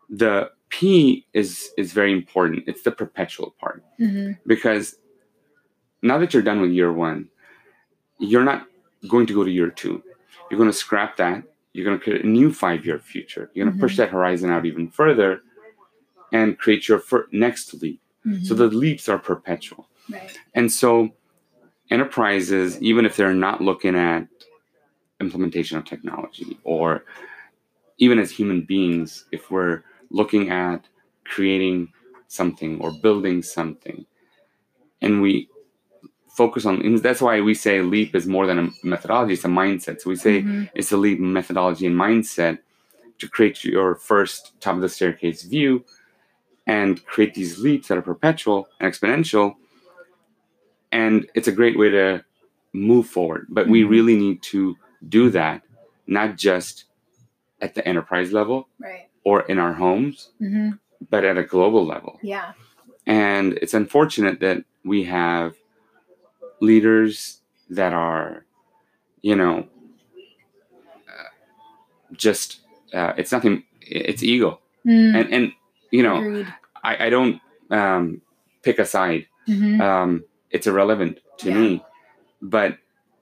the 0.09 0.49
p 0.69 1.25
is 1.33 1.69
is 1.77 1.93
very 1.93 2.11
important 2.11 2.63
it's 2.67 2.83
the 2.83 2.91
perpetual 2.91 3.49
part 3.61 3.83
Mhm. 3.99 4.37
because 4.53 4.85
now 6.01 6.17
that 6.19 6.33
you're 6.33 6.47
done 6.51 6.61
with 6.61 6.71
year 6.71 6.91
one 6.91 7.19
you're 8.19 8.43
not 8.51 8.61
going 9.13 9.25
to 9.27 9.33
go 9.37 9.43
to 9.43 9.51
year 9.59 9.69
two 9.69 9.95
you're 10.49 10.57
going 10.61 10.69
to 10.75 10.81
scrap 10.85 11.11
that 11.17 11.43
you're 11.73 11.85
going 11.85 11.97
to 11.97 12.03
create 12.03 12.23
a 12.23 12.27
new 12.39 12.51
five 12.63 12.85
year 12.87 12.99
future 12.99 13.49
you're 13.53 13.65
going 13.65 13.75
to 13.77 13.81
push 13.85 13.93
Mhm. 13.93 13.97
that 14.01 14.09
horizon 14.09 14.49
out 14.49 14.65
even 14.65 14.89
further 14.89 15.31
and 16.31 16.57
create 16.63 16.87
your 16.89 16.99
fir- 17.09 17.27
next 17.31 17.73
leap 17.81 18.01
so 18.47 18.53
Mhm. 18.53 18.57
the 18.57 18.67
leaps 18.83 19.05
are 19.11 19.19
perpetual 19.31 19.83
right. 20.09 20.37
and 20.57 20.71
so 20.71 20.91
enterprises, 21.91 22.81
even 22.81 23.05
if 23.05 23.15
they're 23.15 23.33
not 23.33 23.61
looking 23.61 23.95
at 23.95 24.27
implementation 25.19 25.77
of 25.77 25.85
technology 25.85 26.57
or 26.63 27.05
even 27.97 28.19
as 28.19 28.31
human 28.31 28.61
beings, 28.61 29.25
if 29.31 29.51
we're 29.51 29.83
looking 30.09 30.49
at 30.49 30.85
creating 31.25 31.91
something 32.27 32.79
or 32.81 32.91
building 32.91 33.41
something 33.43 34.05
and 35.01 35.21
we 35.21 35.47
focus 36.35 36.65
on 36.65 36.95
that's 36.97 37.21
why 37.21 37.39
we 37.39 37.53
say 37.53 37.81
leap 37.81 38.15
is 38.15 38.25
more 38.25 38.47
than 38.47 38.57
a 38.59 38.69
methodology 38.83 39.33
it's 39.33 39.45
a 39.45 39.47
mindset 39.47 40.01
so 40.01 40.09
we 40.09 40.15
say 40.15 40.41
Mhm. 40.41 40.69
it's 40.73 40.91
a 40.91 40.97
leap 40.97 41.19
methodology 41.19 41.85
and 41.85 41.95
mindset 41.95 42.57
to 43.19 43.27
create 43.29 43.63
your 43.63 43.95
first 43.95 44.59
top 44.59 44.75
of 44.75 44.81
the 44.81 44.89
staircase 44.89 45.43
view 45.43 45.85
and 46.65 47.05
create 47.05 47.35
these 47.35 47.59
leaps 47.59 47.87
that 47.89 47.97
are 47.99 48.01
perpetual 48.01 48.67
and 48.79 48.91
exponential 48.91 49.55
and 51.01 51.13
it's 51.35 51.47
a 51.47 51.51
great 51.59 51.77
way 51.81 51.89
to 51.89 52.23
move 52.89 53.05
forward 53.17 53.43
but 53.57 53.65
we 53.73 53.79
Mhm. 53.83 53.89
really 53.95 54.15
need 54.25 54.39
to 54.53 54.61
do 55.17 55.23
that 55.39 55.57
not 56.19 56.29
just 56.47 56.85
at 57.65 57.71
the 57.75 57.83
enterprise 57.91 58.29
level 58.39 58.67
Right. 58.79 59.07
or 59.29 59.37
in 59.51 59.57
our 59.59 59.73
homes 59.83 60.15
Mhm. 60.39 60.79
but 61.13 61.23
at 61.29 61.37
a 61.37 61.43
global 61.55 61.83
level 61.93 62.13
Yeah. 62.21 62.53
and 63.05 63.45
it's 63.61 63.73
unfortunate 63.73 64.37
that 64.45 64.57
we 64.91 64.99
have 65.19 65.49
leaders 66.69 67.41
that 67.69 67.93
are 67.93 68.45
you 69.21 69.35
know 69.35 69.55
uh, 71.09 71.29
just 72.25 72.59
uh, 72.93 73.13
it's 73.17 73.31
nothing 73.31 73.63
it's 73.81 74.23
ego 74.23 74.59
Mm. 74.85 75.15
and 75.17 75.33
and 75.35 75.45
you 75.91 76.03
know 76.03 76.17
Agreed. 76.17 76.47
i, 76.83 77.05
I 77.05 77.09
don't 77.09 77.39
um, 77.79 78.21
pick 78.61 78.77
a 78.79 78.85
side 78.85 79.27
Mhm. 79.47 79.79
um, 79.87 80.23
it's 80.53 80.67
irrelevant 80.67 81.19
to 81.39 81.49
Yeah. 81.49 81.57
me. 81.57 81.85
But 82.41 82.77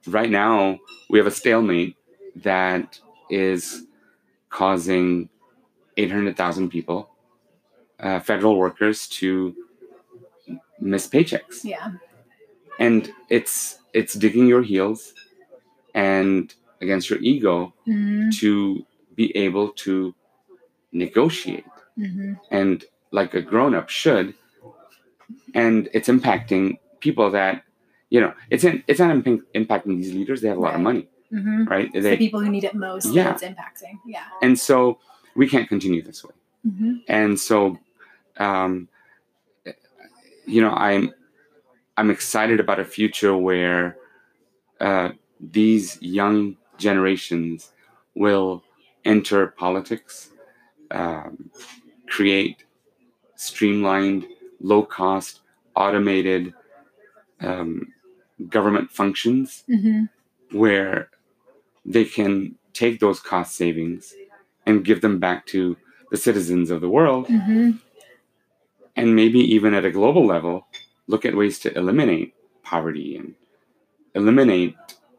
right 0.07 0.29
now, 0.29 0.79
we 1.09 1.17
have 1.19 1.27
a 1.27 1.31
stalemate 1.31 1.95
that 2.35 2.99
is 3.29 3.85
causing 4.49 5.29
800,000 5.97 6.69
people, 6.69 7.09
uh, 7.99 8.19
federal 8.19 8.57
workers, 8.57 9.07
to 9.19 9.55
miss 10.79 11.07
paychecks, 11.07 11.63
Yeah. 11.63 11.91
and 12.79 13.13
it's 13.29 13.77
it's 13.93 14.13
digging 14.13 14.47
your 14.47 14.61
heels 14.63 15.13
and 15.93 16.55
against 16.79 17.09
your 17.09 17.19
ego 17.19 17.73
Mhm. 17.85 18.31
to 18.39 18.85
be 19.15 19.35
able 19.35 19.67
to 19.85 20.15
negotiate 20.93 21.65
Mhm. 21.97 22.39
and 22.49 22.85
like 23.11 23.33
a 23.33 23.41
grown 23.41 23.75
up 23.75 23.89
should 23.89 24.33
and 25.53 25.89
it's 25.93 26.07
impacting 26.07 26.79
people 27.01 27.29
that 27.31 27.63
you 28.09 28.19
know 28.21 28.33
it's 28.49 28.63
in, 28.63 28.83
it's 28.87 28.99
not 28.99 29.11
imp- 29.11 29.51
impacting 29.53 29.97
these 29.97 30.13
leaders 30.13 30.41
they 30.41 30.47
have 30.47 30.57
a 30.57 30.61
lot 30.61 30.75
of 30.75 30.81
money 30.81 31.07
Mhm. 31.33 31.69
right 31.69 31.89
It's 31.93 32.03
they, 32.03 32.11
the 32.11 32.17
people 32.17 32.39
who 32.41 32.49
need 32.49 32.63
it 32.65 32.75
most 32.75 33.05
Yeah. 33.13 33.23
that 33.23 33.33
it's 33.35 33.43
impacting. 33.43 33.95
Yeah. 34.05 34.23
and 34.41 34.57
so 34.59 34.99
we 35.35 35.47
can't 35.47 35.67
continue 35.67 36.01
this 36.01 36.23
way 36.25 36.35
Mhm. 36.67 37.01
and 37.07 37.39
so 37.39 37.77
um 38.37 38.87
you 40.45 40.61
know 40.61 40.71
i'm 40.71 41.13
i'm 41.97 42.09
excited 42.09 42.59
about 42.59 42.79
a 42.79 42.85
future 42.85 43.35
where 43.37 43.97
uh 44.79 45.09
these 45.39 46.01
young 46.01 46.57
generations 46.77 47.71
will 48.15 48.63
enter 49.05 49.47
politics 49.47 50.29
um, 50.91 51.49
create 52.09 52.65
streamlined 53.35 54.25
low 54.59 54.83
cost 54.83 55.41
automated 55.75 56.53
um, 57.41 57.93
government 58.49 58.91
functions 58.91 59.63
Mhm. 59.69 60.09
where 60.51 61.09
they 61.85 62.05
can 62.05 62.55
take 62.73 62.99
those 62.99 63.19
cost 63.19 63.55
savings 63.55 64.13
and 64.65 64.85
give 64.85 65.01
them 65.01 65.19
back 65.19 65.45
to 65.47 65.77
the 66.11 66.17
citizens 66.17 66.69
of 66.71 66.81
the 66.81 66.89
world 66.89 67.27
Mhm. 67.27 67.79
and 68.95 69.15
maybe 69.15 69.39
even 69.39 69.73
at 69.73 69.85
a 69.85 69.91
global 69.91 70.25
level 70.25 70.67
look 71.07 71.25
at 71.25 71.35
ways 71.35 71.59
to 71.59 71.75
eliminate 71.77 72.33
poverty 72.63 73.15
and 73.17 73.35
eliminate 74.15 74.75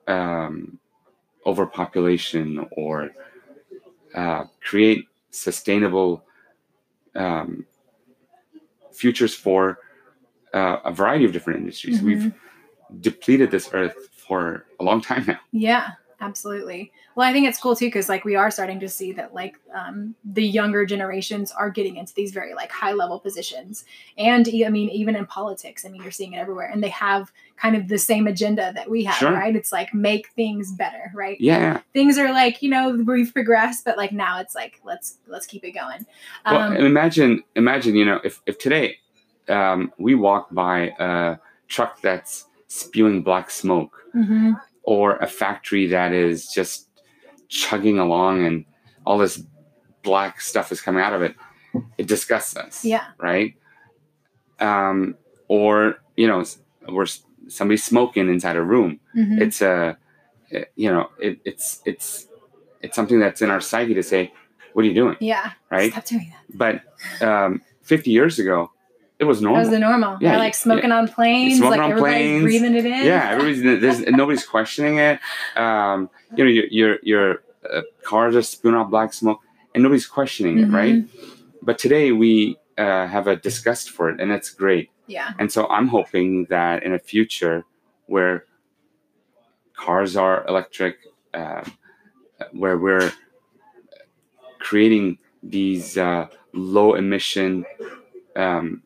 um, 0.08 0.78
overpopulation 1.46 2.66
or 2.72 3.10
uh, 4.14 4.44
create 4.60 5.06
sustainable 5.30 6.24
um, 7.14 7.66
futures 8.92 9.34
for 9.34 9.78
uh, 10.52 10.78
a 10.84 10.92
variety 10.92 11.24
of 11.24 11.32
different 11.32 11.60
industries. 11.60 12.00
Mhm. 12.00 12.04
We've 12.04 12.32
depleted 13.00 13.50
this 13.50 13.70
earth 13.72 13.96
for 14.16 14.66
a 14.80 14.84
long 14.84 15.00
time 15.00 15.24
now. 15.26 15.40
Yeah, 15.50 15.88
absolutely. 16.20 16.92
Well, 17.14 17.28
I 17.28 17.32
think 17.32 17.46
it's 17.46 17.58
cool 17.58 17.76
too 17.76 17.86
because 17.86 18.08
like 18.08 18.24
we 18.24 18.36
are 18.36 18.50
starting 18.50 18.80
to 18.80 18.88
see 18.88 19.12
that 19.12 19.34
like 19.34 19.56
um, 19.74 20.14
the 20.24 20.44
younger 20.46 20.86
generations 20.86 21.52
are 21.52 21.68
getting 21.70 21.96
into 21.96 22.14
these 22.14 22.32
very 22.32 22.54
like 22.54 22.70
high 22.70 22.92
level 22.92 23.18
positions, 23.20 23.84
and 24.16 24.48
I 24.64 24.68
mean 24.70 24.88
even 24.90 25.16
in 25.16 25.26
politics, 25.26 25.84
I 25.84 25.88
mean 25.90 26.02
you're 26.02 26.10
seeing 26.10 26.32
it 26.34 26.38
everywhere, 26.38 26.70
and 26.72 26.82
they 26.82 26.88
have 26.88 27.30
kind 27.56 27.76
of 27.76 27.88
the 27.88 27.98
same 27.98 28.26
agenda 28.26 28.72
that 28.74 28.88
we 28.90 29.04
have, 29.04 29.16
Sure. 29.16 29.32
right? 29.32 29.54
It's 29.54 29.72
like 29.72 29.92
make 29.92 30.28
things 30.30 30.72
better, 30.72 31.12
right? 31.14 31.38
Yeah. 31.40 31.80
Things 31.92 32.16
are 32.18 32.32
like 32.32 32.62
you 32.62 32.70
know 32.70 32.90
we've 33.06 33.32
progressed, 33.34 33.84
but 33.84 33.96
like 33.98 34.12
now 34.12 34.40
it's 34.40 34.54
like 34.54 34.80
let's 34.84 35.18
let's 35.26 35.46
keep 35.46 35.64
it 35.64 35.72
going. 35.72 36.06
Well, 36.46 36.56
Um, 36.60 36.76
and 36.76 36.86
imagine, 36.86 37.42
imagine, 37.56 37.94
you 37.94 38.04
know, 38.06 38.20
if, 38.24 38.40
if 38.46 38.58
today 38.58 38.98
um, 39.48 39.92
we 39.98 40.14
walk 40.14 40.48
by 40.52 40.92
a 40.98 41.36
truck 41.68 42.00
that's 42.00 42.46
spewing 42.68 43.22
black 43.22 43.50
smoke 43.50 43.96
mhm. 44.14 44.58
or 44.82 45.16
a 45.16 45.26
factory 45.26 45.86
that 45.88 46.12
is 46.12 46.48
just 46.48 46.88
chugging 47.48 47.98
along 47.98 48.44
and 48.46 48.64
all 49.04 49.18
this 49.18 49.42
black 50.02 50.40
stuff 50.40 50.72
is 50.72 50.80
coming 50.80 51.02
out 51.02 51.12
of 51.12 51.22
it, 51.22 51.34
it 51.98 52.06
disgusts 52.06 52.56
us. 52.56 52.84
Yeah. 52.84 53.04
Right. 53.18 53.54
Um, 54.60 55.16
or, 55.48 55.96
you 56.16 56.26
know, 56.26 56.44
we're 56.88 57.02
s- 57.02 57.24
somebody's 57.48 57.84
smoking 57.84 58.28
inside 58.28 58.56
a 58.56 58.62
room. 58.62 59.00
Mhm. 59.16 59.40
It's 59.40 59.60
a, 59.62 59.96
you 60.76 60.90
know, 60.90 61.08
it, 61.18 61.40
it's, 61.44 61.80
it's, 61.84 62.26
it's 62.80 62.94
something 62.96 63.18
that's 63.20 63.42
in 63.42 63.50
our 63.50 63.60
psyche 63.60 63.94
to 63.94 64.02
say, 64.02 64.32
what 64.72 64.84
are 64.84 64.88
you 64.88 64.94
doing? 64.94 65.16
yeah, 65.20 65.52
Right. 65.70 65.92
Stop 65.92 66.04
doing 66.06 66.32
that. 66.32 66.80
but 67.20 67.26
um, 67.26 67.60
50 67.82 68.10
years 68.10 68.38
ago 68.38 68.70
it 69.22 69.26
was 69.30 69.38
normal 69.40 69.60
was 69.60 69.70
the 69.70 69.78
normal. 69.78 70.12
Yeah, 70.20 70.32
Yeah, 70.32 70.38
like 70.46 70.54
smoking 70.66 70.92
on 70.98 71.04
planes, 71.16 71.58
Smoking 71.58 71.70
like 71.78 71.80
on 71.86 71.90
everybody's 71.92 72.14
planes. 72.16 72.42
breathing 72.48 72.74
it 72.80 72.86
in. 72.96 73.06
yeah 73.12 73.24
everybody's 73.32 73.62
there's 73.82 74.00
nobody's 74.20 74.46
questioning 74.54 74.94
it 75.08 75.16
um, 75.56 75.98
you 76.36 76.42
know 76.44 76.50
your 76.58 76.66
your, 76.78 76.92
your 77.12 77.26
uh, 77.74 77.82
cars 78.10 78.34
are 78.38 78.42
spewing 78.42 78.76
out 78.78 78.90
black 78.90 79.10
smoke 79.12 79.40
and 79.74 79.82
nobody's 79.84 80.06
questioning 80.18 80.54
it 80.62 80.66
right 80.80 80.96
Mm-hmm. 80.96 81.66
but 81.68 81.76
today 81.84 82.06
we 82.22 82.56
uh, 82.84 83.06
have 83.06 83.26
a 83.28 83.36
disgust 83.48 83.90
for 83.94 84.04
it 84.10 84.16
and 84.20 84.28
that's 84.32 84.50
great 84.50 84.86
Yeah. 85.16 85.28
and 85.38 85.48
so 85.54 85.60
i'm 85.76 85.88
hoping 85.98 86.30
that 86.54 86.82
in 86.86 86.92
a 86.92 86.98
future 87.12 87.56
where 88.14 88.36
cars 89.84 90.12
are 90.24 90.36
electric 90.52 90.94
uh, 91.40 91.64
where 92.62 92.76
we're 92.86 93.12
creating 94.58 95.18
these 95.42 95.96
uh, 95.98 96.26
low 96.52 96.94
emission 96.94 97.64
um, 98.36 98.82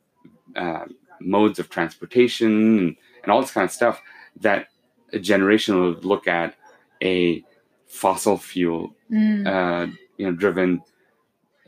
uh, 0.56 0.84
modes 1.20 1.58
of 1.58 1.68
transportation 1.70 2.78
and, 2.78 2.96
and 3.22 3.32
all 3.32 3.40
this 3.40 3.50
kind 3.52 3.64
of 3.64 3.70
stuff 3.72 4.00
that 4.40 4.68
a 5.12 5.18
generation 5.18 5.80
would 5.80 6.04
look 6.04 6.26
at 6.26 6.54
a 7.02 7.44
fossil 7.86 8.36
fuel 8.36 8.92
Mm. 9.10 9.46
uh, 9.46 9.86
you 10.16 10.26
know 10.26 10.32
driven 10.36 10.82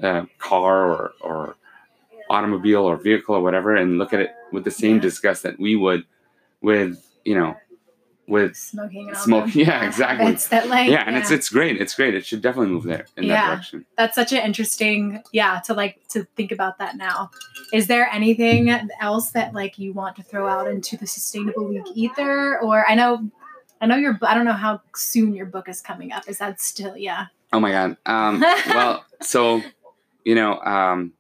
uh, 0.03 0.24
car 0.39 0.76
or, 0.91 1.12
or 1.20 1.57
automobile 2.30 2.82
or 2.84 2.97
vehicle 2.97 3.34
or 3.36 3.41
whatever 3.43 3.76
and 3.76 3.97
look 3.99 4.12
at 4.12 4.20
it 4.20 4.30
with 4.53 4.64
the 4.64 4.70
same 4.70 4.97
Yeah. 4.97 5.03
disgust 5.03 5.43
that 5.45 5.59
we 5.59 5.76
would 5.76 6.05
with 6.61 6.99
you 7.24 7.36
know 7.39 7.55
with 8.28 8.54
Smoking 8.56 9.08
and 9.08 9.32
all 9.34 9.48
yeah, 9.54 9.84
exactly. 9.86 10.36
That 10.50 10.68
like 10.68 10.90
yeah 10.90 11.04
and 11.06 11.16
it's 11.16 11.30
it's 11.30 11.48
great 11.48 11.80
it's 11.80 11.94
great 11.94 12.14
it 12.14 12.24
should 12.26 12.42
definitely 12.42 12.70
move 12.72 12.84
there 12.84 13.06
in 13.16 13.26
that 13.28 13.34
Yeah. 13.34 13.50
direction 13.50 13.86
that's 13.96 14.14
such 14.14 14.32
an 14.32 14.44
interesting 14.44 15.22
yeah 15.32 15.60
to 15.60 15.74
like 15.74 16.06
to 16.10 16.24
think 16.36 16.52
about 16.52 16.78
that 16.78 16.96
now. 16.96 17.30
Is 17.72 17.86
there 17.86 18.08
anything 18.12 18.70
else 19.00 19.30
that 19.32 19.54
like 19.54 19.78
you 19.78 19.92
want 19.92 20.16
to 20.16 20.22
throw 20.22 20.46
out 20.48 20.68
into 20.68 20.96
the 20.96 21.06
sustainable 21.06 21.68
league 21.68 21.86
ether? 21.94 22.58
Or 22.60 22.88
I 22.88 22.94
know 22.94 23.28
I 23.80 23.86
know 23.86 23.96
your 23.96 24.18
I 24.22 24.34
don't 24.34 24.44
know 24.44 24.52
how 24.52 24.80
soon 24.94 25.34
your 25.34 25.46
book 25.46 25.68
is 25.68 25.80
coming 25.80 26.12
up. 26.12 26.28
Is 26.28 26.38
that 26.38 26.60
still 26.60 26.96
yeah? 26.96 27.26
oh 27.52 27.60
my 27.60 27.70
god 27.70 27.96
um, 28.04 28.40
well 28.40 29.04
so 29.22 29.62
you 30.24 30.34
know 30.34 30.60
um, 30.60 31.12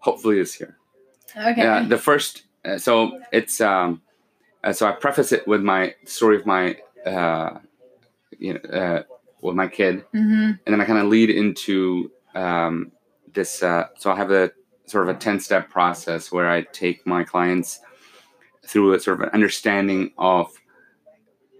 hopefully 0.00 0.38
it's 0.38 0.52
here. 0.54 0.76
Okay. 1.36 1.62
Yeah, 1.62 1.84
the 1.86 1.96
first. 1.96 2.42
Uh, 2.64 2.76
so 2.76 3.18
it's 3.32 3.60
um, 3.60 4.02
uh, 4.64 4.72
so 4.72 4.86
I 4.86 4.92
preface 4.92 5.32
it 5.32 5.46
with 5.46 5.62
my 5.62 5.94
story 6.04 6.36
of 6.36 6.46
my 6.46 6.76
uh, 7.06 7.58
you 8.38 8.54
know 8.54 8.70
uh, 8.70 9.02
with 9.40 9.54
my 9.56 9.68
kid, 9.68 10.04
hmm 10.12 10.52
and 10.66 10.74
then 10.74 10.80
I 10.80 10.84
kind 10.84 10.98
of 10.98 11.06
lead 11.06 11.30
into 11.30 12.10
um, 12.34 12.92
this. 13.32 13.62
Uh, 13.62 13.86
so 13.96 14.10
I 14.10 14.16
have 14.16 14.30
a 14.30 14.52
sort 14.86 15.08
of 15.08 15.16
a 15.16 15.18
ten 15.18 15.40
step 15.40 15.70
process 15.70 16.30
where 16.30 16.50
I 16.50 16.62
take 16.62 17.06
my 17.06 17.24
clients 17.24 17.80
through 18.66 18.94
a 18.94 19.00
sort 19.00 19.20
of 19.20 19.28
an 19.28 19.30
understanding 19.32 20.12
of 20.18 20.52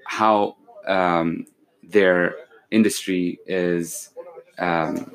how 0.07 0.57
um, 0.87 1.47
their 1.83 2.35
industry 2.71 3.39
is 3.47 4.11
um, 4.59 5.13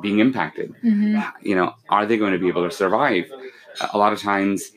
being 0.00 0.18
impacted 0.18 0.74
hmm 0.82 1.18
you 1.42 1.54
know, 1.54 1.74
are 1.88 2.06
they 2.06 2.16
going 2.16 2.32
to 2.32 2.38
be 2.38 2.48
able 2.48 2.68
to 2.68 2.74
survive? 2.74 3.24
A 3.92 3.98
lot 3.98 4.12
of 4.12 4.20
times, 4.20 4.72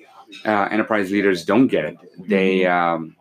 uh, 0.45 0.67
enterprise 0.71 1.11
leaders 1.11 1.45
don't 1.45 1.67
get 1.67 1.85
it. 1.85 1.97
They, 2.27 2.65
um, 2.65 3.15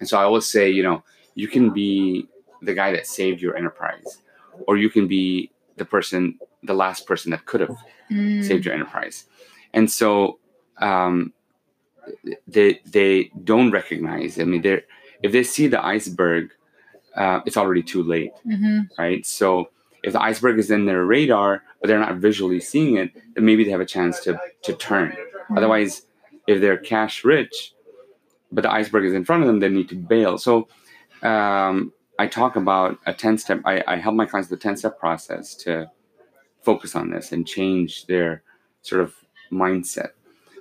and 0.00 0.08
so 0.08 0.18
I 0.18 0.24
always 0.24 0.46
say, 0.46 0.70
you 0.70 0.82
know, 0.82 1.02
you 1.34 1.48
can 1.48 1.70
be 1.70 2.28
the 2.60 2.74
guy 2.74 2.92
that 2.92 3.06
saved 3.06 3.40
your 3.40 3.56
enterprise, 3.56 4.18
or 4.66 4.76
you 4.76 4.90
can 4.90 5.06
be 5.08 5.50
the 5.76 5.84
person, 5.84 6.38
the 6.62 6.74
last 6.74 7.06
person 7.06 7.30
that 7.30 7.44
could 7.46 7.60
have 7.60 7.76
Mm. 8.10 8.44
saved 8.44 8.64
your 8.66 8.74
enterprise. 8.74 9.24
And 9.72 9.90
so, 9.90 10.38
um, 10.78 11.32
they 12.46 12.80
they 12.84 13.30
don't 13.44 13.70
recognize. 13.70 14.38
I 14.38 14.44
mean, 14.44 14.62
they're 14.62 14.82
if 15.22 15.32
they 15.32 15.42
see 15.42 15.66
the 15.68 15.82
iceberg, 15.84 16.50
uh, 17.16 17.40
it's 17.46 17.56
already 17.56 17.82
too 17.82 18.02
late 18.02 18.32
hmm 18.44 18.80
right? 18.98 19.24
So 19.24 19.70
if 20.02 20.12
the 20.12 20.20
iceberg 20.20 20.58
is 20.58 20.70
in 20.70 20.84
their 20.84 21.04
radar, 21.04 21.62
but 21.80 21.86
they're 21.88 21.98
not 21.98 22.16
visually 22.16 22.60
seeing 22.60 22.96
it, 22.96 23.10
then 23.34 23.44
maybe 23.44 23.64
they 23.64 23.70
have 23.70 23.80
a 23.80 23.86
chance 23.86 24.20
to 24.20 24.38
to 24.64 24.72
turn. 24.74 25.16
Otherwise, 25.56 26.02
if 26.46 26.60
they're 26.60 26.76
cash 26.78 27.24
rich, 27.24 27.74
but 28.50 28.62
the 28.62 28.72
iceberg 28.72 29.04
is 29.04 29.14
in 29.14 29.24
front 29.24 29.42
of 29.42 29.46
them, 29.46 29.60
they 29.60 29.68
need 29.68 29.88
to 29.88 29.94
bail. 29.94 30.38
So 30.38 30.68
um, 31.22 31.92
I 32.18 32.26
talk 32.26 32.56
about 32.56 32.98
a 33.06 33.14
10 33.14 33.38
step, 33.38 33.60
I, 33.64 33.82
I 33.86 33.96
help 33.96 34.14
my 34.14 34.26
clients 34.26 34.50
with 34.50 34.58
a 34.60 34.62
10 34.62 34.76
step 34.76 34.98
process 34.98 35.54
to 35.56 35.90
focus 36.62 36.94
on 36.94 37.10
this 37.10 37.32
and 37.32 37.46
change 37.46 38.06
their 38.06 38.42
sort 38.82 39.00
of 39.02 39.14
mindset. 39.50 40.10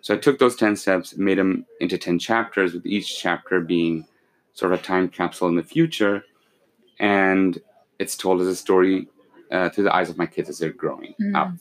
So 0.01 0.13
I 0.15 0.17
took 0.17 0.39
those 0.39 0.55
10 0.55 0.75
steps, 0.75 1.15
made 1.17 1.37
them 1.37 1.65
into 1.79 1.97
10 1.97 2.17
chapters, 2.19 2.73
with 2.73 2.85
each 2.87 3.19
chapter 3.21 3.59
being 3.59 4.05
sort 4.53 4.73
of 4.73 4.79
a 4.79 4.83
time 4.83 5.07
capsule 5.09 5.47
in 5.47 5.55
the 5.55 5.63
future. 5.63 6.23
And 6.99 7.59
it's 7.99 8.15
told 8.15 8.41
as 8.41 8.47
a 8.47 8.55
story 8.55 9.07
uh, 9.51 9.69
through 9.69 9.83
the 9.85 9.95
eyes 9.95 10.09
of 10.09 10.17
my 10.17 10.25
kids 10.25 10.49
as 10.49 10.57
they're 10.59 10.71
growing 10.71 11.13
Mm. 11.21 11.35
up. 11.35 11.51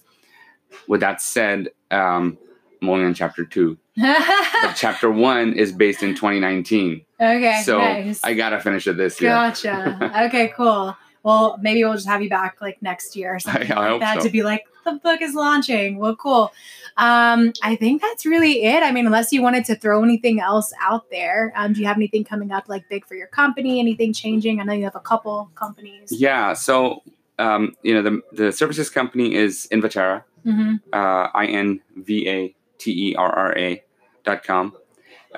With 0.86 1.00
that 1.00 1.20
said, 1.20 1.70
um, 1.90 2.38
I'm 2.80 2.88
only 2.88 3.04
on 3.04 3.14
chapter 3.14 3.44
two. 3.44 3.78
But 3.96 4.74
chapter 4.74 5.10
one 5.10 5.54
is 5.54 5.72
based 5.72 6.02
in 6.02 6.14
2019. 6.14 7.04
okay. 7.20 7.62
so 7.64 7.78
nice. 7.78 8.22
I 8.22 8.34
gotta 8.34 8.60
finish 8.60 8.86
it 8.86 8.96
this 8.96 9.20
year. 9.20 9.30
Gotcha. 9.30 10.24
okay, 10.26 10.52
cool. 10.54 10.96
Well, 11.22 11.58
maybe 11.60 11.84
we'll 11.84 11.94
just 11.94 12.08
have 12.08 12.22
you 12.22 12.30
back 12.30 12.60
like 12.60 12.80
next 12.82 13.14
year 13.14 13.34
or 13.34 13.38
something 13.38 13.70
I 13.72 13.74
like 13.74 13.88
hope 13.88 14.00
that 14.00 14.18
so. 14.18 14.26
to 14.26 14.30
be 14.30 14.42
like 14.42 14.64
the 14.84 14.92
book 14.92 15.20
is 15.20 15.34
launching. 15.34 15.98
Well, 15.98 16.16
cool. 16.16 16.52
Um, 16.96 17.52
I 17.62 17.76
think 17.76 18.00
that's 18.00 18.24
really 18.24 18.64
it. 18.64 18.82
I 18.82 18.92
mean, 18.92 19.06
unless 19.06 19.32
you 19.32 19.42
wanted 19.42 19.64
to 19.66 19.76
throw 19.76 20.02
anything 20.02 20.40
else 20.40 20.72
out 20.80 21.10
there, 21.10 21.52
um, 21.56 21.74
do 21.74 21.80
you 21.80 21.86
have 21.86 21.96
anything 21.96 22.24
coming 22.24 22.52
up 22.52 22.68
like 22.68 22.88
big 22.88 23.06
for 23.06 23.14
your 23.14 23.26
company? 23.26 23.80
Anything 23.80 24.12
changing? 24.12 24.60
I 24.60 24.64
know 24.64 24.72
you 24.72 24.84
have 24.84 24.96
a 24.96 25.00
couple 25.00 25.50
companies. 25.54 26.10
Yeah. 26.12 26.54
So 26.54 27.02
um, 27.38 27.74
you 27.82 27.94
know 27.94 28.02
the 28.02 28.22
the 28.32 28.52
services 28.52 28.90
company 28.90 29.34
is 29.34 29.66
Invaterra, 29.70 30.24
hmm 30.44 30.76
uh, 30.92 31.28
I 31.34 31.46
N 31.46 31.80
V 31.96 32.28
A 32.28 32.54
T 32.80 33.10
E 33.10 33.14
R 33.14 33.30
R 33.30 33.56
A 33.56 33.82
dot 34.24 34.42
com. 34.42 34.74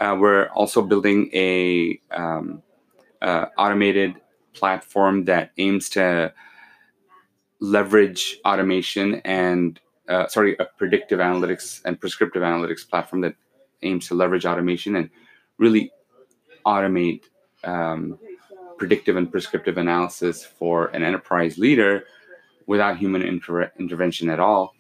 Uh, 0.01 0.17
we're 0.19 0.47
also 0.49 0.81
building 0.81 1.29
a 1.35 2.01
um, 2.11 2.63
uh, 3.21 3.47
automated 3.59 4.15
platform 4.55 5.25
that 5.27 5.51
aims 5.59 5.91
to 5.91 6.33
leverage 7.61 8.39
automation 8.45 9.17
and 9.25 9.81
uh, 10.09 10.27
sorry, 10.29 10.57
a 10.59 10.65
predictive 10.65 11.21
analytics 11.21 11.81
and 11.85 12.01
prescriptive 12.01 12.43
analytics 12.43 12.89
platform 12.89 13.23
that 13.23 13.35
aims 13.83 14.09
to 14.09 14.15
leverage 14.15 14.45
automation 14.45 14.97
and 14.97 15.11
really 15.59 15.91
automate 16.67 17.25
um, 17.65 18.19
predictive 18.79 19.17
and 19.17 19.31
prescriptive 19.31 19.79
analysis 19.79 20.45
for 20.45 20.87
an 20.89 21.03
enterprise 21.03 21.57
leader 21.57 22.05
without 22.67 22.99
human 22.99 23.23
inter- 23.23 23.71
intervention 23.79 24.29
at 24.29 24.41
all. 24.41 24.75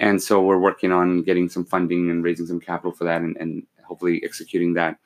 And 0.00 0.20
so 0.20 0.40
we're 0.40 0.58
working 0.58 0.92
on 0.92 1.22
getting 1.22 1.48
some 1.50 1.64
funding 1.64 2.10
and 2.10 2.24
raising 2.24 2.46
some 2.46 2.58
capital 2.58 2.90
for 2.90 3.04
that 3.04 3.20
and, 3.20 3.36
and 3.36 3.66
hopefully 3.84 4.22
executing 4.24 4.72
that. 4.74 4.96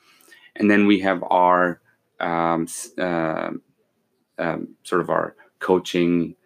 And 0.55 0.71
then 0.71 0.87
we 0.87 1.01
have 1.01 1.23
our 1.25 1.81
um, 2.21 2.69
uh, 2.97 3.51
um, 4.39 4.69
sort 4.85 5.01
of 5.01 5.11
our 5.11 5.35
coaching 5.59 6.37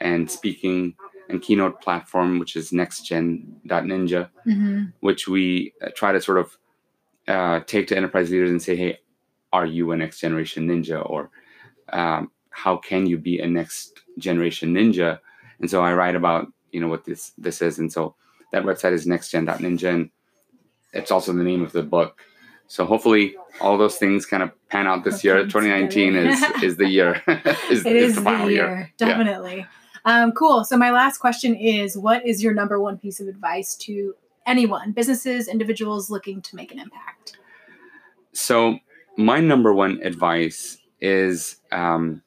and 0.00 0.30
speaking 0.30 0.94
and 1.30 1.40
keynote 1.40 1.80
platform, 1.80 2.38
which 2.38 2.56
is 2.56 2.70
nextgen.ninja, 2.70 4.28
hmm 4.44 4.84
which 5.00 5.26
we 5.26 5.72
uh, 5.82 5.88
try 5.96 6.12
to 6.12 6.20
sort 6.20 6.38
of 6.38 6.58
uh, 7.26 7.60
take 7.60 7.86
to 7.86 7.96
enterprise 7.96 8.30
leaders 8.30 8.50
and 8.50 8.60
say, 8.60 8.76
hey, 8.76 8.98
are 9.50 9.64
you 9.64 9.92
a 9.92 9.96
next 9.96 10.20
generation 10.20 10.68
ninja? 10.68 11.02
or 11.08 11.30
um, 11.90 12.30
how 12.50 12.76
can 12.76 13.06
you 13.06 13.16
be 13.16 13.38
a 13.38 13.46
next 13.46 14.02
generation 14.18 14.74
ninja? 14.74 15.20
And 15.60 15.70
so 15.70 15.80
i 15.82 15.94
write 15.94 16.16
about 16.16 16.52
you 16.74 16.80
know 16.80 16.88
what 16.88 17.04
this 17.04 17.32
this 17.38 17.62
is. 17.62 17.78
And 17.78 17.92
so 17.92 18.16
that 18.52 18.64
website 18.64 18.92
is 18.92 19.06
nextgen.ninja 19.06 19.94
and 19.94 20.10
it's 20.92 21.10
also 21.10 21.32
the 21.32 21.42
name 21.42 21.62
of 21.62 21.72
the 21.72 21.82
book. 21.82 22.20
So 22.66 22.84
hopefully 22.84 23.36
all 23.60 23.78
those 23.78 23.96
things 23.96 24.26
kind 24.26 24.42
of 24.42 24.50
pan 24.68 24.86
out 24.86 25.04
this 25.04 25.22
year. 25.22 25.42
2019 25.44 26.16
is 26.16 26.44
is 26.62 26.76
the 26.76 26.88
year. 26.88 27.22
Is, 27.70 27.86
it 27.86 27.96
is, 27.96 28.16
the, 28.16 28.20
the 28.22 28.30
year, 28.30 28.48
year. 28.50 28.92
definitely. 28.96 29.66
Yeah. 30.06 30.22
um, 30.24 30.32
cool. 30.32 30.64
So 30.64 30.76
my 30.76 30.90
last 30.90 31.18
question 31.18 31.54
is 31.54 31.96
what 31.96 32.26
is 32.26 32.42
your 32.42 32.54
number 32.54 32.80
one 32.80 32.98
piece 32.98 33.20
of 33.20 33.28
advice 33.28 33.76
to 33.76 34.14
anyone 34.46 34.92
businesses 34.92 35.48
individuals 35.48 36.10
looking 36.10 36.42
to 36.42 36.56
make 36.56 36.72
an 36.72 36.78
impact? 36.78 37.38
So 38.32 38.78
my 39.16 39.40
number 39.40 39.72
one 39.72 40.00
advice 40.02 40.78
is 41.00 41.56
um, 41.70 42.22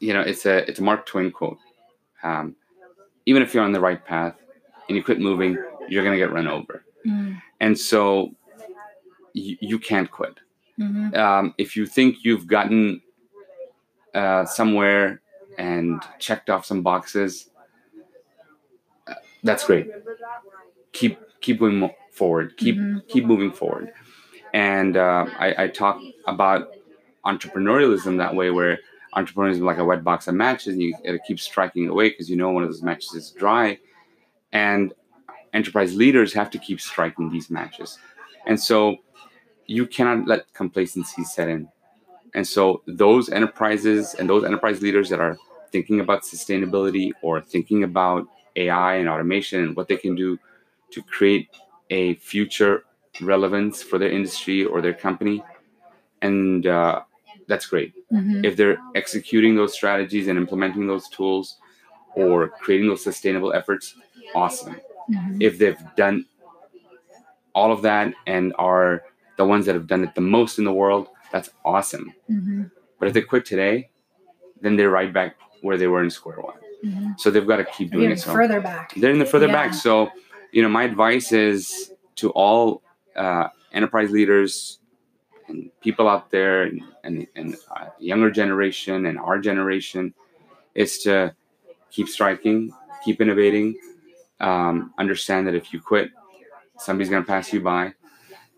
you 0.00 0.12
know 0.12 0.22
it's 0.22 0.46
a 0.46 0.68
it's 0.68 0.80
a 0.80 0.82
mark 0.82 1.06
twain 1.06 1.30
quote. 1.30 1.58
Um, 2.22 2.56
even 3.26 3.42
if 3.42 3.52
you're 3.52 3.64
on 3.64 3.72
the 3.72 3.80
right 3.80 4.04
path 4.04 4.34
and 4.88 4.96
you 4.96 5.02
quit 5.02 5.20
moving 5.20 5.56
you're 5.88 6.02
going 6.02 6.14
to 6.14 6.18
get 6.18 6.32
run 6.32 6.46
over 6.46 6.84
mm. 7.06 7.40
and 7.60 7.78
so 7.78 8.34
you, 9.32 9.56
you 9.60 9.78
can't 9.78 10.10
quit 10.10 10.38
mm-hmm. 10.78 11.14
um, 11.14 11.54
if 11.58 11.76
you 11.76 11.86
think 11.86 12.18
you've 12.22 12.46
gotten 12.46 13.00
uh, 14.14 14.44
somewhere 14.44 15.20
and 15.58 16.02
checked 16.18 16.48
off 16.48 16.64
some 16.64 16.82
boxes 16.82 17.50
uh, 19.06 19.14
that's 19.42 19.64
great 19.64 19.88
keep 20.92 21.18
keep 21.40 21.58
going 21.58 21.90
forward 22.10 22.56
keep 22.56 22.76
mm-hmm. 22.76 22.98
keep 23.08 23.24
moving 23.24 23.52
forward 23.52 23.92
and 24.56 24.96
uh, 24.96 25.26
I, 25.38 25.64
I, 25.64 25.68
talk 25.68 26.00
about 26.26 26.72
entrepreneurialism 27.26 28.16
that 28.16 28.34
way, 28.34 28.50
where 28.50 28.78
entrepreneurialism 29.16 29.52
is 29.52 29.60
like 29.60 29.78
a 29.78 29.84
wet 29.84 30.04
box 30.04 30.28
of 30.28 30.34
matches, 30.34 30.74
and 30.74 30.82
you 30.82 30.94
it 31.04 31.20
keep 31.26 31.40
striking 31.40 31.88
away 31.88 32.10
because 32.10 32.28
you 32.30 32.36
know 32.36 32.50
one 32.50 32.62
of 32.62 32.68
those 32.68 32.82
matches 32.82 33.12
is 33.14 33.30
dry, 33.30 33.78
and 34.52 34.92
enterprise 35.52 35.94
leaders 35.96 36.32
have 36.32 36.50
to 36.50 36.58
keep 36.58 36.80
striking 36.80 37.30
these 37.30 37.50
matches, 37.50 37.98
and 38.46 38.60
so 38.60 38.96
you 39.66 39.86
cannot 39.86 40.26
let 40.26 40.52
complacency 40.52 41.24
set 41.24 41.48
in, 41.48 41.68
and 42.34 42.46
so 42.46 42.82
those 42.86 43.28
enterprises 43.28 44.14
and 44.14 44.28
those 44.28 44.44
enterprise 44.44 44.82
leaders 44.82 45.08
that 45.08 45.20
are 45.20 45.36
thinking 45.72 46.00
about 46.00 46.22
sustainability 46.22 47.10
or 47.22 47.40
thinking 47.40 47.82
about 47.82 48.26
AI 48.56 48.96
and 48.96 49.08
automation 49.08 49.62
and 49.62 49.76
what 49.76 49.88
they 49.88 49.96
can 49.96 50.14
do 50.14 50.38
to 50.90 51.02
create 51.02 51.48
a 51.90 52.14
future 52.16 52.84
relevance 53.20 53.82
for 53.82 53.98
their 53.98 54.10
industry 54.10 54.64
or 54.64 54.80
their 54.80 54.94
company 54.94 55.42
and 56.22 56.66
uh, 56.66 57.02
that's 57.48 57.66
great 57.66 57.94
mm-hmm. 58.12 58.44
if 58.44 58.56
they're 58.56 58.78
executing 58.94 59.54
those 59.54 59.72
strategies 59.72 60.28
and 60.28 60.38
implementing 60.38 60.86
those 60.86 61.08
tools 61.08 61.58
or 62.14 62.48
creating 62.48 62.88
those 62.88 63.02
sustainable 63.02 63.52
efforts 63.52 63.94
awesome 64.34 64.80
mm-hmm. 65.10 65.40
if 65.40 65.58
they've 65.58 65.82
done 65.96 66.24
all 67.54 67.72
of 67.72 67.82
that 67.82 68.12
and 68.26 68.52
are 68.58 69.02
the 69.36 69.44
ones 69.44 69.66
that 69.66 69.74
have 69.74 69.86
done 69.86 70.02
it 70.04 70.14
the 70.14 70.20
most 70.20 70.58
in 70.58 70.64
the 70.64 70.72
world 70.72 71.08
that's 71.32 71.50
awesome 71.64 72.12
mm-hmm. 72.30 72.64
but 72.98 73.08
if 73.08 73.14
they 73.14 73.22
quit 73.22 73.44
today 73.44 73.88
then 74.60 74.76
they're 74.76 74.90
right 74.90 75.12
back 75.12 75.36
where 75.62 75.76
they 75.76 75.86
were 75.86 76.02
in 76.02 76.10
square 76.10 76.40
one 76.40 76.58
mm-hmm. 76.84 77.12
so 77.16 77.30
they've 77.30 77.46
got 77.46 77.56
to 77.56 77.64
keep 77.64 77.90
doing 77.90 78.10
it 78.10 78.20
so 78.20 78.32
further 78.32 78.60
back 78.60 78.94
they're 78.96 79.12
in 79.12 79.18
the 79.18 79.24
further 79.24 79.46
yeah. 79.46 79.52
back 79.52 79.74
so 79.74 80.10
you 80.52 80.62
know 80.62 80.68
my 80.68 80.84
advice 80.84 81.32
is 81.32 81.92
to 82.16 82.30
all 82.30 82.82
uh, 83.16 83.48
enterprise 83.72 84.10
leaders 84.10 84.78
and 85.48 85.70
people 85.80 86.08
out 86.08 86.30
there 86.30 86.62
and, 86.62 86.82
and, 87.04 87.26
and 87.36 87.56
uh, 87.74 87.86
younger 87.98 88.30
generation 88.30 89.06
and 89.06 89.18
our 89.18 89.38
generation 89.38 90.14
is 90.74 90.98
to 91.04 91.34
keep 91.90 92.08
striking, 92.08 92.72
keep 93.04 93.20
innovating, 93.20 93.76
um, 94.40 94.92
understand 94.98 95.46
that 95.46 95.54
if 95.54 95.72
you 95.72 95.80
quit, 95.80 96.10
somebody's 96.78 97.08
going 97.08 97.22
to 97.22 97.26
pass 97.26 97.52
you 97.52 97.60
by, 97.60 97.94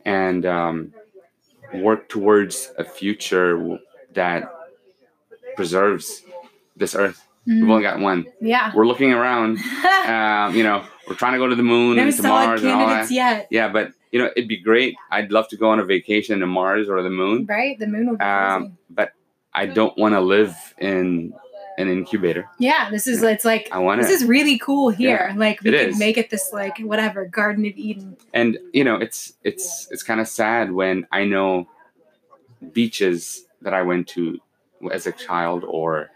and 0.05 0.45
um, 0.47 0.93
work 1.75 2.09
towards 2.09 2.73
a 2.79 2.85
future 2.85 3.79
that 4.15 4.53
preserves 5.57 6.23
this 6.77 6.95
earth. 6.95 7.25
Mm-hmm. 7.47 7.61
We've 7.61 7.71
only 7.71 7.83
got 7.83 8.01
one. 8.01 8.27
Yeah. 8.41 8.73
We're 8.75 8.87
looking 8.87 9.13
around. 9.13 9.59
um, 10.07 10.55
you 10.55 10.63
know, 10.63 10.85
we're 11.07 11.15
trying 11.15 11.33
to 11.33 11.39
go 11.39 11.47
to 11.47 11.55
the 11.55 11.63
moon 11.63 11.99
and 11.99 12.15
to 12.15 12.23
Mars 12.23 12.63
and 12.63 12.73
all 12.73 12.87
that. 12.89 13.11
Yet. 13.11 13.49
Yeah, 13.51 13.69
but 13.69 13.93
you 14.11 14.19
know, 14.19 14.31
it'd 14.37 14.49
be 14.49 14.61
great. 14.61 14.95
I'd 15.11 15.31
love 15.31 15.49
to 15.49 15.57
go 15.57 15.71
on 15.71 15.79
a 15.79 15.85
vacation 15.85 16.41
to 16.41 16.47
Mars 16.47 16.89
or 16.89 17.03
the 17.03 17.11
moon. 17.11 17.47
Right, 17.47 17.79
the 17.79 17.87
moon 17.87 18.11
would 18.11 18.19
be 18.19 18.25
um, 18.25 18.79
But 18.91 19.13
I 19.53 19.67
don't 19.67 19.97
want 19.99 20.15
to 20.15 20.21
live 20.21 20.57
in 20.79 21.33
an 21.79 21.89
incubator. 21.89 22.49
Yeah, 22.59 22.91
this 22.91 23.07
is 23.07 23.23
it's 23.23 23.45
like 23.45 23.69
I 23.71 23.79
want 23.79 24.01
this 24.01 24.11
is 24.11 24.25
really 24.25 24.59
cool 24.59 24.91
here. 24.91 25.29
Yeah, 25.31 25.35
like 25.37 25.61
we 25.63 25.71
could 25.71 25.81
is. 25.81 25.99
make 25.99 26.19
it 26.19 26.29
this 26.29 26.53
like 26.53 26.79
whatever 26.79 27.27
Garden 27.27 27.65
of 27.67 27.77
Eden. 27.77 28.17
And 28.35 28.59
you 28.73 28.85
know, 28.85 28.97
it's 28.97 29.35
it's 29.45 29.89
it's 29.91 30.03
kind 30.03 30.21
of 30.21 30.29
sad 30.29 30.73
when 30.73 31.07
I 31.13 31.25
know 31.25 31.69
beaches 32.73 33.45
that 33.63 33.75
I 33.75 33.83
went 33.83 34.09
to 34.09 34.39
as 34.93 35.07
a 35.07 35.13
child 35.13 35.65
or 35.65 36.11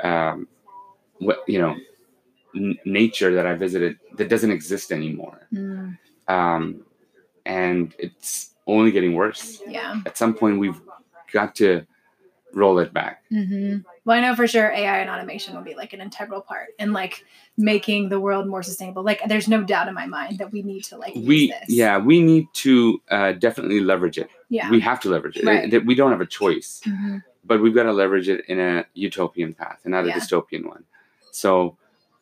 um, 0.00 0.46
what 1.18 1.42
you 1.46 1.58
know 1.58 1.76
n- 2.54 2.78
nature 2.84 3.34
that 3.34 3.46
I 3.46 3.54
visited 3.54 3.98
that 4.16 4.28
doesn't 4.28 4.50
exist 4.50 4.92
anymore. 4.92 5.46
Mm. 5.52 5.98
Um, 6.28 6.84
and 7.48 7.94
it's 7.98 8.50
only 8.66 8.92
getting 8.92 9.14
worse. 9.14 9.60
Yeah. 9.66 10.00
At 10.06 10.16
some 10.16 10.34
point, 10.34 10.60
we've 10.60 10.80
got 11.32 11.56
to 11.56 11.86
roll 12.52 12.78
it 12.78 12.92
back. 12.92 13.24
Mm-hmm. 13.32 13.78
Well, 14.04 14.16
I 14.16 14.20
know 14.20 14.34
for 14.34 14.46
sure 14.46 14.70
AI 14.70 14.98
and 14.98 15.10
automation 15.10 15.54
will 15.54 15.62
be 15.62 15.74
like 15.74 15.92
an 15.92 16.00
integral 16.00 16.40
part 16.40 16.68
in 16.78 16.92
like 16.92 17.24
making 17.56 18.10
the 18.10 18.20
world 18.20 18.46
more 18.46 18.62
sustainable. 18.62 19.02
Like, 19.02 19.20
there's 19.26 19.48
no 19.48 19.64
doubt 19.64 19.88
in 19.88 19.94
my 19.94 20.06
mind 20.06 20.38
that 20.38 20.52
we 20.52 20.62
need 20.62 20.84
to 20.84 20.96
like 20.96 21.14
we 21.14 21.52
yeah 21.68 21.98
we 21.98 22.22
need 22.22 22.46
to 22.54 23.02
uh, 23.10 23.32
definitely 23.32 23.80
leverage 23.80 24.18
it. 24.18 24.30
Yeah, 24.48 24.70
we 24.70 24.80
have 24.80 25.00
to 25.00 25.10
leverage 25.10 25.36
it. 25.36 25.44
Right. 25.44 25.72
it 25.72 25.84
we 25.84 25.94
don't 25.94 26.10
have 26.10 26.22
a 26.22 26.26
choice, 26.26 26.80
mm-hmm. 26.86 27.18
but 27.44 27.60
we've 27.60 27.74
got 27.74 27.82
to 27.82 27.92
leverage 27.92 28.28
it 28.28 28.44
in 28.46 28.58
a 28.60 28.86
utopian 28.94 29.52
path 29.52 29.80
and 29.84 29.92
not 29.92 30.04
a 30.04 30.08
yeah. 30.08 30.18
dystopian 30.18 30.66
one. 30.66 30.84
So 31.32 31.76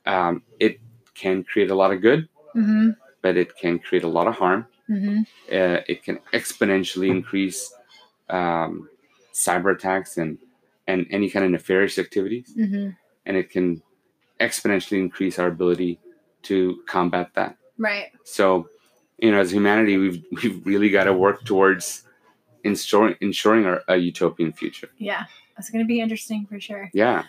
um, 0.06 0.42
it 0.58 0.80
can 1.14 1.44
create 1.44 1.70
a 1.70 1.74
lot 1.76 1.92
of 1.92 2.00
good, 2.00 2.28
mm-hmm. 2.54 2.90
but 3.22 3.36
it 3.36 3.56
can 3.56 3.78
create 3.78 4.02
a 4.02 4.08
lot 4.08 4.26
of 4.26 4.34
harm. 4.34 4.66
Mm-hmm. 4.90 5.20
Uh, 5.50 5.80
it 5.88 6.02
can 6.02 6.20
exponentially 6.32 7.08
increase 7.08 7.72
um, 8.30 8.88
cyber 9.32 9.74
attacks 9.74 10.16
and 10.16 10.38
and 10.86 11.06
any 11.10 11.28
kind 11.28 11.44
of 11.44 11.50
nefarious 11.50 11.98
activities, 11.98 12.54
mm-hmm. 12.56 12.90
and 13.26 13.36
it 13.36 13.50
can 13.50 13.82
exponentially 14.38 14.98
increase 14.98 15.38
our 15.38 15.48
ability 15.48 15.98
to 16.42 16.80
combat 16.86 17.30
that. 17.34 17.56
Right. 17.78 18.12
So, 18.24 18.68
you 19.18 19.32
know, 19.32 19.40
as 19.40 19.52
humanity, 19.52 19.96
we've 19.96 20.24
we've 20.30 20.64
really 20.64 20.90
got 20.90 21.04
to 21.04 21.12
work 21.12 21.44
towards 21.44 22.04
ensuring 22.64 23.16
ensuring 23.20 23.66
our, 23.66 23.82
a 23.88 23.96
utopian 23.96 24.52
future. 24.52 24.88
Yeah, 24.98 25.24
that's 25.56 25.70
going 25.70 25.84
to 25.84 25.88
be 25.88 26.00
interesting 26.00 26.46
for 26.46 26.60
sure. 26.60 26.90
Yeah. 26.92 27.24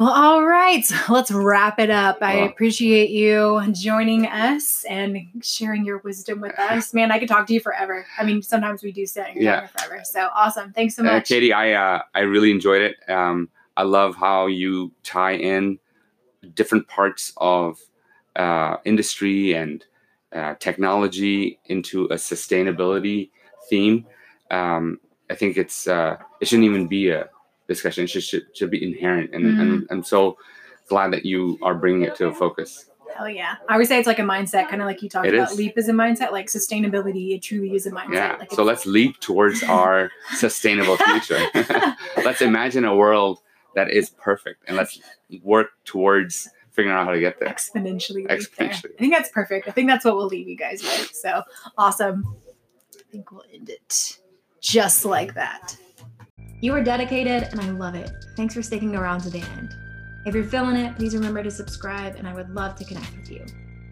Well, 0.00 0.08
all 0.08 0.46
right. 0.46 0.82
so 0.82 0.96
Let's 1.12 1.30
wrap 1.30 1.78
it 1.78 1.90
up. 1.90 2.22
I 2.22 2.36
appreciate 2.36 3.10
you 3.10 3.62
joining 3.70 4.26
us 4.26 4.82
and 4.88 5.18
sharing 5.42 5.84
your 5.84 5.98
wisdom 5.98 6.40
with 6.40 6.58
us. 6.58 6.94
Man, 6.94 7.12
I 7.12 7.18
could 7.18 7.28
talk 7.28 7.46
to 7.48 7.52
you 7.52 7.60
forever. 7.60 8.06
I 8.18 8.24
mean, 8.24 8.40
sometimes 8.40 8.82
we 8.82 8.92
do 8.92 9.04
sit 9.04 9.26
yeah. 9.36 9.66
forever. 9.66 10.00
So 10.04 10.30
awesome. 10.34 10.72
Thanks 10.72 10.96
so 10.96 11.02
uh, 11.02 11.12
much. 11.12 11.24
Uh, 11.30 11.34
Katie, 11.34 11.52
I 11.52 11.72
uh, 11.72 12.00
I 12.14 12.20
really 12.20 12.50
enjoyed 12.50 12.80
it. 12.80 13.10
Um, 13.10 13.50
I 13.76 13.82
love 13.82 14.16
how 14.16 14.46
you 14.46 14.90
tie 15.02 15.34
in 15.34 15.78
different 16.54 16.88
parts 16.88 17.34
of 17.36 17.78
uh, 18.36 18.78
industry 18.86 19.52
and 19.52 19.84
uh, 20.32 20.54
technology 20.60 21.58
into 21.66 22.06
a 22.06 22.14
sustainability 22.14 23.28
theme. 23.68 24.06
Um, 24.50 24.98
I 25.28 25.34
think 25.34 25.58
it's 25.58 25.86
uh, 25.86 26.16
it 26.40 26.48
shouldn't 26.48 26.64
even 26.64 26.86
be 26.86 27.10
a 27.10 27.28
discussion. 27.70 28.06
Should, 28.06 28.24
should, 28.24 28.54
should 28.54 28.70
be 28.70 28.82
inherent. 28.82 29.32
And, 29.32 29.44
mm. 29.44 29.60
and 29.60 29.86
I'm 29.90 30.02
so 30.02 30.36
glad 30.88 31.12
that 31.12 31.24
you 31.24 31.58
are 31.62 31.74
bringing 31.74 32.02
it 32.02 32.16
to 32.16 32.26
a 32.26 32.34
focus. 32.34 32.86
Hell 33.16 33.28
yeah. 33.28 33.54
I 33.68 33.74
always 33.74 33.88
say 33.88 33.98
it's 33.98 34.06
like 34.06 34.18
a 34.18 34.22
mindset, 34.22 34.68
kind 34.68 34.82
of 34.82 34.86
like 34.86 35.02
you 35.02 35.08
talked 35.08 35.26
it 35.26 35.34
about. 35.34 35.52
Is. 35.52 35.58
Leap 35.58 35.78
is 35.78 35.88
a 35.88 35.92
mindset, 35.92 36.32
like 36.32 36.46
sustainability, 36.46 37.34
it 37.34 37.42
truly 37.42 37.74
is 37.74 37.86
a 37.86 37.90
mindset. 37.90 38.14
Yeah. 38.14 38.36
Like 38.38 38.52
so 38.52 38.62
let's 38.62 38.86
leap 38.86 39.20
towards 39.20 39.62
our 39.62 40.10
sustainable 40.34 40.96
future. 40.96 41.40
let's 42.24 42.42
imagine 42.42 42.84
a 42.84 42.94
world 42.94 43.38
that 43.74 43.90
is 43.90 44.10
perfect 44.10 44.64
and 44.66 44.76
let's 44.76 45.00
work 45.42 45.68
towards 45.84 46.48
figuring 46.72 46.96
out 46.96 47.04
how 47.06 47.12
to 47.12 47.20
get 47.20 47.38
there. 47.38 47.48
Exponentially. 47.48 48.26
Exponentially. 48.26 48.94
I 48.94 48.98
think 48.98 49.14
that's 49.14 49.30
perfect. 49.30 49.68
I 49.68 49.70
think 49.70 49.88
that's 49.88 50.04
what 50.04 50.16
we'll 50.16 50.26
leave 50.26 50.48
you 50.48 50.56
guys 50.56 50.82
with. 50.82 51.10
So 51.12 51.42
awesome. 51.78 52.36
I 52.96 53.02
think 53.12 53.30
we'll 53.32 53.44
end 53.52 53.68
it 53.68 54.18
just 54.60 55.04
like 55.04 55.34
that. 55.34 55.76
You 56.62 56.74
are 56.74 56.82
dedicated, 56.82 57.44
and 57.44 57.60
I 57.60 57.70
love 57.70 57.94
it. 57.94 58.26
Thanks 58.36 58.54
for 58.54 58.60
sticking 58.60 58.94
around 58.94 59.20
to 59.22 59.30
the 59.30 59.40
end. 59.56 59.76
If 60.26 60.34
you're 60.34 60.44
feeling 60.44 60.76
it, 60.76 60.94
please 60.94 61.14
remember 61.14 61.42
to 61.42 61.50
subscribe, 61.50 62.16
and 62.16 62.28
I 62.28 62.34
would 62.34 62.50
love 62.54 62.76
to 62.76 62.84
connect 62.84 63.16
with 63.16 63.30
you. 63.30 63.46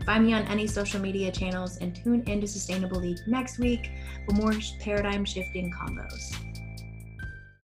Find 0.05 0.27
me 0.27 0.35
on 0.35 0.43
any 0.49 0.67
social 0.67 1.01
media 1.01 1.33
channels 1.33 1.79
and 1.79 1.97
tune 1.97 2.23
into 2.27 2.47
Sustainable 2.47 3.01
League 3.01 3.19
next 3.27 3.59
week 3.59 3.91
for 4.27 4.35
more 4.35 4.53
paradigm 4.81 5.25
shifting 5.25 5.73
combos. 5.73 6.35